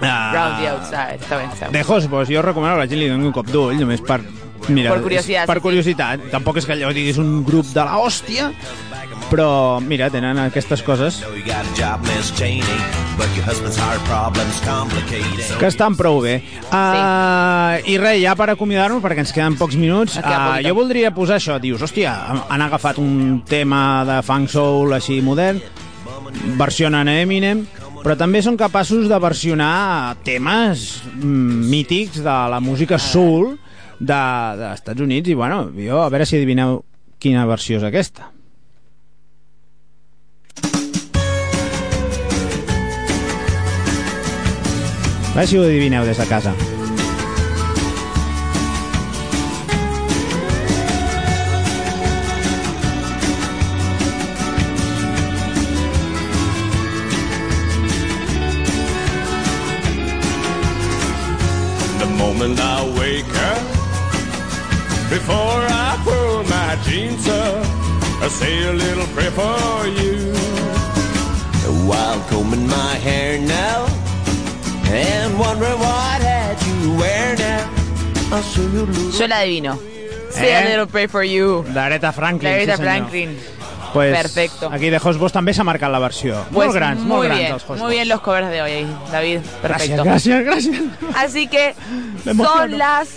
Round 0.00 0.60
the 0.60 0.68
outside. 0.68 1.14
Está 1.20 1.38
bien, 1.38 1.50
está 1.50 1.68
bien. 1.68 1.72
De 1.84 1.92
Hosbos, 1.92 2.28
jo 2.30 2.40
recomano 2.40 2.76
la 2.76 2.86
gent 2.86 3.00
li 3.00 3.08
doni 3.10 3.26
un 3.26 3.32
cop 3.34 3.50
d'ull, 3.50 3.80
només 3.82 4.00
per... 4.06 4.20
Mira, 4.68 4.92
Per 4.94 5.02
curiositat, 5.02 5.46
Per 5.50 5.56
sí, 5.56 5.58
sí. 5.58 5.62
curiositat. 5.64 6.20
Tampoc 6.30 6.60
és 6.60 6.66
que 6.68 6.76
allò 6.76 6.92
diguis 6.94 7.16
un 7.18 7.40
grup 7.42 7.66
de 7.74 7.82
la 7.82 7.96
hòstia, 7.98 8.52
però, 9.32 9.80
mira, 9.80 10.10
tenen 10.12 10.36
aquestes 10.42 10.82
coses 10.84 11.16
que 15.58 15.70
estan 15.72 15.96
prou 15.96 16.20
bé. 16.20 16.34
Uh, 16.68 17.80
I 17.88 17.96
res, 18.00 18.18
ja 18.22 18.34
per 18.36 18.50
acomiadar-nos, 18.52 19.00
perquè 19.04 19.24
ens 19.24 19.32
queden 19.32 19.56
pocs 19.60 19.76
minuts, 19.80 20.18
uh, 20.20 20.58
jo 20.68 20.74
voldria 20.76 21.10
posar 21.16 21.38
això. 21.40 21.56
Dius, 21.62 21.80
hòstia, 21.84 22.12
han 22.52 22.60
agafat 22.66 22.98
un 23.00 23.40
tema 23.48 24.02
de 24.08 24.18
funk 24.26 24.52
soul 24.52 24.92
així 24.96 25.20
modern, 25.24 25.60
versionen 26.60 27.08
Eminem, 27.08 27.64
però 28.02 28.16
també 28.18 28.40
són 28.42 28.56
capaços 28.58 29.08
de 29.08 29.18
versionar 29.22 30.16
temes 30.26 31.02
mm, 31.14 31.66
mítics 31.70 32.20
de 32.24 32.36
la 32.52 32.60
música 32.60 32.98
soul 32.98 33.52
de- 34.00 34.12
dels 34.58 34.74
Estats 34.80 35.00
Units 35.00 35.30
i 35.30 35.34
bueno, 35.38 35.68
jo 35.76 36.00
a 36.02 36.08
veure 36.10 36.26
si 36.26 36.36
adivineu 36.36 36.80
quina 37.22 37.46
versió 37.46 37.78
és 37.78 37.84
aquesta. 37.86 38.28
A 45.32 45.34
veure 45.34 45.46
si 45.48 45.56
ho 45.56 45.62
adivineu 45.64 46.04
des 46.04 46.18
de 46.20 46.26
casa. 46.28 46.52
The 61.98 62.06
moment 62.18 62.60
I 62.60 62.92
wake 62.98 63.24
up, 63.50 63.62
before 65.08 65.64
I 65.66 65.96
pull 66.04 66.44
my 66.44 66.76
jeans 66.84 67.26
up, 67.26 67.64
I 68.20 68.28
say 68.28 68.68
a 68.68 68.72
little 68.74 69.06
prayer 69.14 69.30
for 69.30 69.88
you. 69.98 70.34
While 71.88 72.20
combing 72.28 72.66
my 72.66 72.94
hair 72.96 73.40
now, 73.40 73.91
Yo 79.18 79.26
la 79.28 79.38
adivino. 79.40 79.78
Say 80.30 80.48
Eh? 80.48 80.56
a 80.56 80.64
little 80.64 80.86
pray 80.86 81.06
for 81.06 81.22
you. 81.22 81.62
D'Aretha 81.74 82.12
Franklin, 82.12 82.50
La 82.50 82.56
Aretha 82.56 82.76
sí. 82.76 82.82
Franklin. 82.82 83.38
Pues, 83.92 84.16
Perfecto. 84.16 84.70
Aquí 84.72 84.88
de 84.88 84.96
Hosbos 84.96 85.32
també 85.32 85.52
s'ha 85.52 85.64
marcat 85.64 85.90
la 85.92 85.98
versió. 86.00 86.38
Pues 86.50 86.68
molt 86.68 86.74
grans, 86.74 87.00
muy 87.00 87.08
molt 87.08 87.24
grans 87.26 87.40
bien, 87.40 87.52
els 87.52 87.62
Hosbos. 87.62 87.78
muy 87.80 87.90
bien 87.94 88.08
los 88.08 88.20
covers 88.22 88.48
de 88.50 88.62
hoy, 88.62 88.86
David. 89.10 89.40
Perfecto. 89.60 90.02
Gràcies, 90.04 90.42
gràcies, 90.46 90.72
gràcies. 90.72 91.14
Así 91.14 91.46
que 91.48 91.74
son 92.24 92.78
las 92.78 93.08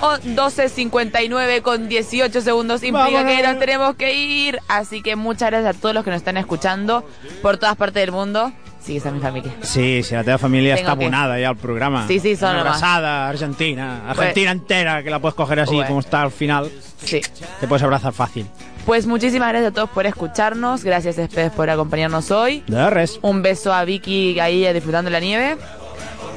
o- 0.00 0.18
12.59 0.36 1.60
con 1.62 1.88
18 1.88 2.40
segundos. 2.40 2.84
Implica 2.84 3.10
Vámonos. 3.10 3.32
que 3.32 3.42
nos 3.42 3.58
tenemos 3.58 3.96
que 3.96 4.14
ir. 4.14 4.60
Así 4.68 5.02
que 5.02 5.16
muchas 5.16 5.50
gracias 5.50 5.74
a 5.76 5.80
todos 5.80 5.94
los 5.96 6.04
que 6.04 6.10
nos 6.10 6.18
están 6.18 6.36
escuchando 6.36 7.04
por 7.42 7.56
todas 7.58 7.74
partes 7.76 8.00
del 8.02 8.12
mundo. 8.12 8.52
Sí, 8.86 8.98
esa 8.98 9.08
es 9.08 9.14
mi 9.16 9.20
familia. 9.20 9.52
Sí, 9.62 10.02
sí, 10.04 10.14
la 10.14 10.22
teva 10.22 10.38
Tengo 10.38 10.56
està 10.58 10.84
que- 10.84 11.04
abonada 11.06 11.36
ja 11.40 11.48
al 11.48 11.56
programa. 11.56 12.06
Sí, 12.06 12.20
sí, 12.20 12.36
son 12.36 12.50
Una 12.50 12.60
abrazada, 12.60 13.28
Argentina, 13.28 14.08
Argentina 14.08 14.52
entera, 14.52 15.02
que 15.02 15.10
la 15.10 15.18
puedes 15.18 15.34
coger 15.34 15.58
así 15.58 15.74
Bueno. 15.74 15.88
como 15.88 16.00
está 16.00 16.22
al 16.22 16.30
final. 16.30 16.70
Sí. 17.04 17.20
Te 17.60 17.66
puedes 17.66 17.82
abrazar 17.82 18.12
fácil. 18.12 18.46
Pues 18.84 19.08
muchísimas 19.08 19.48
gracias 19.48 19.72
a 19.72 19.74
todos 19.74 19.90
por 19.90 20.06
escucharnos. 20.06 20.84
Gracias, 20.84 21.18
Espedes, 21.18 21.50
por 21.50 21.68
acompañarnos 21.68 22.30
hoy. 22.30 22.62
De 22.68 22.88
res. 22.88 23.18
Un 23.22 23.42
beso 23.42 23.72
a 23.72 23.84
Vicky 23.84 24.38
ahí 24.38 24.64
eh, 24.64 24.72
disfrutando 24.72 25.10
la 25.10 25.18
nieve. 25.18 25.56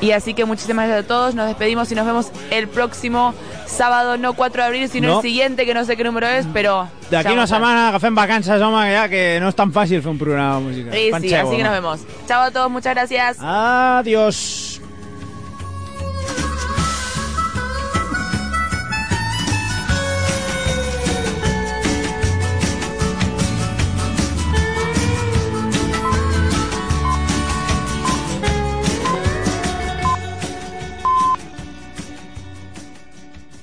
Y 0.01 0.11
así 0.11 0.33
que 0.33 0.45
muchísimas 0.45 0.87
gracias 0.87 1.05
a 1.05 1.07
todos. 1.07 1.35
Nos 1.35 1.45
despedimos 1.47 1.91
y 1.91 1.95
nos 1.95 2.07
vemos 2.07 2.31
el 2.49 2.67
próximo 2.67 3.35
sábado, 3.67 4.17
no 4.17 4.33
4 4.33 4.63
de 4.63 4.65
abril, 4.67 4.89
sino 4.89 5.07
No. 5.09 5.15
el 5.17 5.21
siguiente, 5.21 5.67
que 5.67 5.75
no 5.75 5.85
sé 5.85 5.95
qué 5.95 6.03
número 6.03 6.27
es, 6.27 6.47
pero. 6.51 6.87
D'aquí 7.09 7.25
ya 7.25 7.33
una 7.33 7.45
vamos 7.45 7.51
a 7.51 7.57
ver. 7.57 7.67
setmana 7.67 7.87
agafem 7.89 8.15
vacances, 8.15 8.61
home, 8.61 8.85
que 8.85 8.93
ja 8.95 9.09
que 9.09 9.23
no 9.41 9.49
és 9.49 9.55
tan 9.57 9.71
fàcil 9.73 10.01
fer 10.01 10.11
un 10.11 10.19
programa 10.21 10.59
de 10.59 10.65
música. 10.67 10.91
Sí, 10.93 11.09
sí, 11.27 11.33
así 11.33 11.57
que 11.57 11.63
nos 11.63 11.73
vemos. 11.73 12.05
Chao 12.27 12.43
a 12.43 12.51
todos, 12.51 12.69
muchas 12.69 12.93
gracias. 12.93 13.37
Adiós. 13.41 14.68